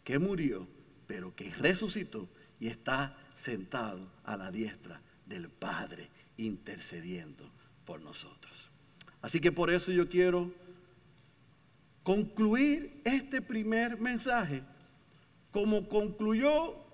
que 0.04 0.18
murió, 0.18 0.68
pero 1.06 1.36
que 1.36 1.52
resucitó 1.52 2.28
y 2.60 2.70
está 2.70 3.16
sentado 3.36 4.12
a 4.24 4.36
la 4.36 4.50
diestra 4.50 5.00
del 5.28 5.48
Padre 5.50 6.10
intercediendo 6.38 7.52
por 7.86 8.02
nosotros. 8.02 8.72
Así 9.22 9.40
que 9.40 9.52
por 9.52 9.70
eso 9.70 9.92
yo 9.92 10.10
quiero 10.10 10.52
concluir 12.02 13.00
este 13.06 13.44
primer 13.44 14.00
mensaje 14.00 14.64
como 15.52 15.88
concluyó 15.88 16.87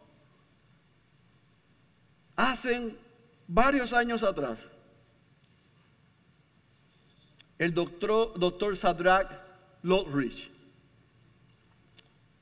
hace 2.36 2.96
varios 3.48 3.94
años 3.94 4.24
atrás 4.24 4.68
el 7.58 7.74
doctor, 7.74 8.38
doctor 8.38 8.76
Sadrach 8.76 9.30
Lodrich, 9.84 10.52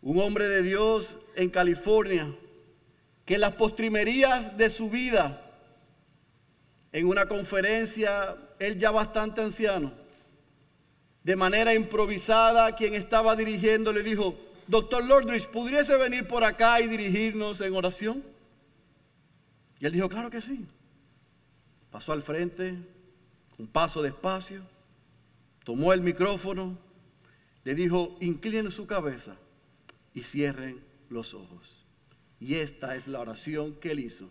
un 0.02 0.20
hombre 0.20 0.48
de 0.48 0.64
Dios 0.64 1.18
en 1.36 1.50
California, 1.50 2.34
que 3.26 3.36
en 3.36 3.42
las 3.42 3.54
postrimerías 3.54 4.58
de 4.58 4.70
su 4.70 4.90
vida 4.90 5.48
en 6.92 7.08
una 7.08 7.28
conferencia, 7.28 8.36
él 8.60 8.78
ya 8.78 8.92
bastante 8.92 9.42
anciano, 9.42 9.94
de 11.24 11.36
manera 11.36 11.74
improvisada, 11.74 12.76
quien 12.76 12.96
estaba 12.96 13.36
dirigiendo 13.36 13.94
le 13.94 14.04
dijo, 14.04 14.36
doctor 14.68 15.06
Lordridge, 15.06 15.48
¿pudiese 15.48 15.96
venir 15.96 16.28
por 16.28 16.44
acá 16.44 16.82
y 16.82 16.88
dirigirnos 16.88 17.62
en 17.62 17.76
oración? 17.76 18.24
Y 19.82 19.88
él 19.88 19.92
dijo, 19.92 20.08
claro 20.08 20.30
que 20.30 20.42
sí. 20.42 20.66
Pasó 21.90 22.14
al 22.14 22.22
frente, 22.22 22.78
un 23.58 23.68
paso 23.68 24.02
despacio, 24.02 24.62
tomó 25.66 25.92
el 25.92 26.02
micrófono, 26.02 26.78
le 27.64 27.76
dijo, 27.76 28.16
inclinen 28.22 28.72
su 28.72 28.86
cabeza 28.86 29.36
y 30.14 30.22
cierren 30.22 30.80
los 31.10 31.34
ojos. 31.34 31.84
Y 32.40 32.56
esta 32.56 32.96
es 32.96 33.08
la 33.08 33.20
oración 33.20 33.76
que 33.76 33.92
él 33.92 34.00
hizo, 34.00 34.30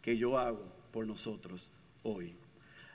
que 0.00 0.16
yo 0.16 0.38
hago 0.38 0.64
por 0.92 1.06
nosotros 1.06 1.68
hoy. 2.04 2.34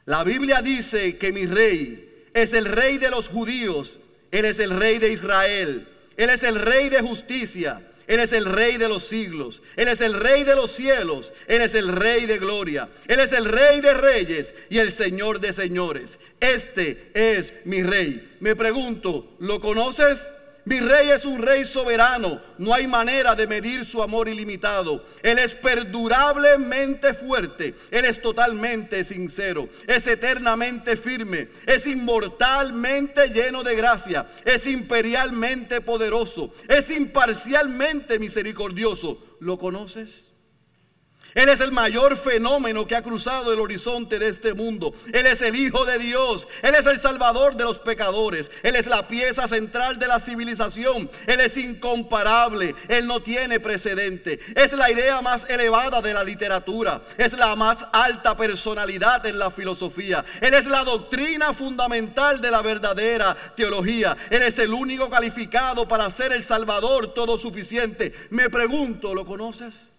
La 0.06 0.24
Biblia 0.24 0.62
dice 0.62 1.18
que 1.18 1.34
mi 1.34 1.46
rey 1.46 2.28
es 2.34 2.54
el 2.54 2.66
rey 2.66 2.98
de 2.98 3.10
los 3.10 3.28
judíos, 3.28 4.00
Él 4.32 4.46
es 4.46 4.60
el 4.60 4.72
rey 4.72 5.00
de 5.00 5.12
Israel, 5.12 5.88
Él 6.16 6.30
es 6.30 6.44
el 6.44 6.56
rey 6.56 6.90
de 6.90 7.02
justicia, 7.02 7.82
Él 8.08 8.22
es 8.22 8.32
el 8.32 8.46
rey 8.46 8.78
de 8.78 8.88
los 8.88 9.04
siglos, 9.04 9.62
Él 9.76 9.90
es 9.90 10.00
el 10.00 10.14
rey 10.14 10.46
de 10.46 10.56
los 10.56 10.72
cielos, 10.72 11.34
Él 11.46 11.62
es 11.62 11.76
el 11.76 11.90
rey 11.90 12.26
de 12.26 12.38
gloria, 12.38 12.90
Él 13.08 13.20
es 13.20 13.34
el 13.34 13.46
rey 13.46 13.82
de 13.82 13.94
reyes 13.94 14.54
y 14.70 14.80
el 14.80 14.92
señor 14.94 15.42
de 15.42 15.52
señores. 15.52 16.18
Este 16.40 17.12
es 17.14 17.54
mi 17.66 17.84
rey. 17.84 18.36
Me 18.40 18.56
pregunto, 18.56 19.36
¿lo 19.40 19.60
conoces? 19.60 20.32
Mi 20.68 20.82
rey 20.82 21.12
es 21.12 21.24
un 21.24 21.42
rey 21.42 21.64
soberano. 21.64 22.42
No 22.58 22.74
hay 22.74 22.88
manera 22.88 23.36
de 23.36 23.48
medir 23.48 23.86
su 23.86 24.04
amor 24.04 24.28
ilimitado. 24.28 25.02
Él 25.24 25.40
es 25.40 25.56
perdurablemente 25.56 27.14
fuerte. 27.14 27.74
Él 27.90 28.04
es 28.04 28.22
totalmente 28.22 29.06
sincero. 29.06 29.70
Es 29.88 30.06
eternamente 30.08 30.98
firme. 30.98 31.48
Es 31.66 31.88
inmortalmente 31.88 33.30
lleno 33.30 33.64
de 33.64 33.78
gracia. 33.78 34.28
Es 34.44 34.68
imperialmente 34.68 35.80
poderoso. 35.80 36.54
Es 36.68 36.90
imparcialmente 36.90 38.20
misericordioso. 38.20 39.38
¿Lo 39.40 39.58
conoces? 39.58 40.27
Él 41.38 41.50
es 41.50 41.62
el 41.62 41.72
mayor 41.72 42.18
fenómeno 42.18 42.88
que 42.88 42.96
ha 42.96 43.04
cruzado 43.04 43.54
el 43.54 43.60
horizonte 43.60 44.18
de 44.18 44.28
este 44.28 44.56
mundo. 44.56 44.96
Él 45.14 45.28
es 45.28 45.40
el 45.44 45.56
Hijo 45.56 45.86
de 45.86 46.00
Dios. 46.00 46.48
Él 46.64 46.74
es 46.74 46.88
el 46.88 46.98
Salvador 46.98 47.56
de 47.56 47.64
los 47.64 47.78
pecadores. 47.78 48.50
Él 48.64 48.76
es 48.76 48.88
la 48.88 49.08
pieza 49.08 49.48
central 49.48 50.00
de 50.00 50.08
la 50.08 50.20
civilización. 50.20 51.08
Él 51.28 51.40
es 51.42 51.56
incomparable. 51.58 52.74
Él 52.88 53.06
no 53.06 53.22
tiene 53.22 53.60
precedente. 53.60 54.40
Es 54.56 54.74
la 54.74 54.90
idea 54.90 55.22
más 55.22 55.48
elevada 55.48 56.02
de 56.02 56.16
la 56.16 56.24
literatura. 56.24 57.04
Es 57.20 57.34
la 57.34 57.56
más 57.56 57.86
alta 57.92 58.36
personalidad 58.36 59.24
en 59.28 59.38
la 59.38 59.52
filosofía. 59.52 60.26
Él 60.42 60.56
es 60.56 60.66
la 60.66 60.84
doctrina 60.84 61.54
fundamental 61.54 62.42
de 62.42 62.50
la 62.50 62.64
verdadera 62.64 63.38
teología. 63.56 64.18
Él 64.32 64.42
es 64.42 64.58
el 64.58 64.74
único 64.74 65.08
calificado 65.08 65.88
para 65.88 66.10
ser 66.10 66.34
el 66.34 66.42
Salvador 66.42 67.14
todo 67.14 67.38
suficiente. 67.38 68.12
Me 68.32 68.50
pregunto, 68.50 69.14
¿lo 69.14 69.24
conoces? 69.24 69.97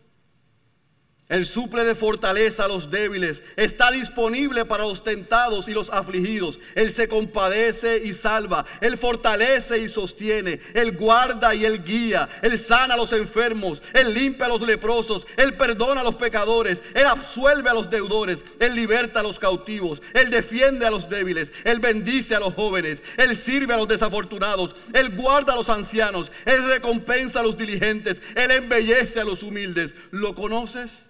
Él 1.28 1.44
suple 1.44 1.84
de 1.84 1.94
fortaleza 1.94 2.64
a 2.64 2.68
los 2.68 2.90
débiles. 2.90 3.42
Está 3.56 3.90
disponible 3.90 4.64
para 4.64 4.84
los 4.84 5.04
tentados 5.04 5.68
y 5.68 5.74
los 5.74 5.90
afligidos. 5.90 6.58
Él 6.74 6.90
se 6.90 7.06
compadece 7.06 8.00
y 8.02 8.14
salva. 8.14 8.64
Él 8.80 8.96
fortalece 8.96 9.78
y 9.78 9.90
sostiene. 9.90 10.58
Él 10.72 10.96
guarda 10.96 11.54
y 11.54 11.66
él 11.66 11.84
guía. 11.84 12.30
Él 12.40 12.58
sana 12.58 12.94
a 12.94 12.96
los 12.96 13.12
enfermos. 13.12 13.82
Él 13.92 14.14
limpia 14.14 14.46
a 14.46 14.48
los 14.48 14.62
leprosos. 14.62 15.26
Él 15.36 15.54
perdona 15.54 16.00
a 16.00 16.04
los 16.04 16.14
pecadores. 16.14 16.82
Él 16.94 17.04
absuelve 17.04 17.68
a 17.68 17.74
los 17.74 17.90
deudores. 17.90 18.42
Él 18.58 18.74
liberta 18.74 19.20
a 19.20 19.22
los 19.22 19.38
cautivos. 19.38 20.00
Él 20.14 20.30
defiende 20.30 20.86
a 20.86 20.90
los 20.90 21.10
débiles. 21.10 21.52
Él 21.64 21.78
bendice 21.78 22.36
a 22.36 22.40
los 22.40 22.54
jóvenes. 22.54 23.02
Él 23.18 23.36
sirve 23.36 23.74
a 23.74 23.76
los 23.76 23.88
desafortunados. 23.88 24.74
Él 24.94 25.14
guarda 25.14 25.52
a 25.52 25.56
los 25.56 25.68
ancianos. 25.68 26.32
Él 26.46 26.64
recompensa 26.64 27.40
a 27.40 27.42
los 27.42 27.58
diligentes. 27.58 28.22
Él 28.34 28.50
embellece 28.50 29.20
a 29.20 29.24
los 29.24 29.42
humildes. 29.42 29.94
¿Lo 30.10 30.34
conoces? 30.34 31.08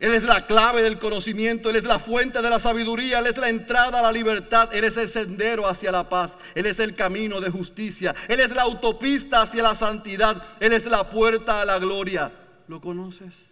Él 0.00 0.14
es 0.14 0.22
la 0.22 0.46
clave 0.46 0.82
del 0.82 0.98
conocimiento, 0.98 1.68
Él 1.68 1.76
es 1.76 1.84
la 1.84 1.98
fuente 1.98 2.40
de 2.40 2.48
la 2.48 2.58
sabiduría, 2.58 3.18
Él 3.18 3.26
es 3.26 3.36
la 3.36 3.50
entrada 3.50 3.98
a 3.98 4.02
la 4.02 4.10
libertad, 4.10 4.74
Él 4.74 4.84
es 4.84 4.96
el 4.96 5.10
sendero 5.10 5.68
hacia 5.68 5.92
la 5.92 6.08
paz, 6.08 6.38
Él 6.54 6.64
es 6.64 6.80
el 6.80 6.94
camino 6.94 7.38
de 7.38 7.50
justicia, 7.50 8.14
Él 8.26 8.40
es 8.40 8.50
la 8.52 8.62
autopista 8.62 9.42
hacia 9.42 9.62
la 9.62 9.74
santidad, 9.74 10.42
Él 10.58 10.72
es 10.72 10.86
la 10.86 11.10
puerta 11.10 11.60
a 11.60 11.66
la 11.66 11.78
gloria. 11.78 12.32
¿Lo 12.66 12.80
conoces? 12.80 13.50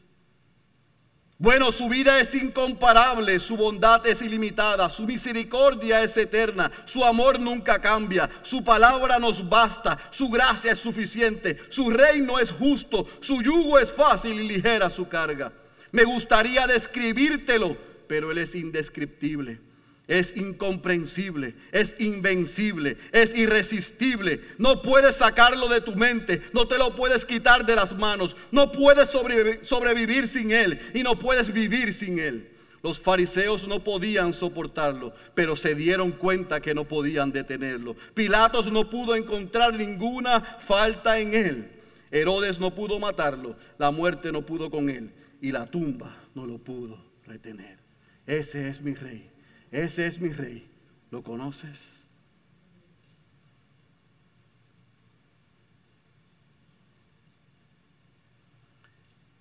Bueno, 1.36 1.70
su 1.70 1.86
vida 1.86 2.18
es 2.18 2.34
incomparable, 2.34 3.38
su 3.40 3.54
bondad 3.54 4.06
es 4.06 4.22
ilimitada, 4.22 4.88
su 4.88 5.06
misericordia 5.06 6.02
es 6.02 6.16
eterna, 6.16 6.72
su 6.86 7.04
amor 7.04 7.38
nunca 7.38 7.78
cambia, 7.78 8.28
su 8.40 8.64
palabra 8.64 9.18
nos 9.18 9.46
basta, 9.46 9.98
su 10.10 10.30
gracia 10.30 10.72
es 10.72 10.78
suficiente, 10.78 11.58
su 11.68 11.90
reino 11.90 12.38
es 12.38 12.50
justo, 12.50 13.06
su 13.20 13.42
yugo 13.42 13.78
es 13.78 13.92
fácil 13.92 14.40
y 14.40 14.48
ligera 14.48 14.88
su 14.88 15.06
carga. 15.06 15.52
Me 15.92 16.04
gustaría 16.04 16.66
describírtelo, 16.66 17.76
pero 18.06 18.30
Él 18.30 18.38
es 18.38 18.54
indescriptible 18.54 19.60
es 20.08 20.34
incomprensible, 20.36 21.54
es 21.70 21.94
invencible, 21.98 22.96
es 23.12 23.36
irresistible. 23.36 24.40
No 24.56 24.80
puedes 24.80 25.16
sacarlo 25.16 25.68
de 25.68 25.82
tu 25.82 25.94
mente, 25.94 26.42
no 26.54 26.66
te 26.66 26.78
lo 26.78 26.94
puedes 26.94 27.26
quitar 27.26 27.64
de 27.66 27.76
las 27.76 27.94
manos, 27.96 28.34
no 28.50 28.72
puedes 28.72 29.10
sobrevivir 29.10 30.26
sin 30.26 30.50
Él 30.50 30.80
y 30.94 31.02
no 31.02 31.18
puedes 31.18 31.52
vivir 31.52 31.92
sin 31.92 32.18
Él. 32.18 32.48
Los 32.82 32.98
fariseos 32.98 33.68
no 33.68 33.84
podían 33.84 34.32
soportarlo, 34.32 35.12
pero 35.34 35.56
se 35.56 35.74
dieron 35.74 36.12
cuenta 36.12 36.60
que 36.62 36.74
no 36.74 36.84
podían 36.84 37.30
detenerlo. 37.30 37.94
Pilatos 38.14 38.72
no 38.72 38.88
pudo 38.88 39.14
encontrar 39.14 39.74
ninguna 39.74 40.40
falta 40.40 41.18
en 41.18 41.34
Él. 41.34 41.70
Herodes 42.10 42.58
no 42.58 42.74
pudo 42.74 42.98
matarlo, 42.98 43.56
la 43.76 43.90
muerte 43.90 44.32
no 44.32 44.40
pudo 44.40 44.70
con 44.70 44.88
Él 44.88 45.12
y 45.40 45.52
la 45.52 45.70
tumba 45.70 46.14
no 46.34 46.46
lo 46.46 46.58
pudo 46.58 47.12
retener. 47.24 47.78
Ese 48.26 48.68
es 48.68 48.80
mi 48.82 48.94
rey. 48.94 49.30
Ese 49.70 50.06
es 50.06 50.20
mi 50.20 50.30
rey. 50.30 50.68
¿Lo 51.10 51.22
conoces? 51.22 51.98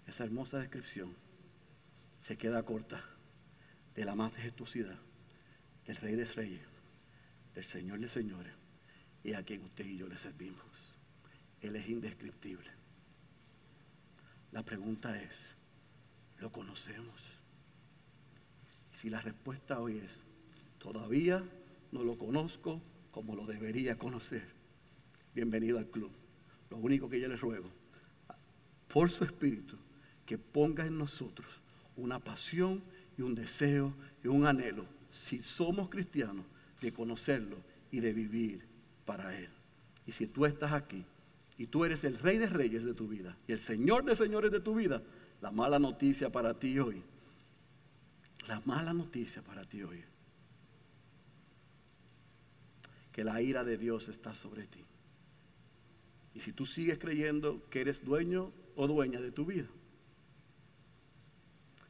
Esa 0.05 0.23
hermosa 0.23 0.59
descripción 0.59 1.13
se 2.21 2.37
queda 2.37 2.63
corta 2.63 3.03
de 3.93 4.05
la 4.05 4.15
majestuosidad 4.15 4.97
del 5.85 5.95
Rey 5.97 6.15
de 6.15 6.25
Reyes, 6.25 6.67
del 7.53 7.65
Señor 7.65 7.99
de 7.99 8.09
Señores 8.09 8.53
y 9.23 9.33
a 9.33 9.43
quien 9.43 9.63
usted 9.63 9.85
y 9.85 9.97
yo 9.97 10.07
le 10.07 10.17
servimos. 10.17 10.97
Él 11.61 11.75
es 11.75 11.89
indescriptible. 11.89 12.69
La 14.51 14.63
pregunta 14.63 15.21
es, 15.21 15.56
¿lo 16.39 16.51
conocemos? 16.51 17.39
Si 18.93 19.09
la 19.09 19.21
respuesta 19.21 19.79
hoy 19.79 19.97
es, 19.97 20.21
todavía 20.79 21.43
no 21.91 22.03
lo 22.03 22.17
conozco 22.17 22.81
como 23.11 23.35
lo 23.35 23.45
debería 23.45 23.97
conocer, 23.97 24.47
bienvenido 25.33 25.77
al 25.77 25.88
club. 25.88 26.11
Lo 26.69 26.77
único 26.77 27.09
que 27.09 27.19
yo 27.19 27.27
le 27.27 27.38
ruego, 27.38 27.69
por 28.88 29.09
su 29.09 29.23
espíritu, 29.23 29.75
que 30.25 30.38
ponga 30.38 30.85
en 30.85 30.97
nosotros 30.97 31.47
una 31.95 32.19
pasión 32.19 32.83
y 33.17 33.21
un 33.21 33.33
deseo 33.33 33.93
y 34.23 34.27
un 34.27 34.45
anhelo, 34.45 34.85
si 35.11 35.41
somos 35.41 35.89
cristianos, 35.89 36.45
de 36.81 36.91
conocerlo 36.91 37.57
y 37.91 38.01
de 38.01 38.13
vivir 38.13 38.65
para 39.05 39.35
Él. 39.35 39.49
Y 40.05 40.11
si 40.11 40.27
tú 40.27 40.45
estás 40.45 40.73
aquí 40.73 41.03
y 41.57 41.67
tú 41.67 41.85
eres 41.85 42.03
el 42.03 42.19
rey 42.19 42.38
de 42.38 42.47
reyes 42.47 42.83
de 42.83 42.93
tu 42.93 43.07
vida 43.07 43.35
y 43.47 43.53
el 43.53 43.59
señor 43.59 44.05
de 44.05 44.15
señores 44.15 44.51
de 44.51 44.59
tu 44.59 44.75
vida, 44.75 45.01
la 45.41 45.51
mala 45.51 45.79
noticia 45.79 46.29
para 46.29 46.53
ti 46.53 46.79
hoy 46.79 47.03
la 48.47 48.61
mala 48.65 48.93
noticia 48.93 49.41
para 49.41 49.65
ti 49.65 49.83
hoy. 49.83 50.03
Que 53.11 53.23
la 53.23 53.41
ira 53.41 53.63
de 53.63 53.77
Dios 53.77 54.09
está 54.09 54.33
sobre 54.33 54.67
ti. 54.67 54.83
Y 56.33 56.39
si 56.39 56.53
tú 56.53 56.65
sigues 56.65 56.97
creyendo 56.97 57.67
que 57.69 57.81
eres 57.81 58.05
dueño 58.05 58.51
o 58.75 58.88
dueña 58.88 59.19
de 59.19 59.31
tu 59.31 59.45
vida, 59.45 59.67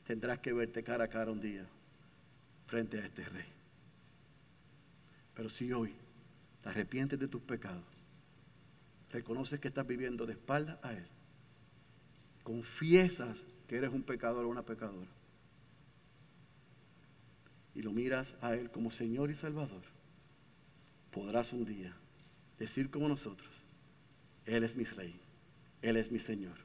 tendrás 0.06 0.40
que 0.40 0.54
verte 0.54 0.84
cara 0.84 1.06
a 1.06 1.10
cara 1.10 1.32
un 1.32 1.42
día 1.42 1.66
frente 2.66 3.00
a 3.00 3.06
este 3.06 3.26
rey. 3.26 3.46
Pero 5.36 5.50
si 5.50 5.72
hoy 5.74 5.94
te 6.64 6.70
arrepientes 6.70 7.20
de 7.20 7.28
tus 7.28 7.42
pecados, 7.42 7.84
reconoces 9.12 9.60
que 9.60 9.68
estás 9.68 9.86
viviendo 9.86 10.26
de 10.26 10.34
espaldas 10.34 10.80
a 10.82 10.94
Él, 10.94 11.06
confiesas 12.48 13.44
que 13.68 13.76
eres 13.76 13.92
un 13.92 14.04
pecador 14.04 14.46
o 14.46 14.48
una 14.48 14.64
pecadora, 14.64 15.12
y 17.76 17.82
lo 17.82 17.92
miras 17.92 18.36
a 18.40 18.56
Él 18.56 18.72
como 18.72 18.90
Señor 18.90 19.30
y 19.30 19.36
Salvador, 19.36 19.82
podrás 21.12 21.52
un 21.52 21.66
día 21.66 21.94
decir 22.58 22.90
como 22.90 23.10
nosotros, 23.10 23.54
Él 24.46 24.64
es 24.64 24.78
mi 24.78 24.86
Rey, 24.86 25.20
Él 25.82 25.98
es 25.98 26.10
mi 26.10 26.20
Señor, 26.20 26.56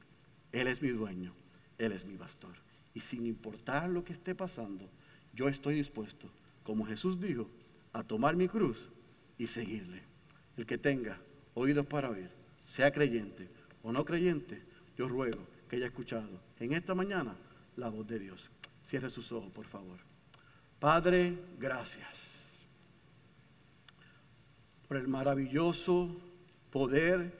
Él 0.53 0.67
es 0.67 0.81
mi 0.81 0.87
dueño, 0.87 1.33
Él 1.77 1.91
es 1.91 2.05
mi 2.05 2.15
pastor. 2.15 2.55
Y 2.93 3.01
sin 3.01 3.25
importar 3.25 3.89
lo 3.89 4.05
que 4.05 4.13
esté 4.13 4.35
pasando, 4.35 4.89
yo 5.33 5.49
estoy 5.49 5.75
dispuesto, 5.75 6.29
como 6.63 6.85
Jesús 6.85 7.19
dijo, 7.19 7.49
a 7.91 8.03
tomar 8.03 8.37
mi 8.37 8.47
cruz 8.47 8.87
y 9.37 9.47
seguirle. 9.47 10.01
El 10.55 10.65
que 10.65 10.77
tenga 10.77 11.19
oídos 11.55 11.85
para 11.87 12.09
oír, 12.09 12.29
sea 12.63 12.93
creyente 12.93 13.49
o 13.81 13.91
no 13.91 14.05
creyente, 14.05 14.61
yo 14.95 15.09
ruego 15.09 15.51
que 15.73 15.77
haya 15.77 15.87
escuchado 15.87 16.39
en 16.59 16.73
esta 16.73 16.93
mañana 16.93 17.35
la 17.77 17.89
voz 17.89 18.05
de 18.05 18.19
Dios. 18.19 18.47
Cierre 18.83 19.09
sus 19.09 19.31
ojos, 19.31 19.51
por 19.51 19.65
favor. 19.65 19.97
Padre, 20.79 21.35
gracias 21.57 22.63
por 24.87 24.97
el 24.97 25.07
maravilloso 25.07 26.15
poder 26.69 27.33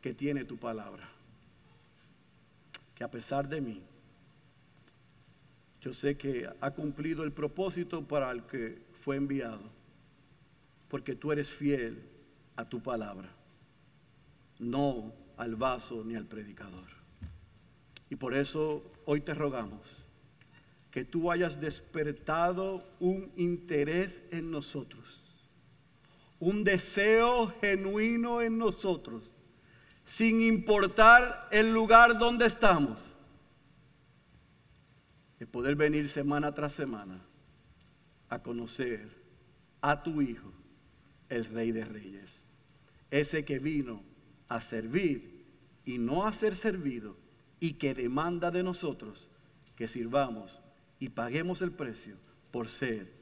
que 0.00 0.14
tiene 0.14 0.44
tu 0.44 0.58
palabra. 0.58 1.08
Que 2.94 3.02
a 3.02 3.10
pesar 3.10 3.48
de 3.48 3.60
mí, 3.60 3.82
yo 5.80 5.92
sé 5.92 6.16
que 6.16 6.48
ha 6.60 6.70
cumplido 6.70 7.24
el 7.24 7.32
propósito 7.32 8.06
para 8.06 8.30
el 8.30 8.44
que 8.44 8.80
fue 9.00 9.16
enviado, 9.16 9.68
porque 10.88 11.16
tú 11.16 11.32
eres 11.32 11.48
fiel 11.48 12.00
a 12.54 12.64
tu 12.64 12.80
palabra, 12.80 13.28
no 14.60 15.12
al 15.36 15.56
vaso 15.56 16.04
ni 16.04 16.14
al 16.14 16.26
predicador. 16.26 17.01
Y 18.12 18.16
por 18.16 18.34
eso 18.34 18.84
hoy 19.06 19.22
te 19.22 19.32
rogamos 19.32 19.80
que 20.90 21.02
tú 21.02 21.32
hayas 21.32 21.62
despertado 21.62 22.86
un 23.00 23.32
interés 23.38 24.22
en 24.30 24.50
nosotros, 24.50 25.22
un 26.38 26.62
deseo 26.62 27.54
genuino 27.62 28.42
en 28.42 28.58
nosotros, 28.58 29.32
sin 30.04 30.42
importar 30.42 31.48
el 31.50 31.72
lugar 31.72 32.18
donde 32.18 32.44
estamos, 32.44 33.00
de 35.38 35.46
poder 35.46 35.74
venir 35.74 36.06
semana 36.10 36.52
tras 36.52 36.74
semana 36.74 37.18
a 38.28 38.42
conocer 38.42 39.08
a 39.80 40.02
tu 40.02 40.20
Hijo, 40.20 40.52
el 41.30 41.46
Rey 41.46 41.72
de 41.72 41.86
Reyes, 41.86 42.44
ese 43.10 43.46
que 43.46 43.58
vino 43.58 44.02
a 44.50 44.60
servir 44.60 45.46
y 45.86 45.96
no 45.96 46.26
a 46.26 46.32
ser 46.34 46.54
servido 46.54 47.21
y 47.62 47.74
que 47.74 47.94
demanda 47.94 48.50
de 48.50 48.64
nosotros 48.64 49.28
que 49.76 49.86
sirvamos 49.86 50.60
y 50.98 51.10
paguemos 51.10 51.62
el 51.62 51.70
precio 51.70 52.16
por 52.50 52.66
ser 52.66 53.12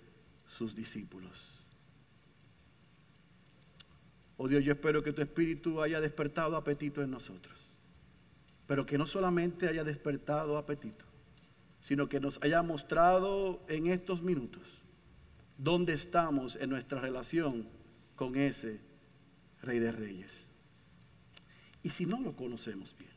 sus 0.46 0.74
discípulos. 0.74 1.62
Oh 4.38 4.48
Dios, 4.48 4.64
yo 4.64 4.72
espero 4.72 5.02
que 5.02 5.12
tu 5.12 5.20
espíritu 5.20 5.82
haya 5.82 6.00
despertado 6.00 6.56
apetito 6.56 7.02
en 7.02 7.10
nosotros, 7.10 7.70
pero 8.66 8.86
que 8.86 8.96
no 8.96 9.04
solamente 9.04 9.68
haya 9.68 9.84
despertado 9.84 10.56
apetito, 10.56 11.04
sino 11.82 12.08
que 12.08 12.18
nos 12.18 12.42
haya 12.42 12.62
mostrado 12.62 13.62
en 13.68 13.88
estos 13.88 14.22
minutos 14.22 14.62
dónde 15.58 15.92
estamos 15.92 16.56
en 16.56 16.70
nuestra 16.70 16.98
relación 16.98 17.68
con 18.16 18.36
ese 18.36 18.80
Rey 19.60 19.80
de 19.80 19.92
Reyes. 19.92 20.48
Y 21.82 21.90
si 21.90 22.06
no 22.06 22.18
lo 22.22 22.34
conocemos 22.34 22.96
bien, 22.98 23.09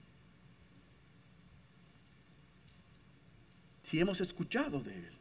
si 3.93 3.99
hemos 3.99 4.21
escuchado 4.21 4.79
de 4.81 4.91
Él, 4.91 5.13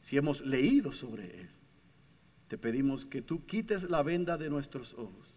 si 0.00 0.16
hemos 0.16 0.40
leído 0.40 0.90
sobre 0.90 1.42
Él. 1.42 1.48
Te 2.48 2.58
pedimos 2.58 3.06
que 3.06 3.22
tú 3.22 3.46
quites 3.46 3.88
la 3.88 4.02
venda 4.02 4.36
de 4.36 4.50
nuestros 4.50 4.94
ojos 4.94 5.36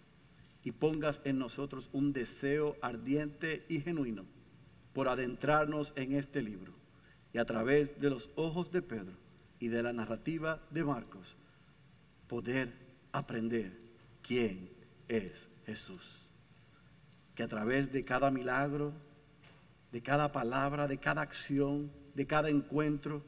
y 0.64 0.72
pongas 0.72 1.22
en 1.26 1.38
nosotros 1.38 1.92
un 1.94 2.12
deseo 2.12 2.76
ardiente 2.82 3.68
y 3.70 3.82
genuino 3.82 4.26
por 4.94 5.10
adentrarnos 5.10 5.94
en 5.96 6.14
este 6.14 6.42
libro 6.42 6.74
y 7.34 7.38
a 7.38 7.46
través 7.46 8.02
de 8.02 8.10
los 8.10 8.32
ojos 8.36 8.72
de 8.72 8.82
Pedro 8.82 9.14
y 9.60 9.68
de 9.68 9.84
la 9.84 9.94
narrativa 9.94 10.60
de 10.72 10.84
Marcos 10.84 11.36
poder 12.28 12.74
aprender 13.12 13.80
quién 14.24 14.72
es 15.08 15.50
Jesús. 15.68 16.26
Que 17.36 17.44
a 17.44 17.48
través 17.48 17.94
de 17.94 18.04
cada 18.04 18.32
milagro, 18.32 18.92
de 19.92 20.02
cada 20.02 20.32
palabra, 20.32 20.88
de 20.88 20.98
cada 20.98 21.22
acción, 21.22 21.92
de 22.14 22.28
cada 22.28 22.50
encuentro 22.50 23.24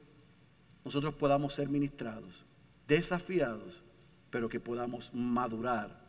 nosotros 0.83 1.15
podamos 1.15 1.53
ser 1.53 1.67
ministrados, 1.67 2.45
desafiados, 2.87 3.81
pero 4.29 4.47
que 4.47 4.59
podamos 4.59 5.11
madurar 5.13 5.99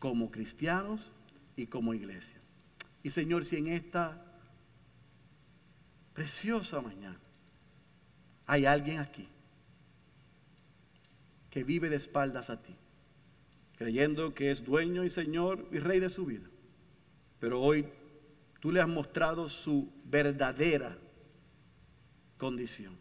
como 0.00 0.30
cristianos 0.30 1.12
y 1.56 1.66
como 1.66 1.94
iglesia. 1.94 2.36
Y 3.02 3.10
Señor, 3.10 3.44
si 3.44 3.56
en 3.56 3.68
esta 3.68 4.20
preciosa 6.12 6.80
mañana 6.80 7.20
hay 8.46 8.66
alguien 8.66 8.98
aquí 8.98 9.28
que 11.50 11.62
vive 11.62 11.88
de 11.88 11.96
espaldas 11.96 12.50
a 12.50 12.60
ti, 12.60 12.74
creyendo 13.76 14.34
que 14.34 14.50
es 14.50 14.64
dueño 14.64 15.04
y 15.04 15.10
Señor 15.10 15.68
y 15.70 15.78
Rey 15.78 16.00
de 16.00 16.10
su 16.10 16.26
vida, 16.26 16.48
pero 17.38 17.60
hoy 17.60 17.86
tú 18.58 18.72
le 18.72 18.80
has 18.80 18.88
mostrado 18.88 19.48
su 19.48 19.92
verdadera 20.04 20.98
condición. 22.44 22.94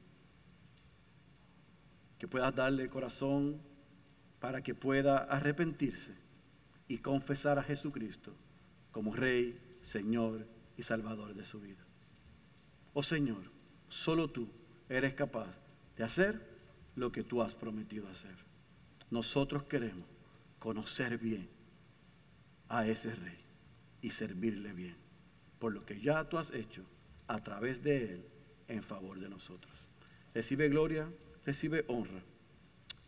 Que 2.18 2.30
puedas 2.30 2.56
darle 2.56 2.89
corazón 2.89 3.62
para 4.39 4.64
que 4.64 4.74
pueda 4.74 5.18
arrepentirse 5.18 6.14
y 6.88 7.00
confesar 7.00 7.60
a 7.60 7.64
Jesucristo 7.64 8.34
como 8.94 9.14
Rey, 9.14 9.60
Señor 9.82 10.48
y 10.78 10.84
Salvador 10.84 11.34
de 11.34 11.44
su 11.44 11.60
vida. 11.60 11.84
Oh 12.94 13.04
Señor, 13.04 13.44
solo 13.89 14.30
tú 14.30 14.48
eres 14.88 15.14
capaz 15.14 15.54
de 15.98 16.06
hacer 16.06 16.41
lo 16.96 17.12
que 17.12 17.24
tú 17.24 17.41
has 17.41 17.54
prometido 17.54 18.08
hacer. 18.08 18.38
Nosotros 19.12 19.64
queremos 19.64 20.08
conocer 20.58 21.18
bien 21.18 21.50
a 22.70 22.88
ese 22.88 23.14
Rey 23.14 23.39
y 24.02 24.10
servirle 24.12 24.72
bien, 24.72 24.96
por 25.60 25.74
lo 25.74 25.86
que 25.86 26.00
ya 26.00 26.30
tú 26.30 26.38
has 26.38 26.52
hecho 26.52 26.86
a 27.28 27.44
través 27.44 27.84
de 27.84 28.06
Él 28.14 28.32
en 28.68 28.84
favor 28.84 29.20
de 29.20 29.30
nosotros. 29.30 29.74
Recibe 30.34 30.70
gloria, 30.70 31.07
recibe 31.45 31.86
honra 31.88 32.22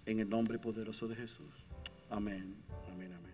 en 0.06 0.20
el 0.20 0.30
nombre 0.30 0.60
poderoso 0.60 1.08
de 1.08 1.16
Jesús. 1.16 1.66
Amén, 2.10 2.56
amén, 2.91 3.14
amén. 3.14 3.24